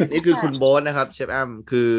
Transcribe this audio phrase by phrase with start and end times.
[0.00, 1.90] นี่นี่คือคุณโบ๊ทนะครับเชฟแอมคือ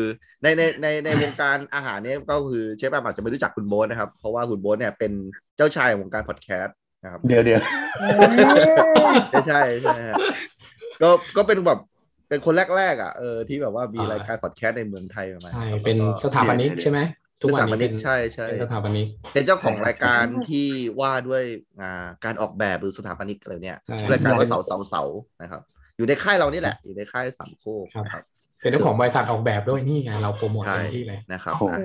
[0.44, 5.12] ในในในในวงการอาหารเนี่ยก็คือเชฟแอมอาจจะไม่รู้จักคุณโบ๊ทนะครับ เพราะว่าคุณโบ๊ทเนี่ยเป็น
[5.58, 7.62] เจ้าชายของวงการพอดแคสต์นะครับเดี๋ยวเดี๋ยว
[9.32, 10.16] ไม่ใช่ใช่ฮะ
[11.02, 11.80] ก็ก็เป็นแบบ
[12.30, 17.00] เป็นคนแรกๆอะเออที่แบบว่ามีรายการพอดแคสต์ในเมืองไทยประมาณใช่นี้เป็นสถาปนิกใช่ไหม
[17.42, 20.68] ทุกเป็นวัสถานปนี้นิเป็กนใช่ใช่เป็นสถาปนิกเป็นเจ้าของรายการที่
[21.02, 21.44] ว่าด้วย
[21.82, 25.04] อ่าการออกแบบหรือสถาปนิกอะไรเนี่ยใช่ชื่อรายการว่าเสาเสาเสา
[25.42, 25.62] นะครับ
[26.02, 28.24] อยู่ในค่ายเรานี่แหละ อยู่ในค่ายสามโคกนะครับ
[28.62, 31.80] เป็นเจ้าของบริษัทออกแบบด้วยนี่ไงเราโปรโมทใช่เต็มที่เลยนะครับโอ้โหอะ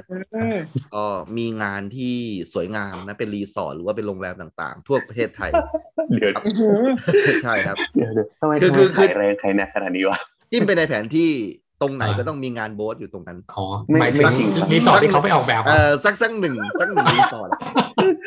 [0.94, 1.04] ก็
[1.38, 2.14] มีงานที่
[2.52, 5.50] สวยงามนะเป็นรีสอร์ทหรือว่าเป็นโรงแรมต่างๆ ทั่วประเทศไทย
[6.10, 6.44] เดี๋ยวครับ
[7.42, 10.18] ใช่ครับเดี๋ยวเดี๋ยวทำไมคือทำไมคือคือขายแรงใครหนักขนาดนี้วะ
[10.50, 11.30] จิ้มไปในแผนที่
[11.82, 17.50] ตรงไหนอ่าก็ต้องมีงานโบ๊ทอยู่ตรงนั้นอ๋อไม่หมายถึงไม่จริงครับรีสอร์ทที่เขาไปออกแบบเออะอสักสักหนึ่งสักหนึ่งรีสอร์ท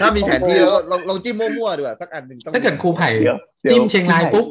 [0.02, 4.46] ถ้ามีแผนที่แล้วก็ลองลองจิ้มมั่วๆดูอะสักอันหนึ่งต้องถ้าเกิดครูไผ่เดี๋ยวดี๋วจิ้มเชียงรายปุ๊บ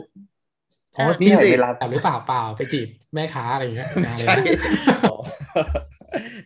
[0.98, 4.34] อ๋อพี่พี่ไผ่สิเวลาแต่หรือเปล่าเปล่าไปจีบแม่ค้าอะไรอย่างเงี้ยนะใช่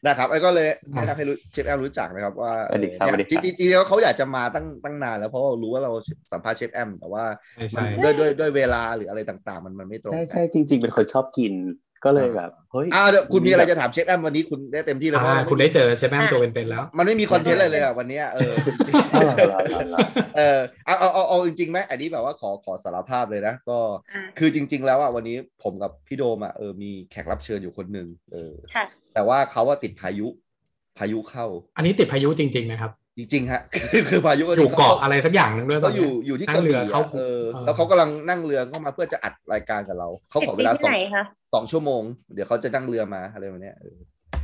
[0.06, 5.92] นะครับไอ้ก็เลยแนะนำให้รู้เชฟแอมรู้จักนะครับว่าสวัสดีครับเออสวัสดีครับจริงๆจริงๆแล้วเขาอยากจะมาตั้งตั้งนานแล้วเพราะว่ารู้ว่าเรา
[6.32, 7.24] สัมภาษณ์เชฟแอมแต่ว่า
[7.70, 11.52] ใช่มันใช่ด้วยด้วยด้วยเวลาหรืออะไรต่างๆ มันมันไม่ตรงใช่กันใช่จริง ๆ เป็นคนชอบกิน
[12.04, 18.52] ก็เลยแบบเฮ้ยอ้าวเดี๋ยวคุณมีอะไรจะถามเชฟแอมวันนี้คุณได้เต็มที่เลยเพราะอ่าว่าคุณได้เจอเชฟแอมตัวเป็นๆแล้ว มันไม่มีคอนเทนต์อะไรเลยอะวันเนี้ยเออ
[19.12, 19.98] เอาเหรอเอาเหรอเอาเหรอ
[20.36, 23.78] เออเอาเอาเอาเอาจริงๆไหมอันนี้แบบว่าขอขอสารภาพเลยนะก็
[24.12, 28.84] อ่าคือจริง ๆ แล้วอะวันนี้ผมกับพี่โดมอะเออมีแขกรับเชิญอยู่คนหนึ่งเออค่ะ
[29.14, 30.26] แต่ว่าเขาว่าติดพายุ
[30.98, 31.46] พายุเข้า
[31.76, 33.60] อันนี้ติดพายุจริง ๆ นะครับ จริงๆฮะ
[33.92, 41.24] คือคือพายุอยู่เกาะอะไรสักอย่างหนึ่งด้วยตเขานอเนี้ยู่อยู่ที่นั่กระงเรืบี่ออะเขาเออเออแล้วเขากำลังนั่งเรือเข้ามาเพื่อจะอัดรายการกับเราเขาขอเวลาติดสที่องไหนคะ
[41.54, 42.02] สองชั่วโมง
[42.34, 43.96] เดี๋ยวเขาจะนั่งเรือมาอะไรแบบเนี้ยเออ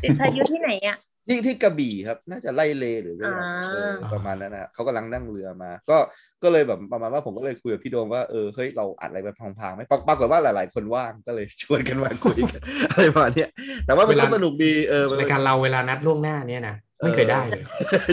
[0.02, 5.96] ติดพายุที่ไหนอะที่ที่กระบี่ครับ น่าจะไล่เลหรืออะไรอ่าเออประมาณนั้นนะเขากำลังนั่งเรือมา ก็
[6.42, 13.50] ก็เลยแบบประมาณว่าผมก็เลยคุยกับพี่โดมว่าเออเฮ้ยเราอัดอะไรไปพลางๆไหมปรปรากฏว่าหลาย ๆ คนว่างก็เลยชวนกันมาคุยกันอะไรประมาณเนี้ย
[13.86, 17.62] แต่ว่ามันก็สนุกดีเออมันรายการเราเวลานัดล่วงหน้าเนี่ยนะ ไม่เคยได้เลย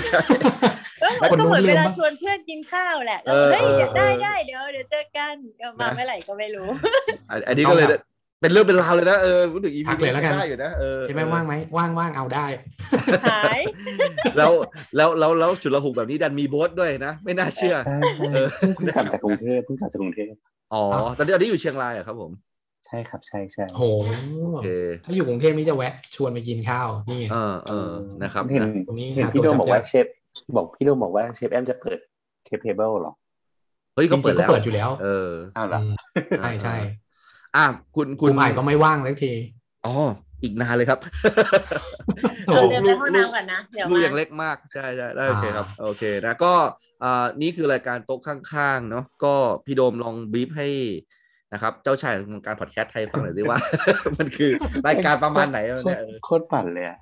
[0.07, 0.19] ใช่
[1.01, 6.67] เอ้ยแล้วก็เหมือนคนนู้นลืเวมลาปะชวนเพื่อนกินข้าวแหละเออเฮ้ยเออเดี๋ยวได้เออได้เดี๋ยวเดี๋ยวเจอกันเดี๋ยวมานะเมื่อไหร่ก็ไม่รู้
[7.29, 7.87] อันอันนี้ก็เลย
[8.41, 12.45] เป็นเรื่องเป็นราวเลยนะเออพูดถึงอีพัพีกเลยแล้วกันได้อยู่นะเออใช่ไหมว่างไหมว่างว่างเอาได้
[13.25, 13.59] หาย
[14.37, 14.51] แล้ว
[14.95, 20.33] แล้วแล้วแล้วจุดระหุกแบบนี้ดันมีโบสด้วยนะ ไม่น่าเชื่อใช่ใช่เออเพิ่งกลับจากกรุงเทพเพิ่งกลับจากกรุงเทพ
[20.73, 20.83] อ๋อ
[21.17, 22.31] ตอนนี้ตอนนี้อยู่เชียงรายเหรอะครับผม
[22.85, 23.83] ใช่ครับใช่ใช่โห
[24.41, 24.67] โอเค
[25.05, 27.91] ถ้าอยู่กรุงเทพนี่จะแวะ ชวนไปกินข้าวนี่ไงเออเออ
[28.23, 30.05] นะครับเห็นนะตรงนี้เห็นหาพี่โดตัวมจับบอกว่าได้เชฟ
[30.55, 31.99] บอกพี่โดมบอกว่าเชฟแอมจะเปิด
[32.45, 33.13] เคปเทเบิลหรอ
[33.95, 35.93] เฮ้ยจก็ริงเปิดๆก็แล้วเปิดอยู่แล้ว เอออ้าวเหรออืม
[36.39, 36.75] ใช่ใช่
[37.55, 39.33] อะคุณคุคุณณไผ่ก็ไม่ว่างสักที
[39.85, 39.93] อ๋อ
[40.43, 40.99] อีกนานเลยครับ
[42.47, 46.53] โอ้เราโหเดินไปห้องน้ำก่อนนะเดี๋ยวลูกมายังเล็กมากใช่ใช่ได้โอเคอ่าครับโอเคนะก็
[47.03, 49.35] อ่านี่คือรายการโต๊ะข้างๆเนาะก็
[49.65, 50.69] พี่โดมลองบรีฟให้
[51.55, 53.57] นะครับ เจ้าชายของการพอดแคสต์ไทยฟังหน่อยสิว่า
[54.19, 54.51] มันคือ
[54.87, 56.97] รายการประมาณไหนวะโคเนี่ยตรเออโคตรปั่นเลยอะ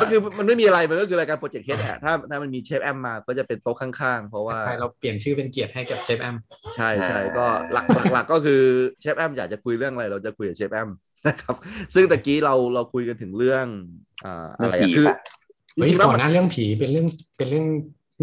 [0.00, 6.36] ก็คือมันไม่มีอะไรมันก็คือรายการโปรเจกต์เฮดอะถ้าถ้ามันมีเชฟแอมมาก็จะเป็นโต๊ะข้างๆ เพราะว่าใช่เราเปลี่ยนชื่อเป็นเกียรติให้กับเชฟแอม
[6.76, 8.60] ใช่ใช่ก็หลักหลักๆก็คือ
[9.00, 10.88] เชฟแอมอยากจะคุยเรื่องอะไรเราจะคุยกับเชฟแอม
[11.26, 11.54] นะครับ
[11.94, 13.66] ซึ่งตะกี้เราเราคุยกันถึงเรื่อง
[14.24, 15.16] อ่าอะไรเรื่องอะผีคือปะ
[15.76, 17.06] จเฮ้ยริงๆแล้วก่อมันนหน้าเรื่องผีเป็นเรื่อง
[17.36, 17.66] เป็นเรื่อง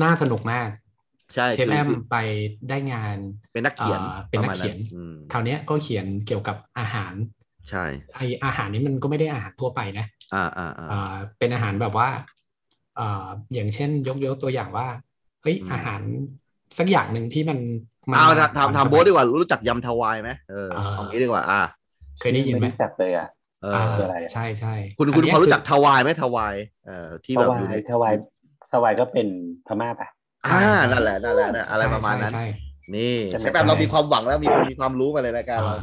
[0.03, 0.69] น่าสนุกมาก
[1.36, 2.18] ใช่เชฟคือแอมคือไป
[2.70, 3.18] ได้งาน
[3.54, 7.14] เป็นนักเขียนอ่าเป็นนักระมาณเขียนอืมคราวเนี้ยก็เขียนเกี่ยวกับอาหาร
[7.70, 7.86] ใช่
[8.16, 12.10] ไออาหารนี้มันก็ไม่ได้อาหารทั่วไปนะ อ่าอ่าอ่าอ่าเป็นอาหารแบบว่า
[13.00, 14.88] อ่าอย่างเช่นยกยกตัวอย่างว่า
[15.42, 16.02] เฮ้ยอืมอาหาร
[16.78, 17.60] สักอย่างหนึ่งที่มัน
[18.10, 21.62] มันเอามาทำก่อนทำทำสมัยโบ๊ทดีกว่ารู้จักยำทวายไหมเอออ่าเอางี้ดีกว่า อ่า
[22.20, 23.28] เคยได้ยินไหมรู้จักเลยอะ
[23.64, 26.56] เออ่าอคืออะไรอะใช่ใช่คุณคุณนเนี้พยอรู้จักคืทวายไหมทวาย
[26.86, 28.14] เอ่อที่ทแบบวาอยู่ในยทวาย
[28.72, 29.28] ทวายก็เป็น
[29.68, 30.10] พม่าปะ
[30.45, 30.51] อ่า
[30.91, 32.44] นั่นแหละนั่นแหละนั่นอะไรประมาณนั้นใช่
[32.95, 35.80] นี่ใช่ไหมใช่แบบเรามีความหวังแล้วมีคนมีความรู้มาเลยรายการเราอ่า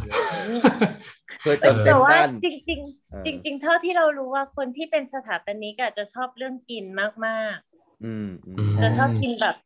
[1.43, 2.81] เคยเติมเต็แต่มว่าด้านจริง
[3.11, 6.85] เออๆจริงๆเท่าที่เรารู้ว่าคนที่เป็นสถาปนิกอะจะชอบเรื่องกิน
[7.27, 7.59] มาก
[8.03, 9.57] อืมอืมอืมๆจะชอบกินแบบ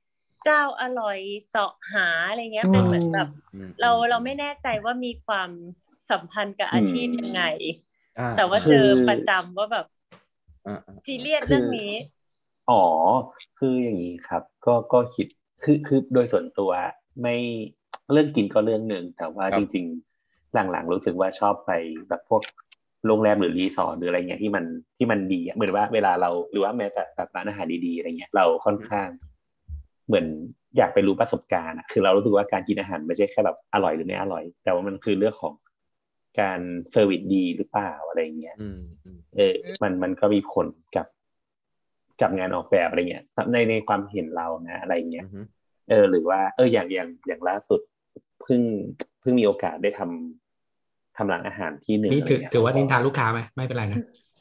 [0.45, 1.19] เจ้าอร่อย
[1.51, 5.51] เสาะหาอะไรเงี้ยเป็นเหมือนแบบอืมเราเราไม่แน่ใจว่ามีความ
[6.11, 7.43] สัมพันธ์กับอาชีพยังไง
[8.19, 9.87] อ่าแต่ว่าเจอประจำว่าแบบ
[10.67, 11.91] อ่าอ่าซีเรียสเรื่องนี้
[12.71, 12.83] อ๋อ
[13.59, 15.27] คืออย่างนี้ครับ ก็ก็คิด
[15.65, 16.71] คือคือโดยส่วนตัว
[17.21, 17.37] ไม่
[18.13, 19.85] เรื่องกินก็เรื่องหนึ่งแต่ว่าจริง
[20.21, 21.71] ๆ หลังๆ รู้สึกว่าชอบไป
[22.09, 22.43] แบบพวก
[23.07, 24.65] โรงแรมหรือรีสอร์ทหรืออะไรเงี้ยที่มัน
[24.99, 29.09] ที่มันดีอะเหมือนว่าเวลาเราหรือว่าแม้แต่แบบร้านอาหารดีๆอะไรเงี้ยเราค่อนข้าง
[30.09, 30.27] เหมือน
[30.77, 35.55] อยากไปรู้ประสบการณ์อะคือเรารู้สึกว่าการกินอาหารไม่ใช่แค่แบบอร่อยหรือไม่อร่อย แต่ว่ามันคือเรื่องของ
[36.41, 36.61] การ
[36.93, 40.67] service ดีหรือเปล่าอะไรเงี้ยอืมอืมเออมันมันก็มีผล
[40.97, 41.07] กับ
[42.21, 45.45] กับงานออกแบบอะไรเงี้ยในในความเห็นเรานะอะไรเงี้ยอืม
[45.91, 47.81] เออ หรือว่าเอออย่างอย่างอย่างล่าสุด
[48.43, 48.63] เพิ่ง
[49.21, 53.99] เพิ่งมีโอกาสได้ทำทำร้านอาหารที่หนึ่งนี่ถืออะไรเงี้ยถือว่านินทาลูกค้าไหมไม่เป็นไรนะ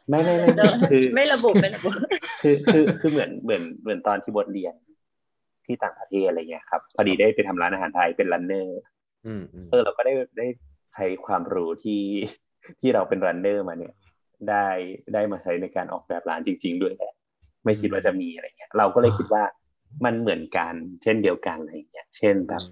[0.10, 0.50] ไม่ไม่ไม่
[0.92, 1.90] คือไม่ระบุไม่ระบุ
[2.42, 4.74] คือคือคือเหมือนเหมือนเหมือนตอนที่บทเรียน
[5.66, 8.80] ที่ต่างประเทศอะไรเงี้ยครับพอดีได้ไปทำร้านอาหารไทยเป็นรันเนอร์
[9.26, 10.48] อืมอืมเออเราก็ได้ได้
[10.94, 12.02] ใช้ความรู้ที่
[12.80, 13.94] ที่เราเป็นรันเนอร์มาเนี่ย
[14.50, 14.68] ได้
[15.14, 17.14] ได้มาใช้ในการออกแบบร้านจริง ๆ ด้วยแหละ
[17.66, 19.44] ไม่คิดว่าจะมีอะไรเงี้ย เราก็เลยคิดว่า
[20.06, 20.74] มันเหมือนกัน
[21.04, 22.64] เช่นเดียวกันอะไรเงี้ย เช่นแบบ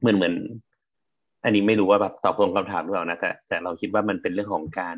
[0.00, 0.34] เหมือนเหมือน
[1.44, 4.96] อันนี้ไม่รู้ว่าแบบตอบตรงคำถามหรือเปล่านะแต่แต่เราคิดว่ามันเป็นเรื่องของการ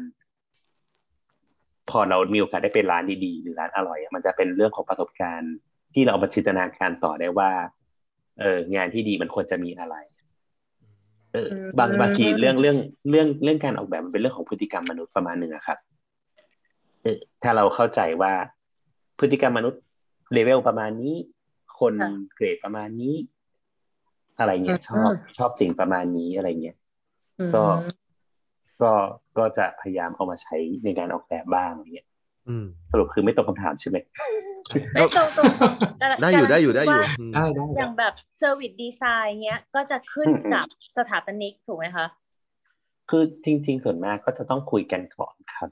[1.90, 5.54] พอเรามีโอกาสได้ไปร้านดีๆหรือร้านอร่อยอะมันจะเป็นเรื่องของประสบการณ์
[5.94, 7.50] ที่เราเอามาจินตนาการต่อได้ว่า
[8.40, 9.96] เอองานที่ดีมันควรจะมีอะไร
[11.32, 12.76] เอออืมบางบางทีเรื่องเรื่อง
[13.10, 15.78] เรื่องเรื่องการออกแบบมันเป็นเรื่องของพฤติกรรมมนุษย์ประมาณหนึ่งอะครับ
[17.02, 18.32] เออถ้าเราเข้าใจว่า
[19.18, 19.80] พฤติกรรมมนุษย์
[20.32, 21.14] เลเวลประมาณนี้
[21.78, 23.14] คนค่ะเกรดประมาณนี้
[24.38, 26.76] อะไรเงี้ยชอบชอบสิ่งประมาณนี้อะไรเงี้ย
[27.54, 27.64] ก็
[28.82, 28.92] ก็
[29.38, 32.08] ก็จะพยายามเอามาใช้ในการออกแบบบ้างอะไรเงี้ย
[32.48, 33.96] อืมสรุปคือไม่ตรงคำถามใช่ไหม
[34.94, 35.52] ไม่ตรงตรง
[36.00, 40.66] กำลังได้อยู่กำลังได้อยู่คิได้อยู่ว่าอืมได้ได้อย่างแบบ service design เงี้ย ก็จะขึ้นอืมอืมกับ
[40.98, 42.06] สถาปนิกถูกไหมคะ
[43.10, 45.70] คือจริง ๆ ส่วนมากก็จะต้องคุยกันก่อนครับ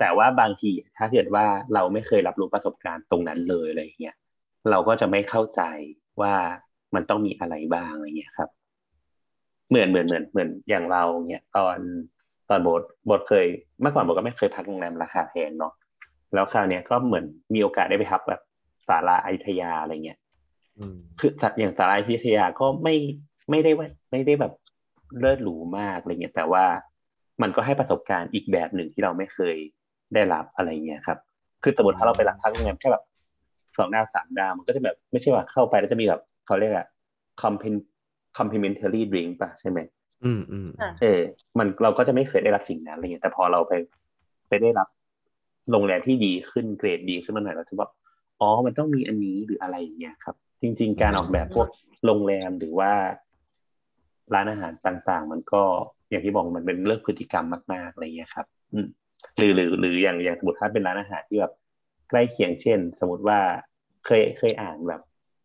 [0.00, 1.44] แต่ว่าบางทีถ้าเกิดว่า
[1.74, 4.16] เราไม่เคยรับรู้ประสบการณ์ตรงนั้นเลยอะไรเงี้ย
[4.70, 5.62] เราก็จะไม่เข้าใจ
[6.20, 6.34] ว่า
[6.94, 8.50] มันต้องมีอะไรบ้างอะไรเงี้ยครับ
[9.68, 11.78] เหมือนเหมือนเหมือนเหมือนอย่างเราเนี่ยตอน
[12.50, 13.46] ตอนโบทโบทเคย
[13.80, 15.72] เมื่อก่อนโบทก็ไม่เคยพักโรงแรมราคาแพงเนาะ
[16.34, 17.24] แล้วคราวเนี้ยก็เหมือน
[17.54, 18.40] มีโอกาสได้ไปพักแบบ
[18.88, 20.18] ศาลาอยุธยาอะไรเงี้ย
[20.78, 22.94] อืมคือสัตว์อย่างสาราพิทยาก็ไม่
[23.50, 24.52] ไม่ได้ว่าไม่ได้แบบ
[25.18, 26.64] เลิศหรูมากอะไรเงี้ยแต่ว่า
[27.42, 29.56] มันก็ให้ประสบการณ์อีกแบบหนึ่งที่เราไม่เคย
[30.14, 31.18] ได้รับอะไรเงี้ยครับ
[31.62, 33.04] คือสมมติถ้าเราไปรับพักโรงแรมแค่แบบ
[33.78, 36.86] สองดาวสามดาวมันก็จะแบบไม่ใช่ว่าเข้าไปแล้วจะมีแบบเขาเรียกอะ
[37.42, 37.86] compen-
[38.38, 39.78] complimentary drink ป่ะใช่ไหม
[40.24, 41.20] อืมอืมค่ะเออ
[41.58, 43.72] มันเราก็จะไม่เคยได้รับสิ่งนั้นอะไรเงี้ยแต่พอเราไป
[44.48, 44.88] ไปได้รับ
[45.70, 47.90] โรงแรมที่ดีขึ้นเกรดดีขึ้นมาหน่อยเราจะบอก
[48.40, 51.68] อ๋อมันต้องมีอันนี้หรืออะไรอย่างเงี้ยครับ จริง ๆ การออกแบบพวก
[52.04, 52.92] โรงแรมหรือว่า
[54.34, 55.62] ร้านอาหารต่างๆ มันก็
[56.10, 58.86] อย่างที่บอกมันเป็นเรื่องพฤติกรรมมากๆอะไรเงี้ยครับ อืม
[59.38, 61.52] หรือหรือหรืออย่างอย่างสมมติถ้าเป็นร้านอาหารที่แบบ
[62.10, 63.38] ใกล้เคียงเช่น สมมติว่า
[64.06, 65.02] เคยเคยอ่านแบบ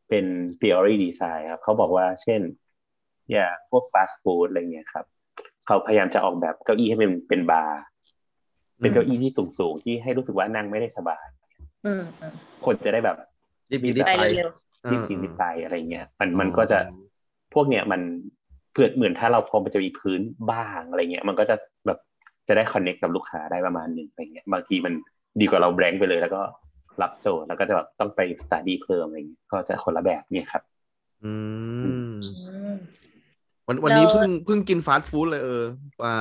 [0.10, 0.26] เป็น
[0.60, 2.42] theory design ครับเขาบอกว่าเช่น
[3.32, 5.06] อย่างพวกฟาสต์ฟู้ดอะไรเงี้ยครับ
[5.66, 7.82] เขาพยายามจะออกแบบเก้าอี้ให้เป็นเป็นบาร์
[8.80, 11.26] เป็นเก้าอี้ที่สูงสูงๆที่ให้รู้สึกว่านั่งไม่ได้สบาย
[11.86, 12.34] อืมอืม
[12.66, 13.18] คนจะได้แบบ
[13.72, 14.50] รีบกินรีบไปไปเร็ว
[14.92, 16.80] รีบกินรีบไปอะไรเงี้ย มันมันก็จะ
[17.54, 18.02] พวกเนี้ยมัน
[18.72, 21.56] เพื่อเหมือนถ้าเราพอมันจะมีพื้นบ้างอะไรเงี้ย มันก็จะ
[21.86, 22.00] แบบ
[22.48, 24.94] จะได้คอนเน็กกับลูกค้าได้ประมาณหนึ่งอะไรเงี้ยบางทีมัน
[25.40, 26.42] ดีกว่าเรา blank ไปเลย แล้วก็
[27.02, 30.64] รับโจทย์แล้วก็จะแบบต้องไป study เพิ่มอะไรเงี้ยก็จะคนละแบบเนี่ยครับ
[31.24, 31.92] อืมๆอื
[32.72, 32.76] ม
[33.68, 35.64] วันวันนี้เราเพิ่งเพิ่งกินฟาสต์ฟู้ดเลยเออ
[36.04, 36.14] มา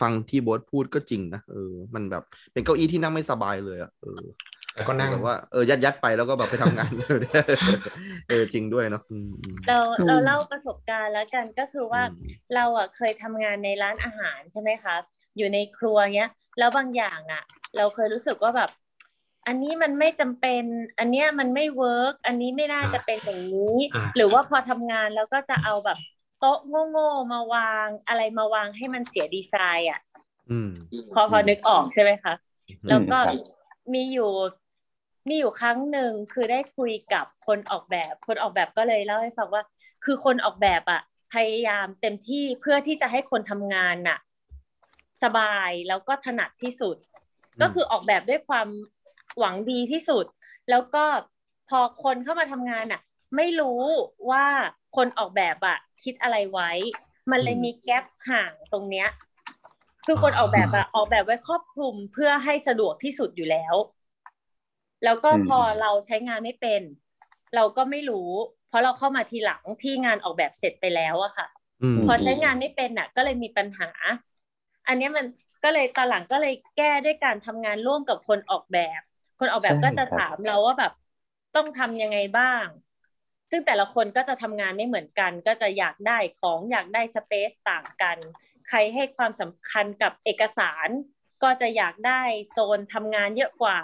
[0.00, 2.22] ฟังที่โบทพูดก็จริงนะเออมันแบบ
[2.52, 4.22] เป็นเก้าอี้ที่นั่งไม่สบายเลยอะเออ
[4.74, 6.90] แล้วก็นั่งแบบว่าเออยัดยัดๆไปแล้วก็แบบไปทำงาน
[8.28, 14.94] เออจริงด้วยเนาะอืมอืมเราอืมเราเล่าประสบการณ์แล้วกันก็คือว่าอืมเราอะเคยทำงานในร้านอาหารใช่ไหมคะ
[15.36, 17.42] อยู่ในครัวเนี้ย แล้วบางอย่างอะ
[17.76, 18.70] เราเคยรู้สึกว่าแบบ
[19.46, 20.64] อันนี้มันไม่จำเป็น
[20.98, 25.98] อันเนี้ยมันไม่ work อันนี้ไม่น่าจะเป็นอย่างนี้อ่าหรือว่าพอทำงานแล้วก็จะเอาแบบ
[26.38, 26.58] โต๊ะ
[26.90, 30.00] โง่ๆมาวางอะไรมาวางให้มันเสียดีไซน์อะ
[30.50, 30.70] อืม
[31.12, 32.34] พอพอนึกออกใช่ไหมคะ
[32.88, 33.36] แล้วก็ครับ
[33.94, 34.30] มีอยู่
[35.28, 39.62] มีอยู่ครั้งหนึ่งคือได้คุยกับคนออกแบบ คนออกแบบก็เลยเล่าให้ฟังว่า
[40.04, 41.00] คือคนออกแบบอะ
[41.32, 44.18] พยายามเต็มที่เพื่อที่จะให้คนทำงานน่ะ
[45.22, 46.96] สบายแล้วก็ถนัดที่สุด
[47.60, 48.68] ก็คือออกแบบด้วยความ
[49.38, 50.26] หวังดีที่สุด
[50.70, 51.04] แล้วก็
[51.68, 53.02] พอคนเข้ามาทำงานน่ะ
[53.36, 53.82] ไม่รู้
[54.30, 54.46] ว่า
[54.96, 56.70] คนออกแบบอะคิดอะไรไว้
[57.30, 59.08] มันเลยมีแกลบห่างตรงเนี้ย
[60.06, 63.74] คือคนออกแบบอะออกแบบไว้ครอบคลุมเพื่อให้สะดวกที่สุดอยู่แล้ว
[65.04, 66.82] แล้วก็อืมพอเราใช้งานไม่เป็น
[67.54, 68.30] เราก็ไม่รู้
[68.68, 71.46] เพราะเราเข้ามาทีหลังที่งานออกแบบเสร็จไปแล้วอะค่ะ
[71.82, 73.90] อืมพอใช้งานไม่เป็นน่ะก็เลยมีปัญหา
[74.86, 75.26] อันเนี้ยมัน
[75.64, 79.00] ก็เลยตอนหลังก็เลยแก้ด้วยการทำงานร่วมกับคนออกแบบ
[79.38, 80.92] คนออกแบบก็จะถามเราว่าแบบ
[81.56, 82.66] ต้องทำยังไงบ้าง
[83.50, 88.18] ซึ่งแต่ละคนก็จะทำงานไม่เหมือนกัน ก็จะอยากได้ของอยากได้สเปซต่างกัน
[88.68, 90.88] ใครให้ความสำคัญกับเอกสาร
[91.42, 93.78] ก็จะอยากได้โซนทำงานเยอะกว่า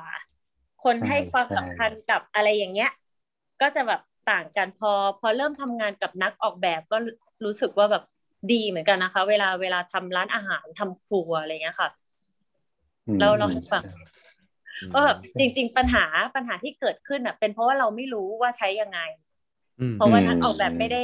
[0.84, 2.90] คนให้ความสำคัญกับอะไรอย่างเงี้ย
[3.60, 4.00] ก็จะแบบ
[4.30, 6.96] ต่างกันพอ พอเริ่มทำงานกับนักออกแบบก็
[7.44, 8.02] รู้สึกว่าแบบ
[8.52, 11.88] ดีเหมือนกันนะคะ เวลาเวลาทำร้านอาหารทำครัวอะไรเงี้ยค่ะ
[13.20, 13.84] เราเราให้ฟัง
[14.92, 16.04] ว่าแบบจริง ๆ ปัญหา
[16.36, 19.00] ปัญหาที่เกิดขึ้นอะ เป็นเพราะว่าเราไม่รู้ว่าใช้ยังไง
[19.94, 21.02] เพราะว่านักออกแบบไม่ได้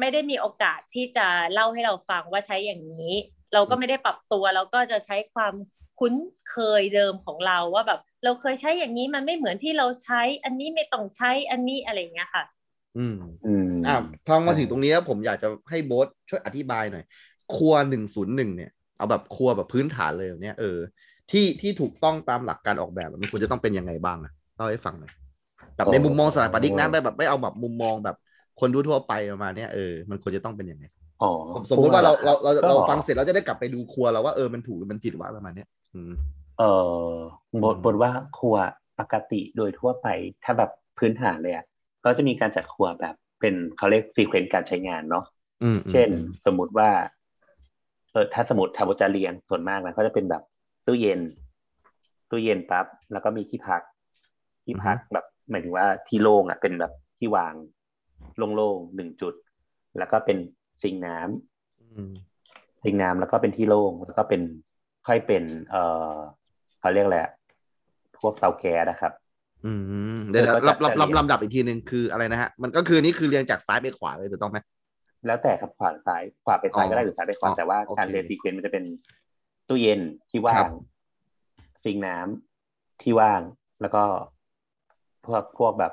[0.00, 3.12] ไม่ได้มีโอกาสที่จะเล่าให้เราฟังว่าใช้อย่างนี้
[3.54, 5.54] เราก็ไม่ได้ปรับตัว เราก็จะใช้ความ
[6.00, 6.14] คุ้น
[6.50, 12.44] เคยเดิมของเราว่าแบบ เราเคยใช้อย่างนี้มันไม่เหมือนที่เราใช้ อันนี้ไม่ต้องใช้อันนี้อะไรเงี้ยค่ะ
[12.98, 13.96] อืมอืม อ่า
[14.28, 17.04] ฟังมาถึงตรงนี้แล้วผมอยากจะให้โบ๊ทช่วยอธิบายหน่อย
[17.54, 20.78] ครัวหนึ่งศูนย์หนึ่งเนี่ย เอาแบบครัวแบบพื้นฐานเลยเนี่ยเออ
[21.30, 25.12] ที่ที่ถูกต้องตามหลักการออกแบบมันควรจะต้องเป็นยังไงบ้างอะเล่าให้ฟังหน่อย
[25.76, 28.16] แบบในมุมมองสถาปนิกนะไม่แบบไม่เอาแบบมุมมองแบบ
[28.60, 30.84] คนทั่วไปประมาณนี้เออมันควรจะต้องเป็นยังไง
[31.22, 31.30] อ๋อ
[31.70, 36.12] สมมติว่าเราเราเราเราฟังเสร็จเราจะได้กลับไปดูครัวเราว่าเออมันถูกหรือมันผิดว่าประมาณเนี้ยอืม
[36.58, 36.62] เอ
[37.12, 37.12] อ
[37.62, 38.56] บทบทว่าครัว
[38.98, 40.06] ปกติโดยทั่วไป
[40.44, 41.64] ถ้าแบบพื้นฐานเลยอะ
[42.04, 45.24] ก็จะมีการจัดครัวแบบ เป็นเขาเรียกซีเควนต์การใช้งานเนาะ
[45.90, 46.08] เช่น
[46.46, 46.90] สมมุติว่า
[48.12, 50.42] เออถ้าสมมติทาบุจาเรียงส่วนมากนะก็จะเป็นแบบ
[50.86, 51.20] ตู้เย็น
[52.30, 53.82] ตู้เย็นปั๊บแล้วก็มีที่พัก
[54.64, 57.54] ที่พักแบบหมายถึงว่าที่โล่งอะ เป็นแบบที่วาง
[58.56, 59.34] โล่งๆหนึ่งจุด
[59.98, 60.38] แล้วก็เป็น
[60.82, 64.42] ซิงน้ำซิงน้ำแล้วก็เป็นที่โล่งแล้วก็เป็น
[65.06, 66.16] ค่อยเป็น เอ่อ
[66.80, 67.18] เขาเรียกอะไร
[68.18, 69.12] พวกเตาแก๊สนะครับ
[69.64, 69.72] อื
[70.16, 74.58] มเดี๋ยวลำลำลำลำดับอีกทีหนึ่งคืออะไรนะฮะ มันก็คือนี่คือเรียงจากซ้ายไปขวาเลยถูกต้องไหม
[75.26, 78.84] แล้วแต่ครับขวาซ้ายขวาไปซ้ายก็ได้หรือซ้ายไปขวาแต่ว่าการเรียนซีเควนต์มันจะเป็น
[79.68, 80.68] ตู้เย็นที่ว่าง
[81.84, 83.40] ซิงน้ำที่ว่าง
[83.80, 84.04] แล้วก็
[85.26, 85.92] พวกพวกแบบ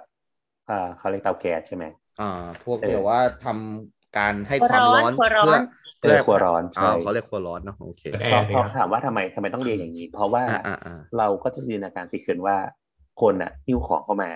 [0.70, 1.86] อ่าเขาเรียกเตาแก๊สใช่ไหม
[2.22, 2.30] อ่า
[2.64, 5.60] พวกเรียกว่าทำการให้ความร้อนเพื่อ
[6.00, 8.04] เพื่อครัวร้อนใช่เขาเรียกครัวร้อนเนาะโอเค
[8.56, 10.44] พอถามว่าทำไมทำไมต้องเรียนอย่างนี้ เพราะว่า
[11.18, 12.58] เราก็จะจินตนาการสิคืนว่า
[13.22, 14.32] คนอะหิ้วของเข้ามา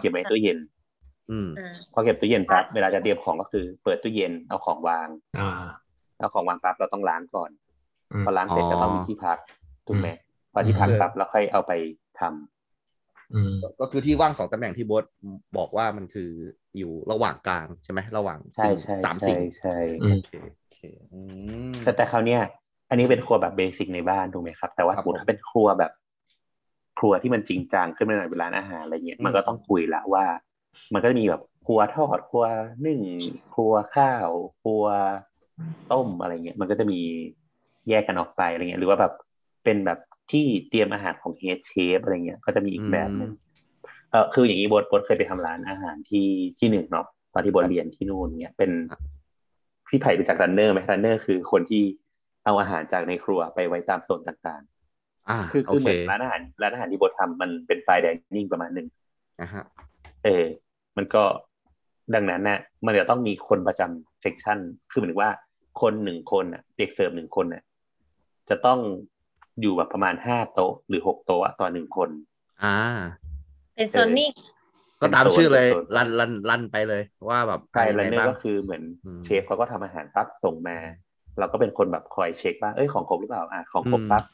[0.00, 0.58] เก็บไว้ตู้เย็น
[1.30, 1.48] อืม
[1.92, 5.08] พอเก็บตู้เย็นปั๊บเวลาจะเตรียมของก็คือ เปิดตู้เย็นเอาของวาง
[6.18, 7.50] เอาของวางปั๊บเราต้องล้างก่อน
[8.24, 9.38] พอล้างเสร็จก็ต้องมีที่พัก
[9.86, 10.08] ถูกไหม
[10.52, 11.72] พอที่พักปั๊บแล้วค่อยเอาไป
[12.20, 15.04] ทำก็คือที่ว่างสองตำแหน่งที่บอส
[15.58, 16.30] บอกว่ามันคือ
[16.78, 18.38] อยู่ระหว่างกลางใช่ไหมระหว่าง
[19.04, 20.30] สามสิ่งใช่โอเค
[21.84, 22.40] แต่แต่คราวเนี้ย
[22.90, 25.92] อันนี้เป็นครัวแบบเบสิกในบ้านถูกไหมครับ แต่ว่าสมมติถ้าเป็นครัวแบบ
[26.98, 30.24] ครัวที่มันจริงจังขึ้นมาหน่อยเวลาอาหารอะไรเงี้ยมันก็ต้องคุยละว่า
[30.94, 32.44] มันก็จะมีแบบครัวทอดครัว
[32.86, 33.00] นึ่ง
[33.54, 34.28] ครัวข้าว
[34.62, 34.84] ครัว
[35.92, 37.00] ต้มอะไรเงี้ยมันก็จะมี
[37.88, 39.12] แยกกันออกไปอะไรเงี้ยหรือว่าแบบ
[39.64, 39.98] เป็นแบบ
[40.30, 43.30] ที่เตรียมอาหารของ head chef อะไรเงี้ยก็จะมีอีกแบบหนึ่ง
[44.10, 48.70] เออคืออย่างนี้โบ๊ทโบ๊ทเคยไปทำร้านอาหารที่ที่หนึ่งเนาะตอนที่โบ๊ทเรียนที่นู่นเนี่ยเป็น
[49.88, 51.82] พี่ไผ่รู้จัก runner ไหม runner คือคนที่
[52.44, 54.75] เอาอาหารจากในครัวไปไว้ตามโซนต่างๆอ่า
[55.52, 58.86] คือคือเหมือนร้านอาหารร้านอาหารที่โบ๊ททำมันเป็น fine dining ประมาณหนึ่ง
[59.40, 59.64] นะฮะ
[60.24, 60.44] เออ
[60.96, 61.22] มันก็
[62.14, 64.58] ดังนั้นนะมันจะต้องมีคนประจำ section
[64.90, 65.30] คือเหมือนว่า
[65.80, 67.62] คนหนึ่งคนอะเด็กเสิร์ฟหนึ่งคนอะ
[68.48, 68.78] จะต้อง
[69.60, 72.10] อยู่แบบประมาณห้าโต๊ะ หรือหกโต๊ะต่อหนึ่งคน
[72.64, 72.78] อ่า
[73.76, 74.30] เป็นโซนนิ่ง
[75.00, 78.82] ก็ตามชื่อเลย run run run ไปเลย ว่าแบบใช่ runner ก็คือเหมือน
[79.24, 80.76] เชฟเขาก็ทำอาหารปั๊บส่งมา
[81.38, 84.24] เราก็เป็นคนแบบคอยเช็คว่าเอ้ยของครบหรือเปล่าอะของครบปั๊บ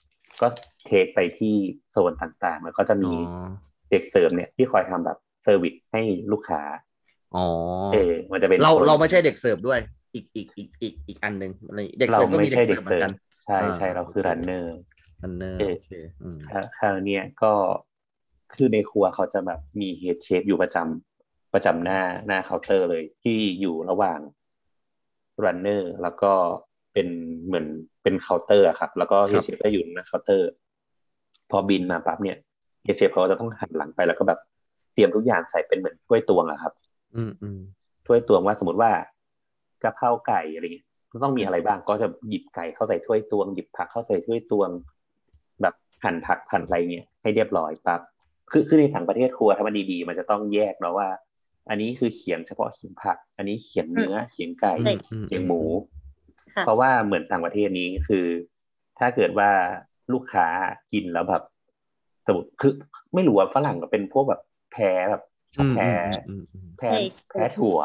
[0.40, 0.46] ก็
[0.86, 1.54] take ไปที่
[1.90, 3.12] โซนต่างๆมันก็จะมี
[3.90, 6.62] เด็กเสิร์ฟเนี่ยที่คอยทำแบบ service ให้ลูกค้า
[7.36, 7.46] อ๋อ
[7.92, 9.80] เออ มันจะเป็นเราเราไม่ใช่เด็กเสิร์ฟด้วย
[10.14, 11.52] อีกอีกอีกอีกอีกอันหนึ่ง
[11.98, 13.12] เด็กเสิร์ฟก็มีเด็กเสิร์ฟเหมือนกัน
[13.44, 14.76] ใช่ใช่เราคือรันเนอร์
[15.22, 15.90] runner์โอเค
[16.78, 17.52] คราวนี้ก็
[18.54, 24.18] คือในครัวเขาจะแบบมี head chef อยู่ประจำประจำหน้าหน้าเคาน์เตอร์เลยที่อยู่ระหว่าง
[25.44, 26.32] runner แล้วก็
[26.92, 27.06] เป็น
[27.46, 27.66] เหมือน
[28.02, 30.50] เป็นเคาน์เตอร์ครับ แล้วก็ head chef ก็อยู่หน้าเคาน์เตอร์
[31.50, 32.38] พอบิลมาปั๊บเนี่ย
[32.84, 34.38] head chef เขาจะต้องหันหลังไปแล้วก็แบบ
[34.94, 36.72] เตรียมทุกอย่างใส่เป็นเหมือนถ้วยตวงอะครับ
[37.16, 37.60] อืมอืม
[38.06, 38.90] ถ้วยตวงว่าสมมติว่า
[39.82, 40.86] กะเพราไก่อะไรเงี้ย
[41.24, 44.68] ต้องมีอะไรบ้างก็จะหยิบไก่เข้าใส่ถ้วยตวง หยิบผักเข้าใส่ถ้วยตวง
[45.62, 48.00] แบบหั่นผักหั่นอะไรเงี้ยให้เรียบร้อยปั๊บ
[48.50, 51.08] คือคือในต่างประเทศครัวถ้ามันดีๆ มันจะต้องแยกเนาะว่า
[51.70, 54.74] อันนี้คือเขียงเฉพาะเขียงผัก อันนี้เขียงเนื้อเขียงไก่
[55.26, 55.62] เขียงหมู
[56.60, 58.26] เพราะว่าเหมือนต่างประเทศนี้คือ
[58.98, 59.50] ถ้าเกิดว่า
[60.12, 60.46] ลูกค้า
[60.92, 61.42] กินแล้วแบบ
[62.26, 62.72] สมมติคือ
[63.14, 64.40] ไม่รู้ว่าฝรั่งก็เป็นพวกแบบ
[64.72, 65.22] แพ้แบบ
[65.74, 65.90] แพ้
[66.78, 66.90] แพ้
[67.30, 67.80] แพ้ถั่ว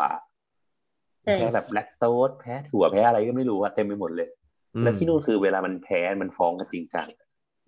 [1.23, 4.29] แพ้แบบแลคโตสแพ้ถั่วแพ้อะไรก็ไม่รู้อะเต็มไปหมดเลย
[4.83, 7.07] แล้วที่นู่นคือเวลามันแพ้มันฟ้องกันจริงจัง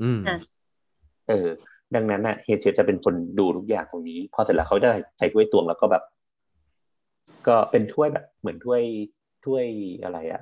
[0.03, 0.21] อืม
[1.29, 1.47] เออ
[1.95, 6.03] ดังนั้นน่ะเฮดเชฟจะเป็นคนดูทุกอย่างตรงนี้ พอเสร็จแล้วเขาจะใส่ถ้วยตวงแล้วก็แบบ
[7.47, 8.81] ก็เป็นถ้วยแบบ เหมือนถ้วย
[9.45, 9.65] ถ้วย
[10.03, 10.41] อะไรอะ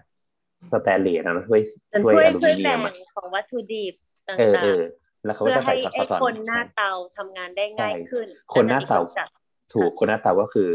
[0.72, 1.62] สแตนเลสนะถ้วย
[1.92, 3.94] เป็นถ้วยถ้วยอลูถ้วยมิเนีแบ่ยงมอะของวัตถุดิบ
[4.28, 4.82] ต่เออาเองอ
[5.26, 9.30] แล้วๆเขาก็เพื่อจะใส่ให้กับไอ้ข้าวสารคนหน้าเตาทำงานได้ง่ายขึ้น คนหน้าเตาก็จะมีจัด
[9.74, 10.72] ถูกคนหน้าเตาก็คือ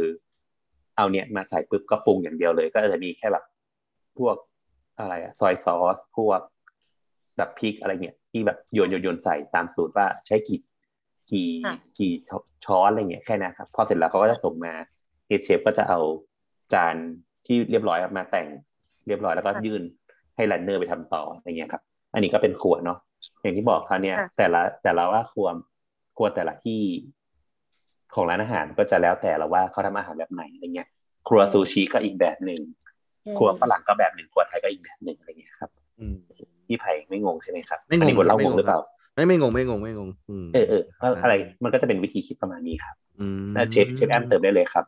[0.96, 3.44] เอาเนี่ยมาใส่ปุ๊บก็ปรุงอย่างเดียวเลย ก็จะมีแค่แบบ
[4.18, 4.36] พวก
[4.98, 6.40] อะไรอะซอยซอสพวก
[7.36, 10.60] แบบพริกอะไรเนี่ยที่แบบโยนโยนโยนใส่ตามสูตรว่าใช้กี่
[11.32, 12.12] กี่ค่ะกี่
[12.64, 14.72] ช้อนอะไรเงี้ยแค่นั้นครับ พอเสร็จแล้วเขาก็จะส่งมา
[15.26, 16.00] เฮดเชฟก็จะเอา
[16.72, 16.96] จาน
[17.46, 18.46] ที่เรียบร้อยมาแต่ง
[19.06, 19.82] เรียบร้อยแล้วก็ยื่น
[20.36, 21.82] ให้รันเนอร์ไปทำต่ออะไรเงี้ยครับ
[22.14, 22.98] อันนี้ก็เป็นครัวเนาะ
[23.42, 25.48] อย่างที่บอกคราวเนี้ยค่ะแต่ละแต่ละว่าครัว
[26.16, 26.82] ครัวแต่ละที่
[28.14, 30.88] ของร้านอาหารก็จะแล้วแต่ละว่าเขาทำอาหารแบบไหนอะไรเงี้ย
[31.28, 32.60] ครัวซูชิก็อีกแบบหนึ่ง
[33.36, 36.14] ครัวฝรั่งก็แบบหนึ่งครัวไทยก็อีกแบบหนึ่งอะไรเงี้ยครับอืม
[36.66, 38.80] พี่ไผ่ไม่งงใช่ไหมครับไม่งงอันนี้โบ๊ทเล่าไม่งงงงหรือเปล่า
[39.14, 44.84] ไม่ไม่งงไม่งงไม่งงอืมเออเออว่าอะไรมันก็จะเป็นวิธีคิดประมาณนี้ครับอืมแล้วเชฟเชฟแอมเติมได้เลยครับ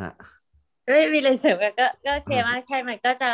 [0.00, 0.12] ฮะ
[0.92, 3.30] ไม่มีเลยเสริมก็ก็โอเคอืมมากใช่มันก็จะ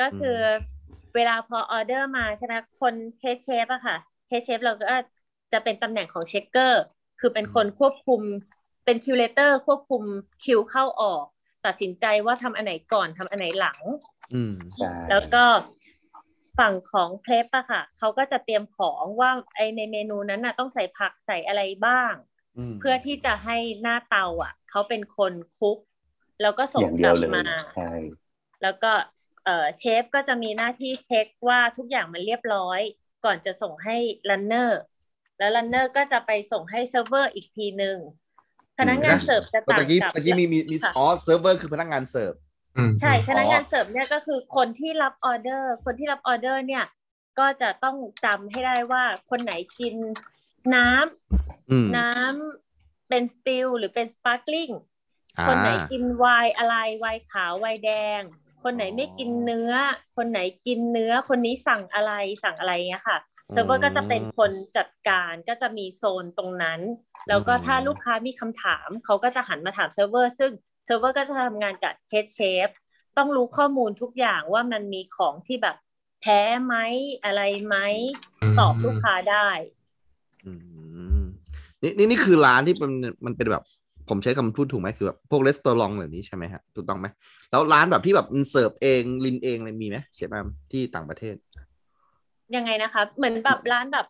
[0.00, 0.68] ก็คืออม
[1.14, 3.96] เวลาพอออเดอร์มาใช่ไหมคน head chef อะค่ะ
[4.28, 4.86] head chef เราก็
[5.52, 6.82] จะเป็นตำแหน่งของ checker
[7.20, 8.22] คือเป็นคนควบคุม
[8.84, 10.02] เป็นคิวเลเตอร์ควบคุม
[10.44, 11.24] คิวเข้าออก
[11.66, 13.80] ตัดสินใจว่าทำอันไหนก่อนทำอันไหนหลัง
[14.32, 15.44] อืมใช่แล้วก็
[16.58, 22.12] ฝั่งของเพลฟอะค่ะเขาก็จะเตรียมของว่าไอในเมนูนั้นน่ะต้องใส่ผักใส่อะไรบ้าง
[22.56, 25.78] มเพื่อที่จะให้หน้าเตาอะเขาเป็นคนคุก
[26.42, 27.92] แล้วก็ส่องย่างกเดียลัวบเลยมาใช่
[28.62, 28.92] แล้วก็
[29.44, 32.80] เอ่อเชฟก็จะมีหน้าที่เช็คว่าทุกอย่างมันเรียบร้อย
[33.24, 33.96] ก่อนจะส่งให้
[34.30, 34.80] runner
[35.38, 37.96] แล้ว runner ก็จะไปส่งให้เซิร์ฟเวอร์อีกทีหนึ่ง
[38.78, 42.32] พนักงานเสิร์ฟจะเมื่ต่างอกี้กับเมื่อกี้มีมีมีค่ะอ๋อเซิร์ฟเวอร์คือพนักงานเสิร์ฟ
[42.76, 46.84] อืมใช่พนักงานอ๋อเสิร์ฟเนี่ยก็คือคนที่รับออเดอร์ คนที่รับออเดอร์เนี่ย
[47.38, 49.94] ก็จะต้องจำให้ได้ว่าคนไหนกิน
[50.74, 54.97] น้ำอืมน้ำเป็น still หรือเป็น sparkling อ่า
[55.46, 58.20] คนไหนกินไวน์อะไรไวน์ขาวไวน์แดง
[58.62, 59.72] คนไหนไม่กินเนื้อ
[60.16, 62.12] คนไหนกินเนื้อคนนี้สั่งอะไร
[62.44, 63.18] สั่งอะไรเงี้ยค่ะ
[63.52, 66.80] เซิร์ฟเวอร์ก็จะเป็นคนจัดการก็จะมีโซนตรงนั้น
[67.28, 70.52] แล้วก็ถ้าลูกค้ามีคำถามเขาก็จะหันมาถามเซิร์ฟเวอร์ซึ่ง
[70.84, 72.68] เซิร์ฟเวอร์ก็จะทำงานกับ head chef
[73.16, 75.76] ต้องรู้ข้อมูลทุกอย่างว่ามันมีของที่แบบ
[76.20, 76.74] แพ้ไหม
[77.24, 77.76] อะไรไหม
[78.58, 79.48] ตอบลูกค้าได้
[80.46, 80.52] อื
[81.18, 81.20] ม
[81.82, 82.92] นี่นี่นี่คือร้านที่มัน
[83.24, 83.64] มันเป็นแบบ
[84.10, 87.06] ผมใช้คำพูดถูกไหมคือแบบพวก restaurant แบบนี้ใช่ไหมฮะถูกต้องไหม
[87.50, 91.34] แล้วร้านแบบที่แบบมันเสิร์ฟเองรินเองเลยมีไหมเชฟแอมที่ต่างประเทศ
[92.56, 94.06] ยังไงนะคะ เหมือนแบบร้านแบบ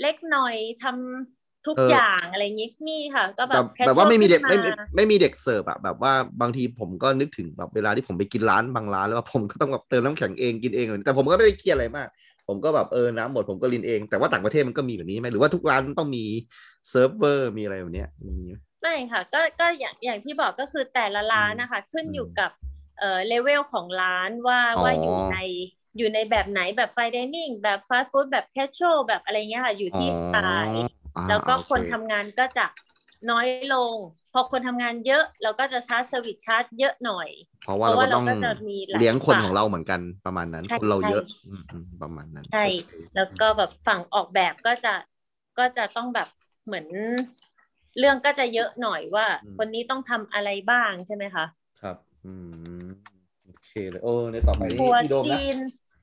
[0.00, 12.08] เล็กหน่อยทำทุกเออออย่างอะไรอย่างงี้มีค่ะ ก็แบแบบบแบบว่า casual ไม่มีเด็กขึ้ไม่นไม่ไม่มีเด็กเสิร์ฟอะแบบว่าบางทีผมก็นึกถึงแบบเวลาที่ผมไปกินร้านบางร้านแล้วว่าผมก็ต้องแบบเติมน้ำแข็งเองรินเองเลยแต่ผมก็ไม่ได้เครียดอะไรมาก
[12.48, 16.24] ผมก็แบบเออน้ำหมดผมก็รินเอง แต่ว่าต่างประเทศมันก็มีแบบนี้ไหมหรือว่าทุกร้านต้องมี
[16.90, 18.36] เซิร์ฟเวอร์มีอะไรแบบเนี้ยมี
[18.82, 22.50] ไหมไม่ค่ะก็ก็อย่างอย่างที่บอกก็คือแต่ละร้านอืมนะคะ ขึ้นอืมอยู่กับ
[22.98, 25.36] เอ่อเลเวลของร้านว่าอ๋อว่าอยู่ใน
[25.96, 30.36] อยู่ในแบบไหนแบบ fine dining แบบฟาสต์ฟู้ดแบบแคชช a l แบบอะไรเงี้ยค่ะอยู่ที่สไต
[30.68, 30.82] ล์
[31.16, 32.66] อ๋อแล้วก็โอเคนทำงานก็จะ
[33.30, 33.96] น้อยลง
[34.32, 37.28] พอคนทำงานเยอะเราก็จะ charge service charge เยอะหน่อย
[37.62, 44.90] เพราะว่าเพเราราะว่าก็ต้องเราก็จะมีหลายเลี้ยงคนฝ่ายของเราเหมือนกันประมาณนั้นใช่คนเราเยอะใช่อืมอืมประมาณนั้นใช่โอเคแล้วก็แบบฝั่งออกแบบก็จะ
[45.58, 46.28] ก็จะต้องแบบ
[46.66, 46.86] เหมือน
[47.98, 49.26] เรื่องก็จะเยอะหน่อยว่า
[49.56, 51.44] คนนี้ต้องทำอะไรบ้างใช่ไหมคะ
[51.80, 52.32] ครับ อื
[52.84, 52.86] ม
[53.44, 55.56] โอเคเลยโอ้ในต่อไปนี่ครัวพี่โดมนะจีน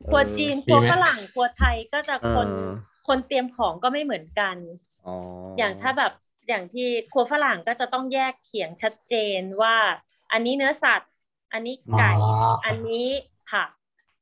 [0.07, 2.69] ครัวจีนคมีรัวไหมฝรั่งครัวไทยก็จะคนเออ
[3.07, 4.55] คนเตรียมของก็ไม่เหมือนกัน
[5.07, 5.15] อ๋ออ
[5.57, 6.13] อย่างถ้าแบบ
[6.47, 9.75] อย่างที่ครัวฝรั่งก็จะต้องแยกเขียงชัดเจนว่า
[10.31, 11.11] อันนี้เนื้อสัตว์
[11.53, 12.31] อันนี้ไก่อ๋อ
[12.65, 13.07] อัอันนี้
[13.49, 13.69] ผัก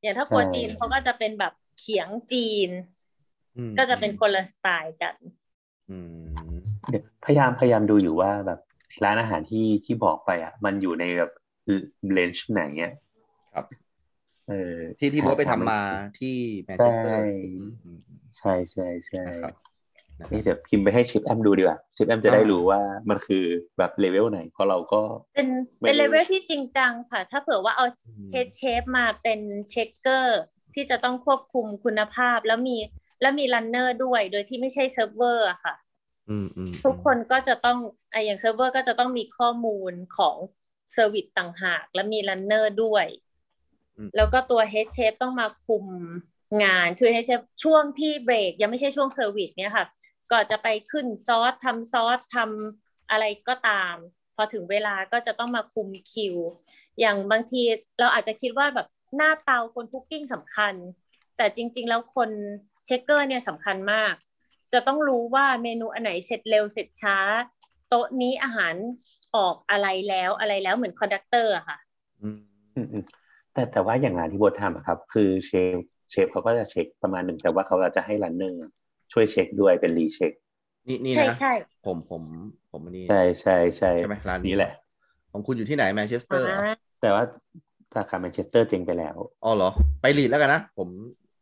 [0.02, 2.70] อย่างถ้าครัวใช่จีนเขาก็จะเป็นแบบเขียงจีน
[3.58, 5.16] อืมก็จะเป็นคนละสไตล์กัน
[5.90, 6.47] อืมเดี๋ยว
[7.26, 8.60] พยายามพยายามดูอยู่ว่าแบบ
[9.04, 11.32] ร้านอาหารที่ที่บอกไปอะ มันอยู่ในแบบ
[12.14, 12.94] range ไหนอะ
[13.54, 13.66] ครับ
[14.48, 15.82] เออที่ที่โบ๊ทไปทำมา
[16.20, 17.22] ที่แมนเชสเตอร์ใช่
[17.84, 18.00] อืม
[18.38, 19.54] ใช่ใช่ใช่นะครับ
[20.20, 23.44] นะคนี่รับเดี๋ยวพิมพ์ไปให้เชฟแอมดูดีกว่าเชฟแอมจะได้อ่ารู้รู้ว่ามันคือ
[23.78, 25.02] แบบเลเวลไหน เพราะเราก็
[25.34, 25.48] เป็น
[25.82, 30.40] ไม่เป็นได้เลเวลที่จริงจังค่ะ ถ้าเผื่อว่าเอาอืมเฮดเชฟมาเป็นchecker
[30.74, 32.78] ที่จะต้องควบคุมคุณภาพแล้วมี
[33.22, 35.87] แล้วมี runner ด้วย โดยที่ไม่ใช่เซิร์ฟเวอร์อะค่ะอืมอืม
[36.84, 37.80] ทุกคนก็จะต้อง
[38.12, 40.36] ไอะอย่างเซิร์ฟเวอร์ก็จะต้องมีข้อมูลของ
[40.94, 43.06] service ต่างหาก และมี runner ด้วย
[43.98, 45.86] อืมแล้วก็ตัว head chef ต้องมาคุม
[46.64, 49.86] งานคือ head chef ช่วงที่เบรก ยังไม่ใช่ช่วง service เนี่ยค่ะ
[50.32, 53.96] ก็จะไปขึ้นซอสทำซอสทำอะไรก็ตาม
[54.36, 56.36] พอถึงเวลาก็จะต้องมาคุมคิว
[57.00, 57.62] อย่างบางที
[58.00, 60.74] เราอาจจะคิดว่าแบบหน้าเตาคน cooking สำคัญ
[61.38, 62.30] แต่จริง ๆ แล้วคน
[62.86, 64.14] checker เนี่ยสำคัญมาก
[64.74, 67.18] จะต้องรู้ว่าเมนูอันไหนเสร็จเร็วเสร็จช้า
[67.90, 68.76] โต๊ะนี้อาหาร
[69.36, 71.78] ออกอะไรแล้วอะไรแล้วเหมือน conductor อะค่ะ
[72.22, 72.38] อืม
[72.76, 73.04] อืมอืม
[73.54, 75.78] แต่แต่ว่าอย่างงานที่โบ๊ททำอะครับ คือเชฟ
[76.12, 78.60] เชฟเขาก็จะเช็คประมาณหนึ่งแต่ว่าเขาจะให้ runner
[79.14, 80.32] ช่วยเช็คด้วยเป็น recheck
[80.88, 81.48] นี่นี่ใช่นะใช่
[81.86, 82.24] ผมผม
[82.72, 84.72] ผมอันนี้ใช่ใช่ใช่ใช่ไหมร้านนี้แหละ
[85.32, 87.24] ของคุณอยู่ที่ไหนแมนเชสเตอร์เหรออ่าแต่ว่า
[87.96, 89.70] สาขาแมนเชสเตอร์เจ๊งไปแล้วอ๋อเหรอ
[90.02, 90.90] ไปลีดแล้วกันนะ ผม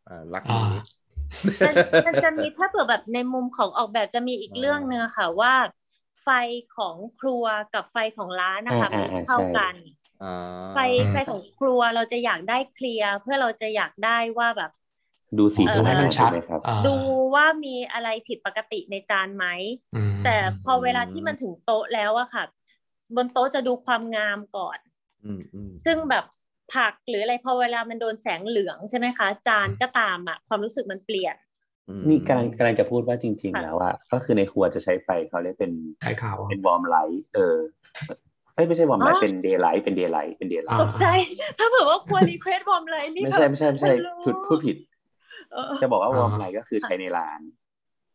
[0.08, 0.70] อ่ารักอ่านี้
[1.66, 5.54] มันมันจะมีถ้าเผื่อแบบในมุมของออกแบบจะมีอีกเรื่องเนื้อะค่ะว่า
[6.24, 6.30] ไฟ
[6.78, 9.76] ของครัวกับไฟของร้านนะคะอ่าไม่อ่าเท่าใช่กัน
[10.22, 10.34] อ่า
[10.74, 10.78] ไฟ
[11.12, 14.72] ไฟของครัวเราจะอยากได้เคลียร์เพื่อเราจะอยากได้ว่าแบบ
[15.38, 16.96] ดูสีเออดูให้มันชัดใไหมครับอ่าดู
[17.34, 19.46] ว่ามีอะไรผิดปกติในจานไหม
[19.96, 22.44] อืมแต่พอเวลาที่มันถึงโต๊ะแล้วอะค่ะ
[23.16, 24.78] บนโต๊ะจะดูความงามก่อน
[25.26, 26.26] อืมอืมซึ่งแบบ
[26.74, 31.36] ผักหรืออะไรพอเวลามันโดนแสงเหลืองใช่ไหมคะ จานก็ตามอะความรู้สึกมันเปลี่ยน
[31.90, 37.58] อืมนี่กำลังกำลังจะพูดว่าจริงๆค่ะแล้วอะก็คือในครัวจะใช้ไฟเขาเรียกเป็นใช้ข่าวเป็นวอร์มไลท์เออ
[38.56, 41.06] เอ้ยไม่ใช่วอร์มไลอ๋ท์อเป็นเดย์ไลท์เป็นเดย์ไลท์เป็นเดย์ไลอ่าตท์กใจ
[41.58, 44.78] ถ้าเผื่อว่าควรรีเควสบอมเลยนี่ไม่แบบใช่ไม่ใช่ไม่ใช่ไม่รู้ชุดพูดผิด
[45.52, 47.40] เออจะบอกว่าวอร์มไลท์ก็คือใช้ในร้าน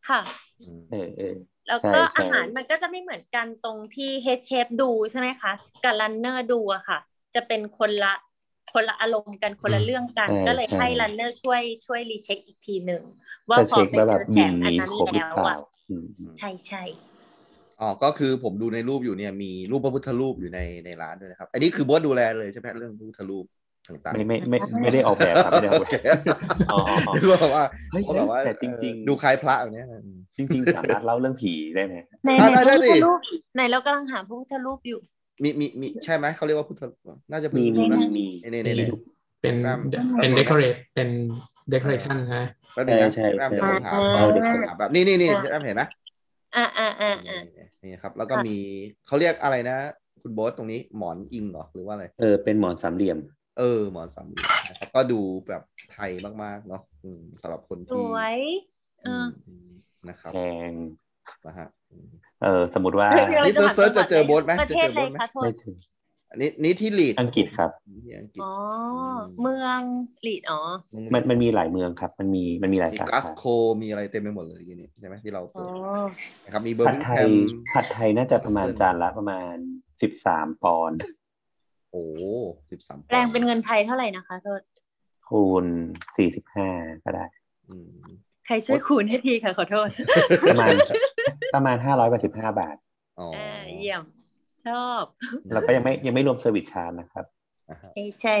[0.09, 0.21] ค่ะ
[0.59, 1.35] อืมเออเออ
[1.67, 5.51] แล้วใช่ก็ใช่อาหารมันก็จะไม่เหมือนกันตรงที่เฮดเชฟดูใช่ไหมคะ
[5.83, 6.97] กับรันเนอร์ดูอะค่ะ
[7.35, 8.13] จะเป็นคนละ
[8.73, 13.03] คนละอารมณ์กันคนละเรื่องกันใช่ก็เลยใช่ให้รันเนอร์ช่วยช่วยรีเช็คอีกทีหนึ่ง
[13.49, 16.05] ว่าจะพอเช็คไปว่าเจแบบอแสบินงอันนี้นั้นครบหรือแล้วเปล่าอะอืม
[16.39, 16.83] ใช่ใช่
[17.81, 23.45] อ๋อก็คือผมดูในรูปอยู่เนี่ยมีรูปพระพุทธรูปอยู่ในในร้านด้วยนะครับ อันนี้คือโบอสดูแลเลยใช่ไหมเรื่องพระพุทธรูป
[23.87, 25.91] ต่างๆไม่ไม่ไม่ไม่ได้ออกแบบครับไม่ได้ออกแบบ
[26.71, 31.95] อ๋ออ๋ออ๋อคือแบบว่าเฮ้ยเขาแบบว่าแต่จริงๆเออดูคล้ายพระอย่างเนี้ยอืมจริง ๆ สามารถเล่าเรื่องผีได้ไหม
[32.25, 33.19] ในอะในได้พระได้พุทสิธรูป
[33.57, 34.99] ในเรากำลังหาพระพุทธรูปอยู่
[35.43, 36.81] มีมีมีใช่ไหมเขาเรียกว่าพุทธ
[37.31, 38.95] น่าจะเป็นมีมีนะมีมีนี่นี่นี่มี
[39.41, 39.79] เป็นแม่ม
[40.21, 41.09] เป็นเดคอเรทเป็น
[41.69, 45.83] เดคอเรชันนะแป๊บนึงนะใช่ใช่แม่มเดี๋ยวผมหาอ่าเอาเดี๋ยวผมหาแบบนี่นี่นี่แม่มเห็นไหม
[46.55, 47.41] อ่าอ่าอ่าอ่า
[47.83, 48.55] นี่ครับ แล้วก็มี
[49.07, 49.77] เขาเรียกอะไรนะ
[50.21, 53.17] คุณโบ๊ทตรงนี้หมอนอิงเหรอหรือว่าอะไรเออเป็นหมอนสามเหลี่ยม
[53.57, 56.11] เออ หมอนสามเหลี่ยมนะครับก็ดูแบบไทย
[56.43, 58.37] มากๆเนาะอืมสำหรับคนสที่วย
[59.03, 59.69] เออือมอืม
[60.09, 60.71] นะครับแพง
[61.47, 61.80] นะฮะอืม
[62.43, 65.75] เออสมมติว่าเฮ้ยเรานี่จะเซิร์ชเซิร์ชจะเจอโบ๊ทไหมประเทศจะเจอเลโบ๊ยทไหมคะโทษไม่ถึง
[66.31, 67.71] อันนี้นี่ที่ลีดอังกฤษครับ
[68.05, 68.53] ที่อังกฤษอ๋อ
[69.41, 69.79] เมือง
[70.27, 70.59] ลีดอ๋อ
[71.13, 73.43] มันมันมีหลายเมืองครับ มันมีมันมีหลายมีสากัขาสโค
[73.81, 75.69] มีอะไรเต็มไปหมดเลยทีนี้ใช่ไหมที่เราอ๋เปิอด
[76.45, 77.31] นะครับมีเบอร์ผัดมิงไทแฮยม
[77.73, 79.55] ผัดไทยน่าจะประมาณจานละประมาณ
[80.01, 80.99] สิบสามปอนด์
[81.91, 82.03] โอ้
[82.71, 84.61] สิบสามแปลงเป็นเงินไทยเท่าไหร่นะคะโทษ
[85.27, 85.65] คูณ
[86.17, 86.69] สี่สิบห้า
[87.03, 87.25] ก็ได้
[87.65, 89.89] ใค รช่วยคูณให้ทีค่ะขอโทษ
[90.51, 90.73] ประมาณ
[91.55, 92.75] ประมาณห้าร้อยแปดสิบห้าบาท
[93.19, 94.03] อ๋ออ่าเยี่ยม
[94.67, 95.03] ชอบ
[95.53, 97.25] แล้วก็ยังไม่ยังไม่รวมเซอร์วิสชาร์จนะครับ
[97.69, 98.37] อ่าฮะเอ้ยใช่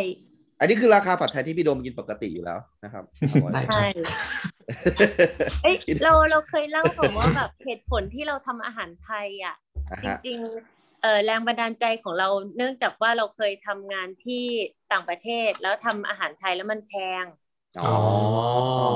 [0.59, 3.03] อันนี้คือราคาผัดไทยที่พี่โดมกินปกติอยู่แล้วนะครับ
[3.53, 3.87] ได้ใช่
[5.63, 9.55] เอ้ยเราเราเคยเล่าผมว่าแบบเหตุผลที่เราทำอาหารไทยอะ
[9.91, 14.43] อ่าจฮะริงๆเออแรงบันดาลใจของเราเนื่องจากว่าเราเคยทำงานที่
[14.91, 16.93] ต่างประเทศแล้วทำอาหารไทยแล้วมันแพ
[17.23, 17.40] งอ๋อ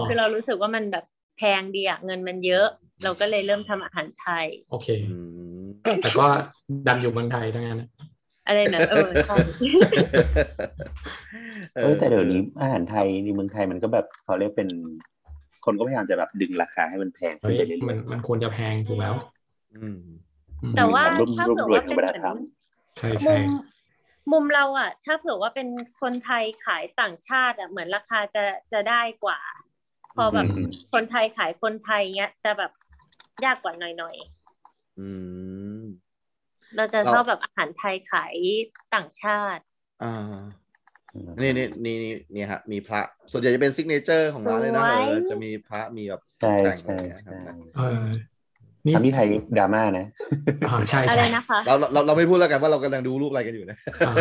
[0.07, 1.05] คือเรารู้สึกว่ามันแบบ
[1.37, 2.67] แพงดีอะเงินมันเยอะ
[3.03, 5.15] เราก็เลยเริ่มทำอาหารไทย โอเคอื
[5.63, 5.65] ม
[6.01, 6.25] แต่ก็
[6.87, 7.89] ดันอยู่เมืองไทยทั้งนั้นนะ
[8.47, 9.37] อะไรนะเออใช่
[11.75, 14.69] เออแต่เดี๋ยวนี้อาหารไทยในเมืองไทยมันก็แบบเขาเรียกเป็น
[15.65, 19.15] คนก็พยายามจะแบบดึงราคาให้มันแพงขึ้เฮ้นยไปเรื่อยมันมันควรจะแพงถูกแล้ว
[19.75, 19.97] อืม
[20.61, 22.37] อืมแต่ว่าร่วมถ้าร่วมเผื่อรวยว่าทางเป็นวัฒเหนมือนธรรม
[22.97, 23.35] ใช่มุใช่
[24.27, 25.67] มมุมเราอะถ้าเผื่อว่าเป็น
[26.01, 29.39] คนไทยขายต่างชาติอะเหมือนราคาจะจะได้กว่า
[30.15, 32.71] พอแบบอืมคนไทยขายคนไทยเนี้ยจะแบบ
[33.43, 34.15] ยากกว่าหน่อย
[34.97, 35.01] อื
[35.81, 38.35] มๆเราจะเราชอบแบบอาหารไทยขาย
[38.93, 39.63] ต่างชาติ
[40.01, 40.07] อ่า
[41.41, 48.21] นี่นี่นี่นี่นี่ฮะ มีพระ ส่วนใหญ่จะเป็นซิกเนเจอร์ของร้านเลยนะสวยเออจะมีพระมีแบบใช่แต่งอะใช่ไรเงี้ยครัใช่บนะเออนี่
[48.95, 50.07] ทำที่ไทยดราม่านะ
[50.67, 54.13] อ่าใช่อะไรใช่นะคะเราเราเราไม่พูดแล้วกันว่าเรากำลังดูรูปอะไรกันอยู่นะอ่า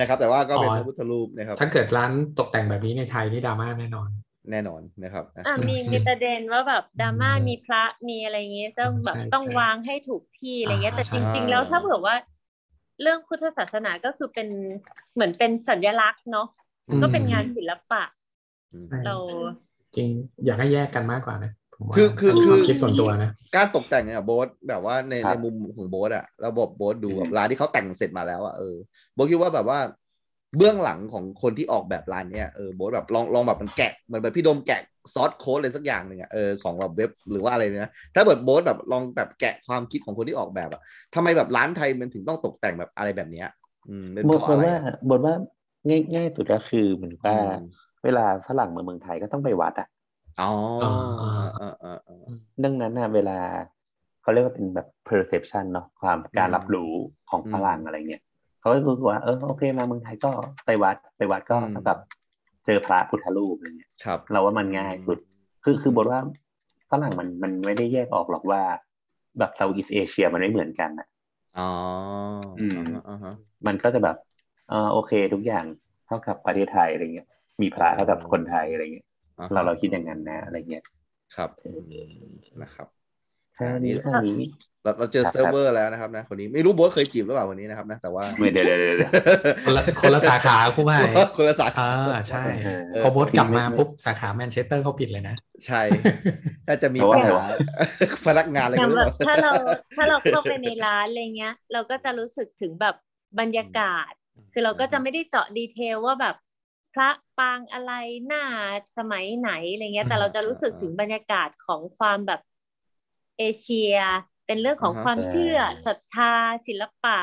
[0.00, 4.08] นะครับ แต่ว่าก็เป็นอ๋อพระพุทธรูปนะครับ ถ้าเกิดร้านตกแต่งแบบนี้ในไทยนี่ดราม่าแน่นอน
[4.50, 12.16] แน่นอนนะครับนะอะมีมีประเด็นว่าแบบดราม่าอืมมีพระมีอะไรเงี้ยต้องแบบใช่ต้องใช่วางให้ถูกที่อะไรเงี้ยอ่าแต่ใช่จริง ๆ แล้วถ้าเผื่อว่า
[13.02, 14.48] เรื่องพุทธศาสนาก็คือเป็น
[15.14, 16.48] เหมือนเป็นสัญลักษณ์เนาะ
[17.02, 18.02] ก็เป็นงานศิลปะ
[18.72, 19.16] อืมเรา
[19.96, 20.08] จริง
[20.44, 21.61] อยากให้แยกกันมากกว่านะผมว่า
[21.94, 28.76] คือคือเป็นคืคอวามคิดส่วนตัวนะการตกแต่งเนี่ยโบ๊ทแบบว่าในครัในบมุมของโบ๊ทอะระบบโบ๊ทดูอืมแบบร้านที่เขาแต่งเสร็จมาแล้วอะเออ
[29.14, 29.78] โบ๊ทคิดว่าแบบว่า
[30.56, 34.80] เบื้องหลังของคนที่ออกแบบร้านเนี่ยเออโบ๊ทแบบลองลองแบบมันแกะเหมือนแบบพี่โดมแกะ
[35.14, 40.80] ซอสโค้ดอะไรสักอย่างหนึ่งอะเออของแบบเว็บหรือว่าอะไรเนี่ยนะถ้าเกิดโบ๊ทแบบลองแบบแกะความคิดของคนที่ออกแบบอะ
[41.14, 43.48] ทำไมแบบร้านไทยมันถึงต้องตกแต่งแบบอะไรแบบเนี้ย
[43.88, 45.34] อืมเป็นบเพทราะบอะทไรว่าอะบทว่า
[45.88, 47.52] ง่ายง่ายสุดก็คือเหมือนว่าอืม
[48.04, 49.88] เวลาฝรั่งมาเมืองไทยก็ต้องไปวัดอะ
[50.40, 50.50] อ๋อ
[50.82, 50.92] อ่า
[51.60, 52.16] อ่าอ่าอ่า
[52.64, 53.38] ดังนั้นนะเวลา
[54.22, 56.92] เขาเรียกว่าเป็นแบบ perception เนาะความการรับรู้
[57.30, 58.22] ของอืมฝรั่งอะไรเงี้ย
[58.60, 60.30] เขาก็รู้สึกว่าเออโอเคมาเมืองไทยก็
[60.66, 61.98] ไปวัดไปวัดก็อืมเท่ากับ
[62.66, 65.18] เจอพระพุทธรูปอะไรเงี้ยครับ เราว่ามันง่ายสุด
[65.64, 66.20] คือคือบทว่า
[66.90, 68.60] ฝรั่งมันมันไม่ได้แยกออกหรอกว่า
[69.38, 71.06] แบบ Southeast Asia มันไม่เหมือนกันอะ
[71.58, 71.68] อ๋อ
[72.60, 73.34] อืมอ่าฮะ
[73.66, 74.16] มันก็จะแบบ
[74.68, 75.64] เออโอเคทุกอย่าง
[76.06, 77.28] เท่ากับประเทศไทยอะไรเงี้ย
[77.62, 79.11] มีพระเท่ากับคนไทยอะไรเงี้ยอ่าฮะ
[79.52, 80.84] เราเราคิดอย่างนั้นนะอะไรเงี้ย
[81.36, 81.50] ครับ
[82.62, 82.88] นะครับ
[83.54, 84.48] แค่นี้แค่นี้
[84.84, 89.12] เราเราเจอครับเซิร์ฟเวอรแล้วนะครับนะคนนี้ไม่รู้โบ๊ทเคยจีบหรือเปล่าวันนี้นะครับนะแต่ว่าไม่เดี๋ยวเดี๋ยวเดี๋ยวเดี๋ยว
[89.64, 90.98] คนละคนละสาขาคู่ไม่
[91.36, 92.68] คนละสาขาอ่าใช่เอ
[93.00, 95.34] อพอโบสกลับมาปุ๊บสาขาแมนเชสเตอร์เขาปิดเลยนะ
[95.66, 95.80] ใช่
[96.66, 97.46] ถ้าจะมีเพราะว่าปัญอะไรหาวะ
[98.26, 99.52] พนักงานอะไรอกัย่านงหรือแบเปล่าบถ้าเรา
[99.96, 102.94] ถ้าเราเข้าไปในร้านอะไรเงี้ย เราก็จะรู้สึกถึงแบบ
[103.40, 104.12] บรรยากาศ
[104.52, 106.34] คือเราก็จะไม่ได้เจาะดีเทลว่าแบบ
[106.92, 107.92] พระปางอะไร
[108.26, 108.44] หน้า
[108.96, 112.40] สมัยไหนอะไรเงี้ย แต่เราจะรู้สึกถึงบรรยากาศของความแบบ
[113.38, 113.94] เอเชีย
[114.46, 116.32] เป็นเรื่องของความเชื่อศรัทธา
[116.66, 117.18] ศิลปะ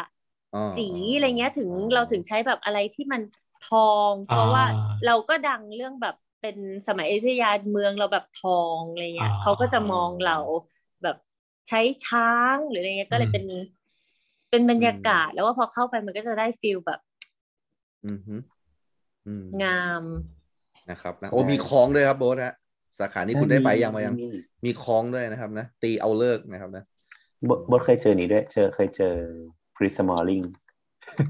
[0.54, 3.22] อ๋อสีอะไรเงี้ยถึงเราถึงใช้แบบอะไรที่มัน
[3.62, 3.80] ทอ
[4.12, 10.38] ง เพราะว่าอ่าเราก็ดังเรื่องแบบเป็นสมัยอยุธยาเมืองเราแบบทองอะไรเงี้ยอ่าเขาก็จะมองเรา
[11.04, 11.16] แบบ
[11.68, 12.24] ใช้ช้า
[12.56, 13.44] งหรืออะไรเงี้ยก็เลยอืมเป็น
[14.50, 17.00] เป็นบรรยากาศ แล้วว่าพอเข้าไปมันก็จะได้ฟีลแบบ
[18.04, 18.59] อืมฮึอืม
[19.64, 20.04] งาม
[20.92, 22.56] นะครับนะโอ้มีคล้องด้วยครับโบ๊ทนะ
[23.00, 24.28] สาขานี้คุณได้ไปยังมายังมี
[24.66, 26.84] มีคล้องด้วยนะครับนะตีเอาเลิกนะครับนะ
[27.50, 29.14] บทบทเคยเจอนี้ด้วยเจอเคยเจอ
[29.78, 30.42] คริสมอลลิง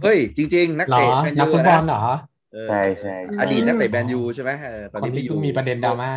[0.04, 2.04] เฮ้ย จริง ๆ นักเหรอเตะแมนนักยูฟุตบอลนะเหรอ
[2.54, 6.14] เออใช่ใช่อดีตนักเตะแมนยูใช่ไหมเออตอนคนนี้ไปนี้อยู่เพิ่งมีประเด็นดราม่า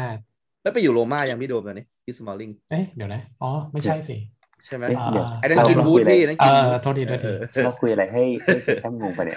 [0.62, 4.16] แล้วไปอยู่โรม่ายังพี่โดมตอนนี้คิสมอลลิงเอ๊ะเดี๋ยวนะ อ๋อ ไม่ใช่สิ
[4.66, 9.36] ใช่ไหมเอ๊ะเดี๋ยวไอ้นั่นเรากินเราวูคุดยอะไรพี่นั่นเอกินอวูดโทษทีโทษทีเออเราคุยอะไรให้ให้เชฟแอมงงไปะเนี่ย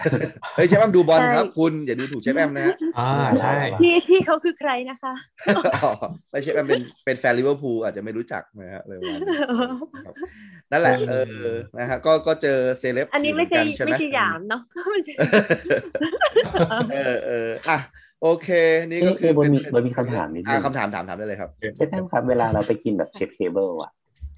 [0.55, 3.09] เฮ้ยเชฟแอมดูบอลใช่ครับคุณอย่าดูถูกเชฟแอมนะฮะอ่า
[3.39, 5.13] ใช่พี่พี่เขาคือใครนะคะ
[5.75, 5.91] อ๋อ
[6.31, 9.25] ไม่เชฟแอมเป็นเป็นแฟนลิเวอร์พูลอาจจะไม่รู้จักนะฮะเลยวันนี้
[10.05, 10.15] ครับ
[10.71, 14.61] นั่นแหละเออนะฮะก็ก็เจอเซเลบอันนี้ไม่ใช่ยู่เหกัไม่ใช่หยามเนาะ
[14.91, 15.13] ไม่ใช่
[16.93, 17.77] เออเอออะ
[18.21, 18.49] โอเค
[18.91, 23.91] นี่ก็เอ๊ะคือเอ๊ะบนมีเป็บนมีคำถามนิดนึงอะคำถามถามถามได้เลยครับเชฟแอมครับเวลาเราไปกินแบบเชฟเทเบิลอะ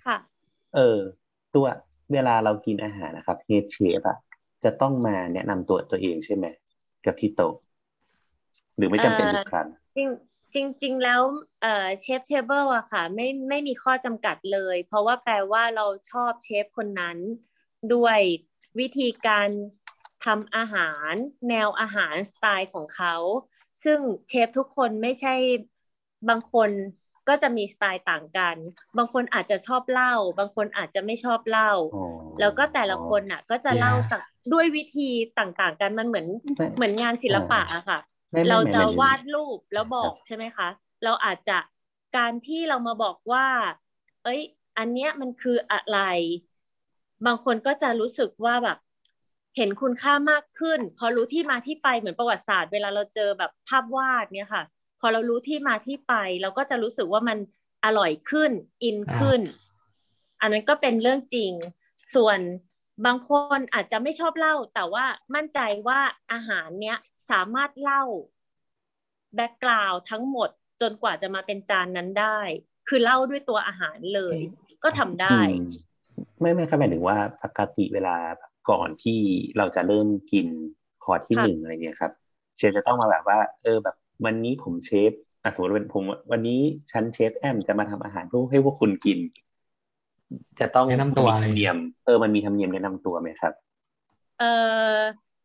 [0.06, 0.18] ค่ะ
[0.76, 1.00] เออ
[1.56, 1.66] ตัว
[2.12, 4.18] เวลาเรากินอาหารนะครับเฮดเชฟอะ
[4.64, 6.46] จะต้องมาแนะนำตัวตัวเองใช่ไหม
[7.06, 7.54] กับที่โต๊ะ
[8.78, 10.10] หรือไม่จำเป็นทุกครั้งจริง
[10.54, 11.22] จริงจริงๆแล้ว
[11.62, 17.18] เอ่อ chef table อะค่ะ ไม่ไม่มีข้อจำกัดเลย เพราะว่าแปลว่าเราชอบเชฟคนนั้น
[17.94, 18.20] ด้วย
[18.80, 19.50] วิธีการ
[20.26, 21.14] ทำอาหาร
[21.50, 23.16] แนวอาหารสไตล์ของเขา
[23.84, 24.00] ซึ่ง
[24.30, 25.36] เชฟทุกคนไม่ใช่
[26.30, 26.70] บางคน
[27.28, 28.56] ก็จะมีสไตล์ต่างกัน
[28.98, 32.04] บางคนอาจจะชอบเล่า บางคนอาจจะไม่ชอบเล่าอ๋อ
[32.40, 34.22] แล้วก็แต่ละคนน่ะ ก็จะเล่าจาก
[34.54, 35.10] ด้วยวิธี
[35.40, 38.00] ต่างๆ กันมันเหมือนไม่เหมือนงานศิลปะอะค่ะ
[38.32, 40.68] ไม่ไม่เราจะไม่ไม่วาดรูปแล้วบอกใช่ไหมคะ
[41.04, 41.58] เราอาจจะ
[42.18, 43.48] การที่เรามาบอกว่า
[44.24, 44.42] เอ้ย
[44.78, 46.00] อันเนี้ยมันคืออะไร
[47.26, 48.78] บางคนก็จะรู้สึกว่าแบบ
[49.58, 54.64] เห็นคุณค่ามากขึ้น พอรู้ที่มาที่ไปเหมือนประวัติศาสตร์ เวลาเราเจอแบบภาพวาดเนี่ยค่ะ
[55.00, 57.38] พอเรารู้ที่มาที่ไป เราก็จะรู้สึกว่ามัน
[57.86, 58.52] อร่อยขึ้น
[58.84, 59.42] อินขึ้น
[60.42, 61.52] อันนั้นก็เป็นเรื่องจริง
[62.16, 62.40] ส่วน
[63.06, 65.06] บางคนอาจจะไม่ชอบเล่า แต่ว่า
[65.36, 66.00] มั่นใจว่า
[66.32, 66.98] อาหารเนี้ย
[67.32, 68.04] สามารถเล่า
[69.36, 70.50] background ทั้งหมด
[70.82, 72.40] จนกว่าจะมาเป็นจานนั้นได้
[72.88, 74.38] คือเล่าด้วยตัวอาหารเลย
[74.84, 75.62] ก็ทำได้อืม
[76.40, 78.16] ไม่ไม่ครับหมายถึงว่าปกติเวลา
[78.70, 79.20] ก่อนที่
[79.58, 80.48] เราจะเริ่มกิน
[81.04, 82.12] คอร์สที่ค่ะหนึ่งอะไรเงี้ยครับ
[82.58, 85.12] เชฟจะต้องมาแบบว่า เออแบบ วันนี้ผมเชฟ
[85.44, 86.60] อะสมมติว่าเป็นผมวันนี้
[86.92, 89.20] ฉันเชฟแอมจะมาทำอาหารเพื่อให้พวกคุณกิน
[90.60, 93.54] จะต้องแนะนำตัวมีอะไรธรรมเนียมเออมันมีธรรมเนียมแนะนำตัวไหมครับ
[94.40, 94.46] เออ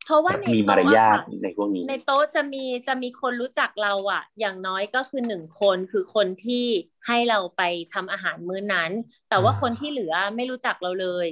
[0.04, 6.66] เพราะว่าแบบในมีมารโต๊ะยาทอะค่ะในพวกนี้ ในโต๊ะจะมีจะมีคนรู้จักเราอะ อย่างน้อยก็คือหนึ่งคนคือคนที่
[7.06, 7.62] ให้เราไป
[7.94, 8.92] ทำอาหารมื้อนั้น
[9.28, 11.28] แต่ว่าอ่าคนที่เหลือไม่รู้จักเราเลย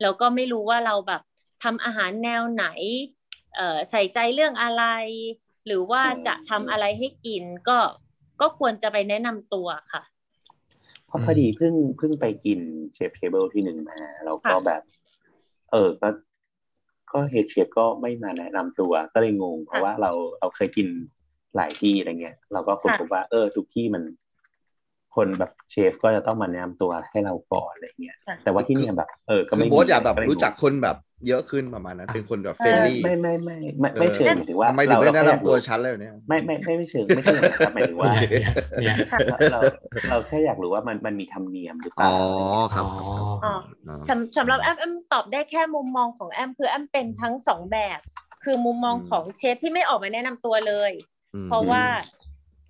[0.00, 1.20] แล้วก็ไม่รู้ว่าเราแบบ
[1.64, 2.66] ทำอาหารแนวไหน
[3.54, 4.82] เอ่อใส่ใจเรื่องอะไร
[5.66, 7.78] หรือว่าอืมจะทำอะไรให้กินก็
[8.40, 10.02] ก็ควรจะไปแนะนำตัวค่ะ
[11.06, 12.58] เพราะพอดีเพิ่งเพิ่งไปกิน
[12.94, 14.82] chef table ที่หนึ่งมาแล้วก็ค่ะแบบ
[15.72, 16.08] เออก็
[17.12, 20.88] ก็ head chef ก็ไม่มาแนะนำตัวก็เลยงง เพราะว่าเราเราเคยกิน
[21.56, 24.02] หลายที่อะไรเงี้ย เราก็ค้นพบว่าเออทุกที่มัน
[25.14, 30.96] คนแบบเชฟก็จะต้องมาแนะนำตัวให้เราก่อนอะไรเงี้ยค่ะแต่ว่าที่เนี่ยแบบ เออก็คือไม่มีโบ๊ทอยากแบบเลยรู้จักคนแบบ
[31.28, 38.96] เยอะขึ้นประมาณนั้น เป็นคนแบบ friendly ไม่ไม่ไม่ไม่ไม่เชิงหมายถึงว่าทำไมถึงไม่เราแนะเราแค่อยากนำตัวรู้ชั้นเลยเนี่ยไม่ไม่ไม่ไม่เชิงไม่เชิงนะครับหมายถึงว่าเนี่ยเนี่ย
[39.52, 39.60] เรา
[40.08, 42.08] เราแค่อยากรู้ว่ามันมันมีธรรมเนียมหรือเปล่า
[42.74, 42.84] ครับ
[43.44, 43.54] อ๋อ
[44.08, 48.00] สำสำหรับแอมแอมตอบได้แค่มุมมองของแอมคือแอมเป็นทั้งสองแบบ
[48.44, 50.92] คือมุมมองอืมของเชฟที่ไม่ออกมาแนะนำตัวเลย
[51.34, 51.84] อืมเพราะว่า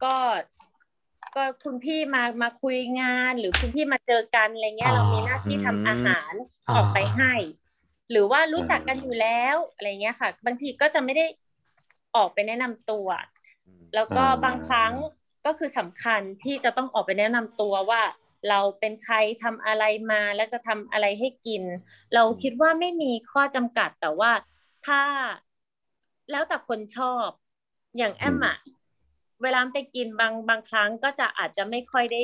[0.04, 0.16] ก็
[1.36, 6.32] ก็คุณพี่มามาคุยงาน หรือคุณพี่มาเจอกันอะไรเงี้ยอ่าเรามีหน้าที่ทำอาหาร
[6.68, 7.32] อ่าออกไปให้
[8.10, 11.26] หรือว่ารู้จักกันอยู่แล้วอะไรเงี้ยค่ะ บางทีก็จะไม่ได้
[12.16, 13.08] ออกไปแนะนำตัว
[13.94, 14.92] แล้วก็อ่าบางครั้ง
[15.46, 18.02] ก็คือสำคัญที่จะต้องออกไปแนะนำตัวว่า
[18.48, 21.62] เราเป็นใครทำอะไรมาแล้วจะทำอะไรให้กิน
[22.14, 24.32] เราคิดว่าไม่มีข้อจำกัดแต่ว่า
[24.86, 25.00] ถ้า
[26.30, 27.28] แล้วแต่คนชอบ
[27.98, 28.56] อย่างแอมอะ
[29.42, 32.22] เวลาไปกินบางบางครั้งก็จะอาจจะไม่ค่อยได้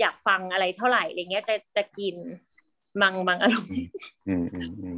[0.00, 2.16] อยากฟังอะไรเท่าไหร่อะไรเงี้ยจะจะกิน
[3.00, 3.78] บางบางอารมณ์
[4.26, 4.88] อืมอืมอื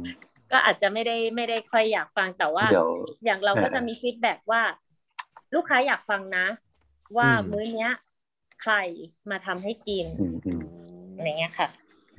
[0.51, 2.89] ก็อาจจะไม่ได้ไม่ได้ค่อยอยากฟังแต่ว่าเดี๋ยว
[3.25, 4.61] อย่างเราก็เออจะมี feedback ว่า
[5.55, 6.45] ลูกค้าอยากฟังนะ
[7.17, 7.91] ว่าอืมมื้อเนี้ย
[8.61, 8.73] ใคร
[9.29, 10.61] มาทำให้กินอืมอืม
[11.15, 11.67] อะไรเงี้ยค่ะ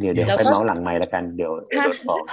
[0.00, 2.24] เดี๋ยวเดี๋ยวแล้วก็ค่อยเมาส์หลังไมค์แล้วกันเดี๋ยวเดี๋ยวโดนฟ้อง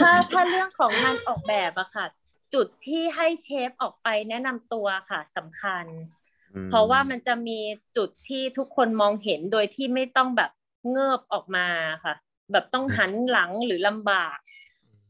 [0.00, 2.06] ถ้าถ้าเรื่องของงานออกแบบอะค่ะ
[2.54, 5.84] จุดที่ให้เชฟออกไปแนะนำตัวค่ะสำคัญ
[6.54, 7.58] อืมเพราะว่ามันจะมี
[7.96, 10.50] จุดที่ทุกคนมองเห็นโดยที่ไม่ต้องแบบ
[10.90, 11.68] เงิบออกมา
[12.04, 12.14] ค่ะ
[12.52, 14.36] แบบต้องหันหลังหรือลำบาก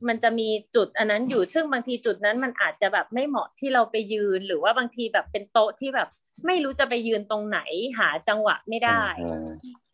[0.09, 6.09] มันจะมีจุดอันนั้นอยู่ซึ่งบางทีจุดนั้นมันอาจจะแบบไม่เหมาะที่เราไปยืน หรือว่าบางทีแบบเป็นโต๊ะที่แบบ
[6.47, 7.61] ไม่รู้จะไปยืนตรงไหน
[7.99, 9.47] หาจังหวะไม่ได้เออ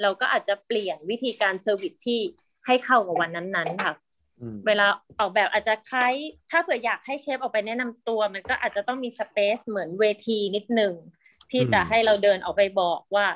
[0.03, 2.21] เราก็อาจจะเปลี่ยนวิธีการ service ที่
[2.67, 3.93] ให้เข้ากับวันนั้นๆค่ะ
[4.41, 4.87] อืมเวลา
[5.19, 6.15] ออกแบบอาจจะคล้าย
[6.51, 10.95] ถ้าเผื่ออยากให้เชฟออกไปแนะนำตัว มันก็อาจจะต้องมีสเปซเหมือนเวทีนิดหนึ่ง
[11.53, 13.27] ที่จะให้เราเดินออกไปบอกว่า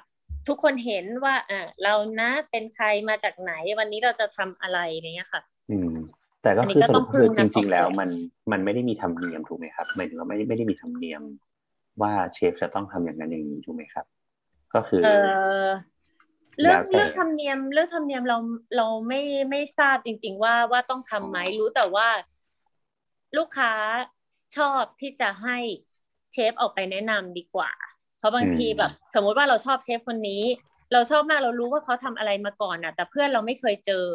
[0.48, 5.94] ทุกคนเห็นว่าอ่าเรานะเป็นใครมาจากไหนวันนี้เราจะทำอะไรอะไรเงี้ยค่ะ อืม
[6.44, 8.10] แต่ก็อันนี้คือก็สต้รุอปงพึ่คืงอนัจกออกแบบริง ๆ แล้วมัน
[8.52, 11.22] มันไม่ได้มีธรรมเนียมถูกไหมครับหมายถึงว่าไม่ไม่ได้มีธรรมเนียม
[12.02, 14.06] ว่าเชฟจะต้องทำอย่างนั้นอย่างนี้ถูกไหมครับ
[14.74, 15.08] ก็คือเอ
[15.64, 15.66] อ
[16.60, 18.38] เรื่องแล้วแต่เรื่องธรรมเนียมเรื่องธรรมเนียมเรา
[18.76, 22.08] เราไม่ไม่ทราบจริง ๆ ว่าว่าต้องทำไหมรู้แต่ว่า
[23.36, 23.72] ลูกค้า
[24.56, 25.58] ชอบที่จะให้
[26.32, 27.70] เชฟออกไปแนะนำดีกว่า
[28.18, 30.42] เพราะบางทีแบบ สมมุติว่าเราชอบเชฟคนนี้
[30.92, 34.06] เราชอบมากเรารู้ว่าเขาทำอะไรมาก่อนน่ะ แต่เพื่อนเราไม่เคยเจอ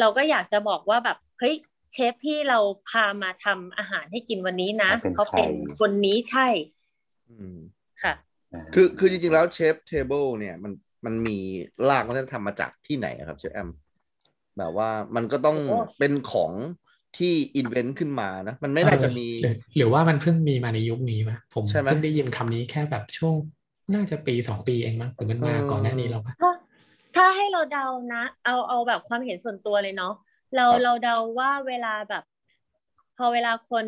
[0.00, 1.56] เราก็อยากจะบอกว่าแบบ เฮ้ย
[1.92, 6.46] เชฟที่เราพามาทำอาหารให้กินวันนี้นะเป็นเขาเป็นใครคนนี้ใช่
[7.30, 7.56] อืม
[8.02, 10.72] ค่ะาคือคือจริงๆแล้วเชฟเทเบิลเนี่ยมัน
[11.04, 11.38] มันมี
[11.88, 13.68] รากวัฒนธรรมมาจากที่ไหนอะครับเชฟแอม
[14.58, 16.52] แบบว่ามันก็ต้องโอ้เป็นของ
[17.16, 23.34] ที่ invent ขึ้นมานะ มันไม่น่าจะมีเออหรือหรือว่ามันเพิ่งมีมาในยุคนี้มะผมใช่ไหมเพิ่งได้ยินคำนี้แค่แบบช่วง
[23.94, 26.52] น่าจะปีสองปีเองมั้งหรือมันมาเออก่อนหน้านี้แล้วปะถ้า
[27.16, 30.14] ถ้าให้เราเดานะ เอาเอาแบบความเห็นส่วนตัวเลยเนาะ
[30.56, 32.24] เราครับเราเดาว่าเวลาแบบ
[33.16, 33.86] พอเวลาคน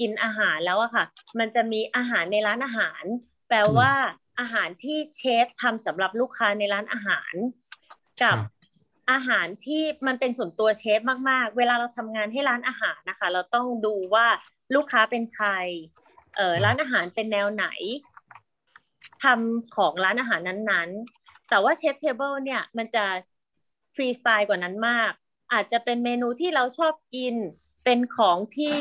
[0.00, 1.04] กินอาหารแล้วอะค่ะ
[1.38, 3.04] มันจะมีอาหารในร้านอาหาร
[3.48, 3.92] แปลว่า
[4.40, 7.34] อาหารที่เชฟทำสำหรับลูกค้าในร้านอาหาร
[8.22, 8.36] กับ
[9.10, 14.26] อาหารที่มันเป็นส่วนตัวเชฟมาก ๆ เวลาเราทำงานให้ร้านอาหารนะคะ เราต้องดูว่า
[14.74, 15.48] ลูกค้าเป็นใคร
[16.36, 17.66] เออร้านอาหารเป็นแนวไหน
[19.24, 23.04] ทำของร้านอาหารนั้นๆ แต่ว่า chef's table เนี่ย มันจะ
[23.94, 25.12] ฟรีสไตล์กว่านั้นมาก
[25.52, 27.34] อาจจะเป็นเมนูที่เราชอบกิน
[27.84, 28.76] เป็นของที่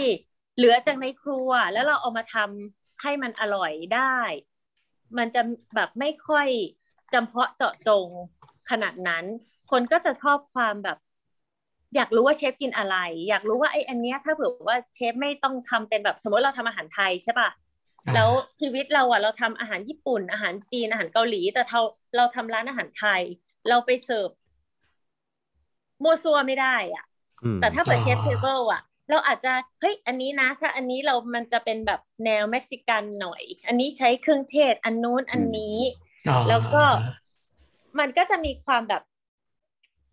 [0.55, 4.17] เหลือจากในครัว แล้วเราเอามาทำให้มันอร่อยได้
[5.17, 5.41] มันจะ
[5.75, 6.47] แบบไม่ค่อย
[7.13, 8.07] จำเพาะเจาะจง
[8.69, 9.25] ขนาดนั้น
[9.71, 10.97] คนก็จะชอบความแบบ
[11.95, 12.97] อยากรู้ว่าเชฟกินอะไร
[13.29, 17.49] อยากรู้ว่าไอ้อันเนี้ยถ้าเผื่อว่าเชฟไม่ต้องทำเป็นแบบสมมติเราทำอาหารไทยใช่ป่ะ
[18.05, 18.29] อ่าแล้ว
[18.59, 21.81] ชีวิตเราอะเราทำอาหารญี่ปุ่น อาหารจีนอาหารเกาหลี แต่เรา
[22.15, 23.21] เราทำร้านอาหารไทย
[23.69, 24.29] เราไปเสิร์ฟ
[26.03, 27.05] มัวซัวไม่ได้อะ
[27.43, 35.77] อืมแต่ถ้าเปิดอ่าเชฟเทเบิลอะ เราอาจจะเฮ้ยอันนี้นะ ถ้าอันนี้เรามันจะเป็นแบบแนวเม็กซิกันหน่อย อันนี้ใช้เครื่องเทศอันนู้นอันนี้
[36.27, 36.83] อ๋อแล้วก็
[37.99, 39.03] มันก็จะมีความแบบ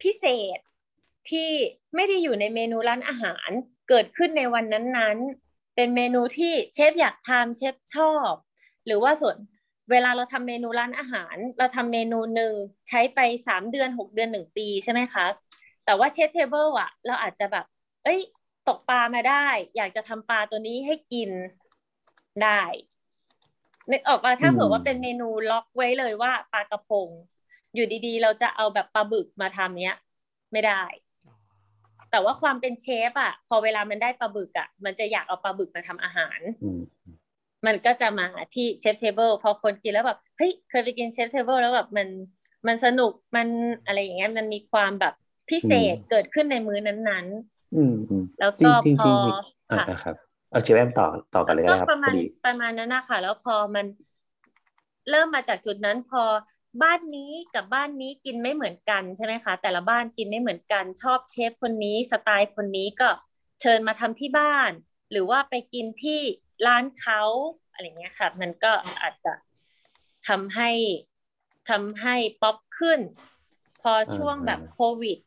[0.02, 0.24] พิเศ
[0.56, 0.58] ษ
[1.30, 1.50] ที่
[1.94, 3.48] ไม่ได้อยู่ในเมนูร้านอาหาร
[3.88, 8.32] เกิดขึ้นในวันนั้นๆ เป็นเมนูที่เชฟอยากทำเชฟชอบ
[8.86, 9.36] หรือว่าส่วน
[9.90, 12.54] เวลาเราทำเมนูร้านอาหาร เราทำเมนูหนึ่ง
[12.88, 15.26] ใช้ไปสามเดือนหกเดือนหนึ่งปีใช่ไหมคะ
[15.86, 17.64] แต่ว่า chef's table อะเราอาจจะแบบ
[18.04, 18.20] เอ้ย
[18.68, 21.30] ตกปลามาได้ อยากจะทำปลาตัวนี้ให้กิน
[22.42, 22.62] ได้
[23.90, 27.08] นึกออกป่ะถ้าเผื่อว่าเป็นเมนูล็อกไว้เลยว่าปลากระพง
[27.74, 29.96] อยู่ดีๆ เราจะเอาแบบปลาบึกมาทำเนี้ย
[30.52, 30.82] ไม่ได้
[32.10, 36.80] แต่ว่าความเป็นเชฟอะพอเวลามันได้ปลาบึกอะมันจะอยากเอาปลาบึกมาทำอาหารอืม
[37.66, 42.08] มันก็จะมาที่ chef's table พอคนกินแล้วแบบเฮ้ยเคยไปกิน chef's table แล้วแบบมัน
[42.66, 43.48] มันสนุกมัน
[43.86, 45.14] อะไรอย่างเงี้ยมันมีความแบบ
[45.50, 47.26] พิเศษเกิดขึ้นในมื้อนั้น
[47.74, 49.16] อืมอืมๆแล้วจริก็งจริงพจริอง
[49.70, 50.14] อ่าค่ะอ่าครับ
[50.50, 53.86] เอาเชฟแอมต่อต่อกันเลยก็ก็ได้ครับประพมาอณดีประมาณนั้นนะคะแล้วพอมัน
[55.10, 56.22] เริ่มมาจากจุดนั้นพอ
[56.82, 63.08] บ้านนี้กับบ้านนี้กินไม่เหมือนกันใช่ไหมคะ แต่ละบ้านกินไม่เหมือนกัน ชอบเชฟคนนี้สไตล์คนนี้ก็
[63.60, 64.70] เชิญมาทำที่บ้าน
[65.10, 66.20] หรือว่าไปกินที่
[66.66, 67.22] ร้านเขา
[67.72, 68.72] อะไรเงี้ยค่ะ มันก็
[69.02, 69.32] อาจจะ
[70.28, 70.70] ทำให้
[71.70, 73.00] ทำให้ป๊อปขึ้น
[73.82, 75.18] พอช่วงแบบโควิด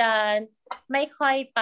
[0.00, 0.10] จะ
[0.92, 1.60] ไม่ค่อยไป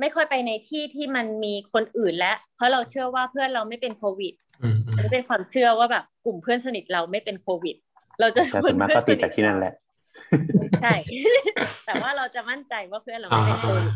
[0.00, 7.76] ไม่ค่อยไปในที่ที่มันมีคนอื่นแล้วเพราะเราเชื่อว่าเพื่อนเราไม่เป็นโควิดอืมอืมอันนี้เป็นความเชื่อว่าแบบกลุ่มเพื่อนสนิทเราไม่เป็นโควิด
[8.20, 9.74] เราจะแต่ส่วนมากก็ติดจากที่นั่นแหละ
[10.82, 10.94] ใช่
[11.86, 13.92] แต่ว่าเราจะมั่นใจว่าเพื่อนเราไม่เป็นโควิด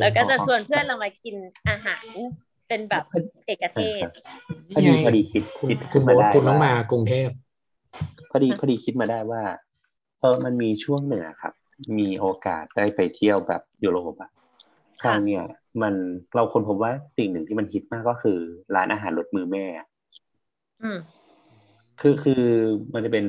[0.00, 1.36] แล้วก็จะชวนเพื่อนเรามากิน
[1.68, 2.04] อาหาร
[2.68, 3.04] เป็นแบบ
[3.46, 4.04] เอกเทศ
[4.74, 7.28] พอดีพอดีคิดคุณคิดคุขึ้ณนโบ๊มาทได้คุณต้องว่ามากรุงเทพ
[8.30, 9.42] พอดีพอดีคิดมาได้ว่า
[10.20, 11.52] เออมันมีช่วงหนึ่งอะครับ
[11.98, 14.30] มีโอกาสได้ไปเที่ยวแบบยุโรปอะ
[15.02, 15.44] ครั้งเนี่ย
[15.82, 15.94] มัน
[16.34, 18.38] เราคนพบว่าสิ่งหนึ่งที่มันฮิตมากก็คือ
[18.74, 19.86] ร้านอาหารรสมือแม่อะ
[20.82, 20.98] อืม
[22.00, 22.44] คือคือ
[22.94, 23.26] มันจะเป็น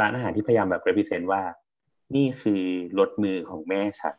[0.00, 1.42] ร้านอาหารที่พยายามแบบ represent ว่า
[2.14, 2.62] นี่คือ
[2.98, 4.16] รสมือของแม่ฉัน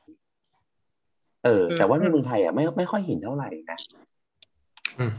[1.43, 3.79] เออ แต่ว่าในเมืองไทยอะไม่ไม่ค่อยเห็นเท่าไหร่นะ
[4.99, 5.11] อืม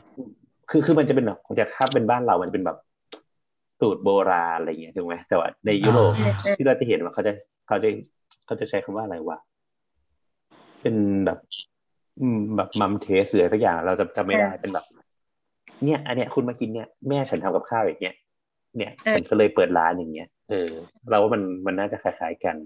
[0.71, 2.79] คือคือมันจะเป็นแบบจะถ้าเป็นบ้านเรามันจะเป็นแบบ
[3.81, 7.33] สูตรโบราณอะไรเงี้ยถูกไหมแต่ว่าในยุโรปอ่าที่เราจะเห็นว่าเขาจะ
[7.67, 7.89] เขาจะ
[8.45, 9.39] เขาจะใช้คำว่าอะไรวะ
[10.81, 11.39] เป็นแบบ
[12.21, 14.87] อืมแบบมัมเทสหรืออะไรสักอย่างเราจะจำไม่ได้เป็นแบบ
[15.85, 18.17] เนี่ย อันเนี้ยคุณมากินเนี่ยแม่ฉันทำกับข้าวอย่างเงี้ย
[18.77, 20.71] เนี่ยเออฉันก็เลยเปิดร้านอย่างเงี้ยเออ
[21.09, 22.57] เราว่ามันมันน่าจะคล้ายๆกัน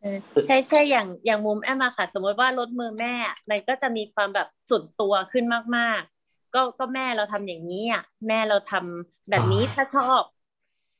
[0.00, 5.44] เออใช่ใช่อย่างอย่างมุมแอมมาค่ะ สมมติว่ารถมือแม่อะมันก็จะมีความแบบส่วนตัวขึ้น
[5.76, 10.22] มากๆ ก็ก็แม่เราทำอย่างนี้อะแม่เราทำแบบนี้อ่าถ้าชอบ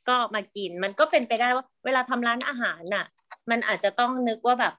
[0.09, 3.05] ก็มากิน มันก็เป็นไปได้ว่า เวลาทำร้านอาหารน่ะ
[3.51, 4.75] มันอาจจะต้องนึกว่าแบบ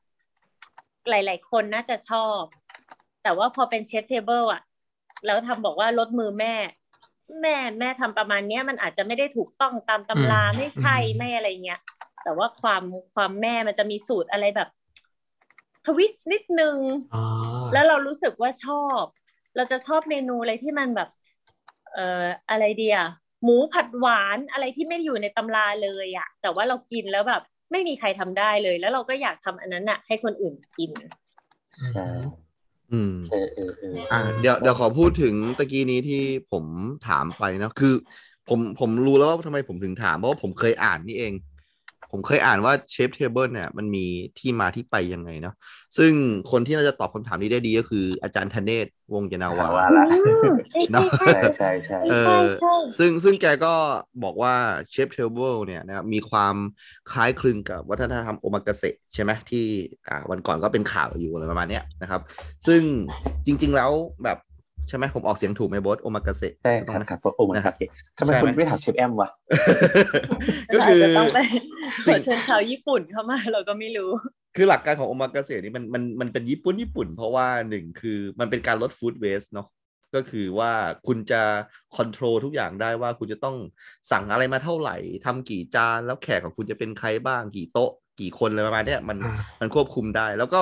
[1.10, 2.42] หลาย ๆ คนน่าจะชอบ
[3.24, 4.62] แต่ว่าพอเป็น chef's table อะ
[5.26, 6.54] แล้วทำบอกว่ารสมือแม่
[7.42, 11.80] แม่แม่ทำประมาณเนี้ยมันอาจจะไม่ได้ถูกต้องตามตำราอืมไม่ใช่อืมไม่อะไรเงี้ย
[12.24, 12.84] แต่ว่าความ
[13.16, 14.70] ความแม่มันจะมีสูตรอะไรแบบ
[15.86, 16.78] twist นิดนึง
[17.16, 17.24] อ๋อ
[17.74, 19.04] แล้วเรารู้สึกว่าชอบ
[19.56, 21.10] เราจะชอบเมนูอะไรที่มันแบบ
[21.94, 22.98] เอ่ออะไรเดีย
[23.44, 27.42] หมูผัดหวานอะไรที่ไม่อยู่ในตำราเลยอะแต่ว่าเรากินแล้วแบบ
[27.72, 30.92] ไม่มีใครทำได้เลย แล้วเราก็อยากทำอันนั้นอะให้คนอื่นกิน
[31.94, 32.08] ใช่
[32.92, 36.66] อืมเออเออเอออ่าเดี๋ยวเดี๋ยวขอพูดถึงตะกี้นี้ที่ผม
[37.08, 37.94] ถามไปนะคือ
[38.50, 41.34] ผมผมรู้แล้วว่าทำไมผมถึงถามเพราะว่าผมเคยอ่านนี่เอง
[42.12, 44.06] ผมเคยอ่านว่า chef's table เนี่ยมันมี
[44.40, 45.56] ที่มาที่ไปยังไงเนาะ
[45.98, 46.12] ซึ่ง
[46.52, 53.74] คนที่น่าจะตอบคำถามนี้ได้ดีก็คืออาจารย์ธเนศวงศ์ยานนาวาว่าละอืมใช่เนอะใช่ใช่ใช่ใช่เอใช่อใช่ซึ่งซึ่งแกก็
[54.24, 54.56] บอกว่า
[54.90, 56.56] chef's table เนี่ยนะครับมีความ
[57.12, 59.66] คล้ายคลึงกับวัฒนธรรมโอมากาเสะใช่ไหมที่
[60.08, 62.22] อ่าวันก่อนก็เป็นข่าวอยู่อะไรประมาณเนี้ยนะครับ
[62.68, 62.82] ซึ่ง
[63.46, 63.92] จริง ๆ แล้ว
[64.24, 64.38] แบบ
[64.90, 67.76] ใช่ไหมผมออกเสียงถูกไหมโบสโอมากาเสะใช่ถูกคต้องรับไหมครับโอ้มันครับ
[68.18, 69.30] ทำไมใช่ไหมคุณไม่ถามเชฟแอมวะ
[70.74, 71.40] ก็คือาจจะต้องไป
[72.06, 74.12] ขสิ่องเชิญชาวญี่ปุ่นเข้ามาเราก็ไม่รู้
[74.56, 79.68] คือหลักการของโอมากาเสะนี่มันมันมันเป็นญี่ปุ่นญี่ปุ่น เพราะว่าหนึ่งคือมันเป็นการลดฟู้ดเวสเนาะ
[80.16, 80.72] ก็คือว่า
[81.08, 81.42] คุณจะ
[81.96, 83.56] คอนโทรลทุกอย่างได้ว่าคุณจะต้อง
[84.12, 90.60] สั่งอะไรมาเท่าไหร่ทำกี่จานแล้วแขกของคุณจะเป็นใครบ้างกี่โต๊ะ กี่คนอะไรประมาณเนี้ยมันอ่ามันมันควบคุมได้ แล้วก็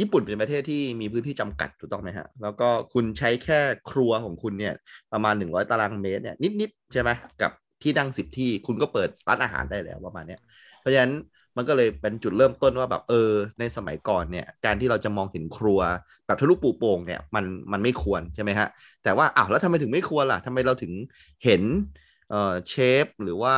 [0.00, 4.74] ญี่ปุ่นเป็นประเทศที่มีพื้นที่จำกัดถูกต้องไหมฮะ แล้วก็คุณใช้แค่ครัวของคุณเนี่ย
[5.12, 7.50] ประมาณหนึ่งร้อยตารางเมตรเนี่ยนิดๆใช่ไหมกับ
[7.82, 10.40] ที่นั่งสิบที่คุณก็เปิดร้านอาหารได้แล้วประมาณเนี้ย
[10.80, 11.12] เพราะฉะนั้น
[11.56, 13.30] มันก็เลยเป็นจุดเริ่มต้นว่าแบบเออ
[13.60, 15.80] ในสมัยก่อนเนี่ยการที่เราจะมองเห็นครัว
[16.26, 18.68] แบบทะลุปูโป่งเนี่ยมันมันไม่ควรใช่ไหมฮะ
[19.04, 20.92] แต่ว่าอ้าวแล้วทำไมถึงไม่ควรล่ะทำไมเราถึง
[21.44, 21.62] เห็น
[22.28, 22.74] เอ่อเช
[23.04, 23.54] ฟหรือว่า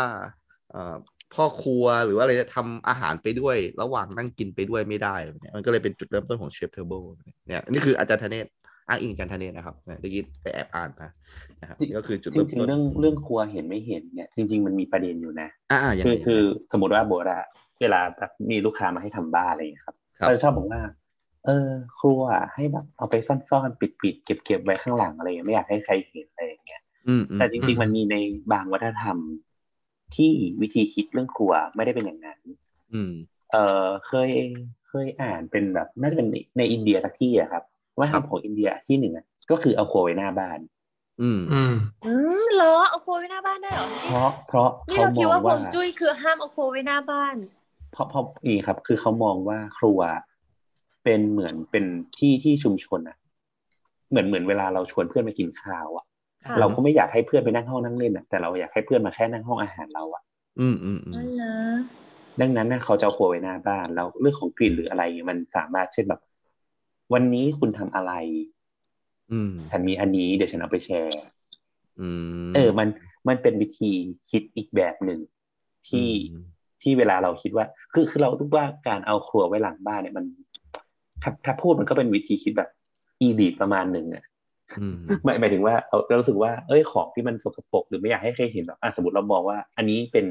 [0.71, 0.97] เออ
[1.35, 7.03] พ่อครัวหรือว่าอะไรทำอาหารไปด้วย ระหว่างนั่งกินไปด้วยไม่ได้เนี่ยมันก็เลยเป็นจุดเริ่มต้นของ chef's table
[7.49, 8.47] เนี่ยนี่คืออาจารย์ธเนศ
[8.89, 11.09] อ้างอิงอาจารย์ธเนศนะครับเนี่ยได้ยินไปแอบอ่านมา
[11.61, 17.39] นะครับนี่ก็คือจุดจเริ่มริงต้ๆนเรื่องเรื่องครัวเห็นไม่เห็นเนี่ยจริง ๆ มันมีประเด็นอยู่นะอ่าอย่างคืไรอคือสมมติว่าโบระ
[17.81, 20.81] เวลาแบบมีลูกค้ามาให้ทำบ้านอะไรอย่างเงี้ยครับครับเราจะชอบบอกว่า
[21.47, 21.71] เออ
[22.01, 22.23] ครัว
[22.55, 28.17] ให้แบบเอาไปซ่อนๆปิดๆเก็บๆไว้ข้างหลังอะไรอย่างเงี้ยไม่อยากให้ใครเห็นอะไรอย่างเงี้ยอืมอืมแต่จริง ๆ มันมีใน
[28.53, 29.17] บางวัฒนธรรม
[30.15, 32.39] ที่วิธีคิดเรื่องครัวไม่ได้เป็นอย่างนั้น
[32.95, 33.13] อืม
[33.53, 34.31] เออเคย
[34.89, 37.63] เคยอ่านเป็นแบบน่าจะเป็นในในอินเดียสักที่อะครับ
[37.99, 40.59] ว่าทำของอินเดียที่หนึ่งอะก็คือเอาครัวไว้หน้าบ้าน
[41.23, 41.75] อืมอืม
[42.07, 47.37] อืมเหรอเอาโคไว้หน้าบ้านได้เหรอเพราะเพราะนี่เขาเรามคิดองว่าฮวว่างจุ้ยคือห้ามเอาโคไว้หน้าบ้าน
[47.93, 50.01] เพราะเพราะนี่ครับ คือเขามองว่าครัว
[51.05, 51.85] เป็นเหมือนเป็น
[52.17, 53.17] ที่ที่ชุมชนอะ
[54.11, 56.16] เหมือนเหมือนเวลาเราชวนเพื่อนมากินข้าวอะค่ะ
[56.61, 60.23] เราก็ไม่อยากให้เพื่อนไปนั่งห้องนั่งเล่นอะแต่เราอยากให้เพื่อนมาแค่นั่งห้องอาหารเราอะ
[60.61, 61.55] อืมอืมอืมนั่นนะ
[62.41, 66.21] ดังนั้นนะเขาจะเอาครัวไว้หน้าบ้านแล้วเรื่องของกลิ่นหรืออะไรเนี่ยมันสามารถเช่นแบบ
[67.13, 68.13] วันนี้คุณทำอะไร
[69.33, 71.21] อืมฉันมีอันนี้เดี๋ยวฉันเอาไปแชร์
[72.01, 72.09] อื
[72.49, 72.89] มเออ มัน
[73.29, 73.93] มันเป็นวิธี
[74.31, 75.21] คิดอีกแบบหนึ่ง
[75.89, 76.45] ที่อืม
[76.83, 80.25] ที่เวลาเราคิดว่า คือคือเราคิดว่าการเอาครัวไว้หลังบ้านเนี่ยมัน
[81.23, 82.71] ถ้าถ้าพูดมันก็เป็นวิธีคิดแบบ
[83.21, 84.36] อีดีประมาณหนึ่งอะอืม
[85.25, 90.27] หมายหมายถึงว่าเราเรารู้สึกว่า เอ้ยของที่มันสกปรกหรือไม่อยากให้ใครเห็นแบบอะสมมติเรามองว่า อันนี้เป็น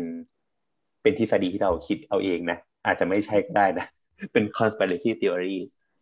[1.02, 3.86] เป็นทฤษฎีที่เราคิดเอาเองนะอาจจะไม่ใช่ก็ได้นะ
[4.34, 5.58] เป็น conspiracy theory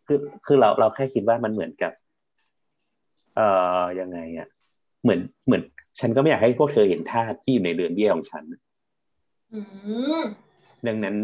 [0.06, 1.92] คือคือเราเราแค่คิดว่ามันเหมือนกับ
[3.36, 3.46] เอ่
[3.82, 4.48] อยังไงอะ
[5.02, 5.62] เหมือนเหมือน
[6.00, 8.44] ฉันก็ไม่อยากให้พวกเธอเห็นทาสที่อยู่ในเรือนเบี้ยของฉัน
[9.52, 9.60] อื
[10.20, 10.24] ม
[10.86, 11.16] ดังนั้น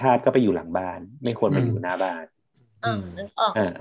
[0.00, 2.24] ทาสก็ไปอยู่หลังบ้าน ไม่ควรมาอยู่หน้าบ้าน
[2.84, 3.72] อ่านึกออกเออ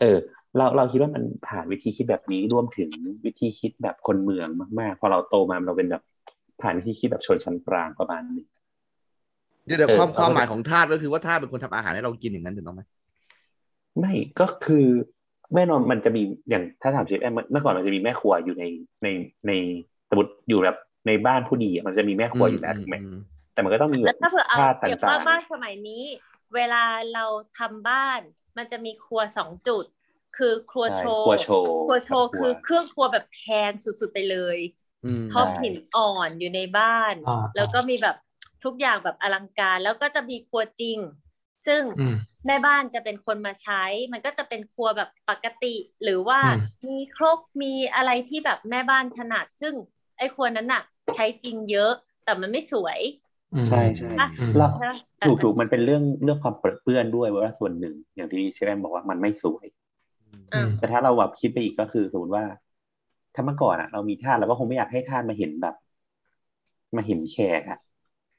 [0.00, 0.18] เออ
[0.52, 2.90] เออเราเราคิดว่ามันผ่านวิธีคิดแบบนี้รวมถึง
[3.24, 4.48] วิธีคิดแบบคนเมือง
[4.80, 6.02] มากๆ พอเราโตมาเราเป็นแบบ
[6.62, 8.46] ผ่านวิธีคิดแบบชนชั้นกลางประมาณหนึง
[9.66, 12.82] เดี๋ยวเดี๋ยวเออความเราก็ความหมายของทาสก็คือว่าทาสเป็นคนทำอาหารให้เรากินอย่างนั้นถูกต้องไหม
[13.98, 14.86] ไม่ก็คือ
[15.54, 18.64] แน่นอนมันจะมีอย่างถ้าถามเชฟแอมเมื่อก่อนมันจะมีแม่ครัวอยู่ใน
[19.02, 19.08] ใน
[19.46, 19.52] ใน
[20.08, 20.76] สมมติอยู่แบบ
[21.06, 23.16] ในบ้านผู้ดีอะมันจะมีแม่ครัวอยู่แล้วถูกไหมอืม
[23.52, 26.04] แต่มันก็ต้องมีแบแล้วบถ้าเผื่อเอาทาสเปรียบต่าว่างบ้านสมัยนี้
[26.54, 26.84] เวลา
[27.14, 27.24] เรา
[27.58, 28.20] ทำบ้าน
[28.56, 29.84] มันจะมีครัวสองจุด
[30.36, 34.58] คือครัวๆใช่โชว์ครัวโชว์ครัวโชว์กับคือเครื่องครัวแบบแพงสุดๆไปเลย
[35.04, 38.16] อืมท็อปหินอ่อนอยู่ในบ้านอ่าแล้วก็มีแบบ
[38.64, 40.98] ทุกอย่างแบบอลังการ แล้วก็จะมีครัวจริง
[41.66, 42.14] ซึ่งอืม
[42.46, 49.74] แม่บ้านจะเป็นคนมาใช้ มันก็จะเป็นครัวแบบปกติ หรือว่าอืมมีครกมีอะไรที่แบบแม่บ้านถนัด ซึ่ง
[50.18, 50.82] ไอ้ครัวนั้นน่ะ
[51.14, 51.90] ใช้จริงเยอะ
[52.24, 53.00] แต่มันไม่สวย
[53.54, 54.92] อืมใช่ใช่อะอืมเราใช่ไหม
[55.24, 59.81] ถูกถูกมันเป็นเรื่องเรื่องความเปรอะเปื้อนด้วยว่าส่วนหนึ่งอย่างที่เชฟแอมบอกว่ามันไม่สวยอืม
[60.78, 62.44] แต่ถ้าเราแบบคิดไปอีกก็คือสมมติว่า
[63.34, 65.74] ถ้าเมื่อก่อนอะเรามีทาสเราก็คงไม่อยากให้ทาสมาเห็นแบบ
[66.96, 67.78] มาเห็นแขกอะ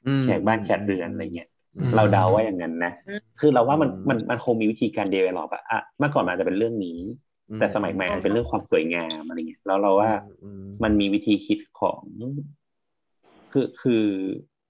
[0.06, 7.00] อืมแขกบ้านแขกเรือนอะไรเงี้ยอืมเราเดาว่าอย่างนั้นนะอืมคือเราว่ามันอืมมันมันคงมีวิธีการเดเวลลอปอะอะเมื่อก่อนมันอาจจะเป็นเรื่องนี้
[7.58, 10.12] แต่สมัยใหม่อาจจะเป็นเรื่องความสวยงามอะไรเงี้ยแล้วเราว่า
[10.44, 12.04] อืมมันมีวิธีคิดของ
[13.52, 14.04] คือคือ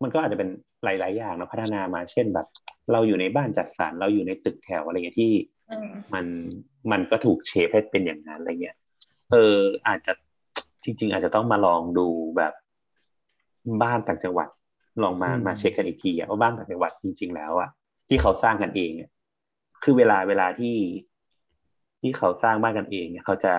[0.03, 0.49] มันก็อาจจะเป็น
[0.84, 2.47] หลาย ๆ อย่างนะพัฒนามา เช่นแบบ
[2.91, 5.32] เราอยู่ในบ้านจัดสรรเราอยู่ในตึกแถวอะไรเงี้ยที่
[5.62, 6.26] อื มมัน
[6.91, 8.78] มันก็ถูกเชฟให้เป็นอย่างนั้นอะไรเงี้ย
[9.32, 9.57] เออ
[9.88, 10.13] อาจจะ
[10.84, 12.07] จริง ๆ อาจจะต้องมาลองดู
[12.38, 12.53] แบบ
[13.84, 14.49] บ้านต่างจังหวัด
[15.03, 17.69] ลองมาอืมมาเช็คกันอีกทีอะว่าบ้านต่างจังหวัดจริง ๆ แล้วอะ
[18.07, 19.09] ที่เขาสร้างกันเองอะ
[19.84, 20.76] คือเวลาเวลาที่
[22.01, 23.53] ที่เขาสร้างบ้านกันเองเนี่ยเขาจะ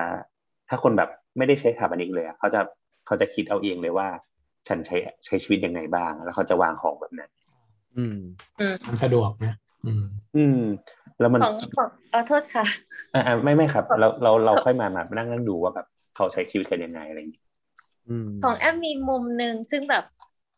[0.68, 2.60] ถ้าคนแบบไม่ได้ใช้สถาปนิกเลยอะเขาจะ
[3.06, 4.08] เขาจะคิดเอาเองเลยว่า
[4.68, 4.96] ฉันใช้
[5.26, 7.30] ใช้ชีวิตยังไงบ้าง แล้วเขาจะวางของแบบนั้น
[7.96, 8.18] อืม
[8.60, 9.54] อืมความสะดวกนะ
[9.86, 10.04] อืม
[10.36, 10.60] อืม
[11.20, 12.64] แล้วมันของของขอโทษค่ะ
[13.14, 17.44] อ่าไม่ไม่ครับเราเราเราค่อยมามานั่งนั่งดูว่าแบบเขาใช้ชีวิตกันยังไงอะไรอย่างเงี้ย
[18.08, 20.04] อืมของแอมมีมุมหนึ่งซึ่งแบบ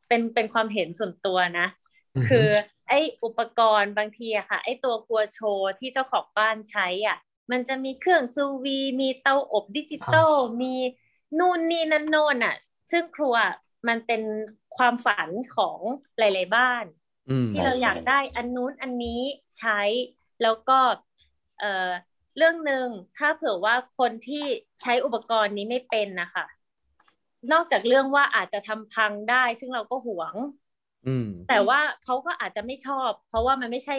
[0.08, 1.66] เป็นเป็นความเห็นส่วนตัวนะ
[2.14, 2.48] อืมคือ
[2.88, 7.16] ไอ้อุปกรณ์บางทีอะค่ะ ไอ้ตัวครัวโชว์ที่เจ้าของบ้านใช้อะ
[7.50, 10.32] มันจะมีเครื่องซูวีมีเตาอบดิจิตอล
[10.62, 10.74] มี
[11.38, 12.56] นู่นนี่นั่นโน่นอะ
[12.90, 13.34] ซึ่งครัว
[13.88, 14.22] มันเป็น
[14.76, 15.78] ความฝันของ
[16.18, 16.84] หลาย ๆ บ้าน
[17.28, 19.20] อืมที่เราอยากได้อันนู้นอันนี้
[19.58, 19.80] ใช้
[20.42, 20.78] แล้วก็
[21.58, 21.90] เอ่อ
[22.36, 22.86] เรื่องหนึ่ง
[23.18, 24.44] ถ้าเผื่อว่าคนที่
[24.82, 26.46] ใช้อุปกรณ์นี้ไม่เป็นนะคะ
[27.52, 30.34] นอกจากเรื่องว่าอาจจะทำพังได้ ซึ่งเราก็หวง
[31.06, 33.96] อืมแต่ว่าเขาก็อาจจะไม่ชอบ เพราะว่ามันไม่ใช่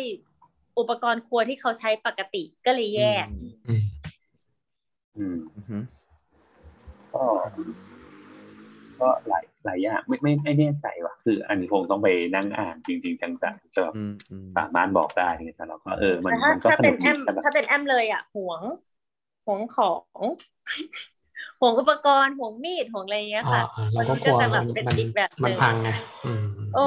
[0.80, 3.26] อุปกรณ์ครัวที่เขาใช้ปกติก็เลยแยก
[3.68, 3.82] อืม
[5.18, 5.84] อืมอืม
[7.14, 7.24] ก็
[9.00, 18.63] ก็หลาย หลายอย่างไม่ไม่ไม่แน่ใจว่ะคือ อันนี้คงต้องไปนั่งอ่านจริง ๆ จังๆจะแบบอืมอืมสามารถบอกได้เนี่ยแต่เราก็เออมันแต่ถ้ามันก็ถ้าสเป็นุนกแอดีมแต่แบบถ้าเป็นแอมเลยอะหวง
[19.45, 19.86] หวงขอ
[20.22, 20.24] ง
[21.59, 25.89] หวงอุปกรณ์หวงมีดหวงอะไรอย่างเงี้ยอ่าค่ะอ่าเราก็กลัวมันก็จะแบมับนเป็นมันอีกแบบหนึ่งมันพังไง
[26.26, 26.78] อืมโอ้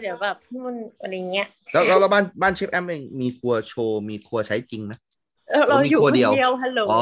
[0.00, 0.36] เดี๋ยวแบบ
[0.66, 4.98] มันอะไรเงี้ยแล้วแล้วแล้วบ้านบ้านเชฟแอมเองมีครัวโชว์มีครัวใช้จริงนะ
[5.48, 6.94] เออเรามีอยู่ครัควนเดียวเดียวฮัลโหลอ๋อ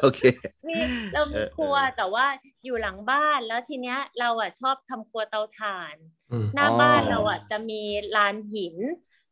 [0.00, 0.20] โอเค
[0.68, 0.78] มี
[1.12, 2.26] เราเอมีอครัวเออแต่ว่า
[2.64, 5.96] อยู่หลังบ้านแล้วทีเนี้ยเราอะชอบทำครัวเตาถ่าน
[6.30, 7.82] อืมหน้าบ้านเราอะจะมี
[8.16, 8.76] ลานหิน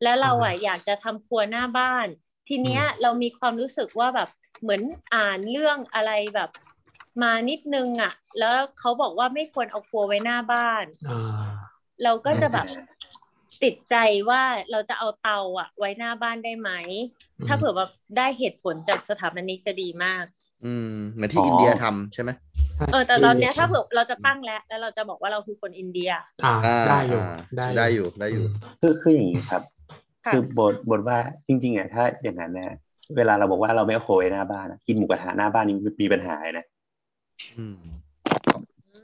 [0.03, 2.07] แล้วเราอะอยากจะทำครัวหน้าบ้าน
[2.49, 4.29] ทีเนี้ยอืมเรามีความรู้สึกว่าแบบ
[4.63, 4.83] เหมือน
[5.15, 6.51] อ่านเรื่องอะไรแบบ
[7.23, 12.67] มานิดนึงอะ แล้วเขาบอกว่าไม่ควรเอาครัวไว้หน้าบ้านอ่าเราก็จะแบบ
[13.63, 13.97] ติดใจ
[14.29, 16.71] ว่าเราจะเอาเตาอะไว้หน้าบ้านได้ไหม
[17.47, 20.25] ถ้าเผื่อแบบได้เหตุผลจากสถาปนิกจะดีมาก
[20.65, 22.31] อืมเหมือนที่อินเดียทำใช่ไหม
[22.93, 26.11] เออแต่ตอนเนี้ยถ้าเผื่อเราจะตั้งแล้ว แล้วเราจะบอกว่าเราคือคนอินเดีย
[26.45, 27.37] อ่าอ่าได้อยู่อ่า
[27.79, 28.49] ได้อยู่ได้อยู่ม
[28.81, 29.63] คือคืออย่างนี้ครับ
[30.27, 32.77] ค่ะคือบทบทว่าจริงๆอะถ้าอย่างนั้นนะ
[33.17, 36.65] เวลาเราบอกว่าเราไม่เอาโคยหน้าบ้านอะกินหมูกระทะหน้าบ้านนี่มีปัญหาเลยนะ
[37.59, 37.77] อืม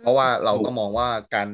[0.00, 1.48] เพราะว่าเราก็มองว่าการ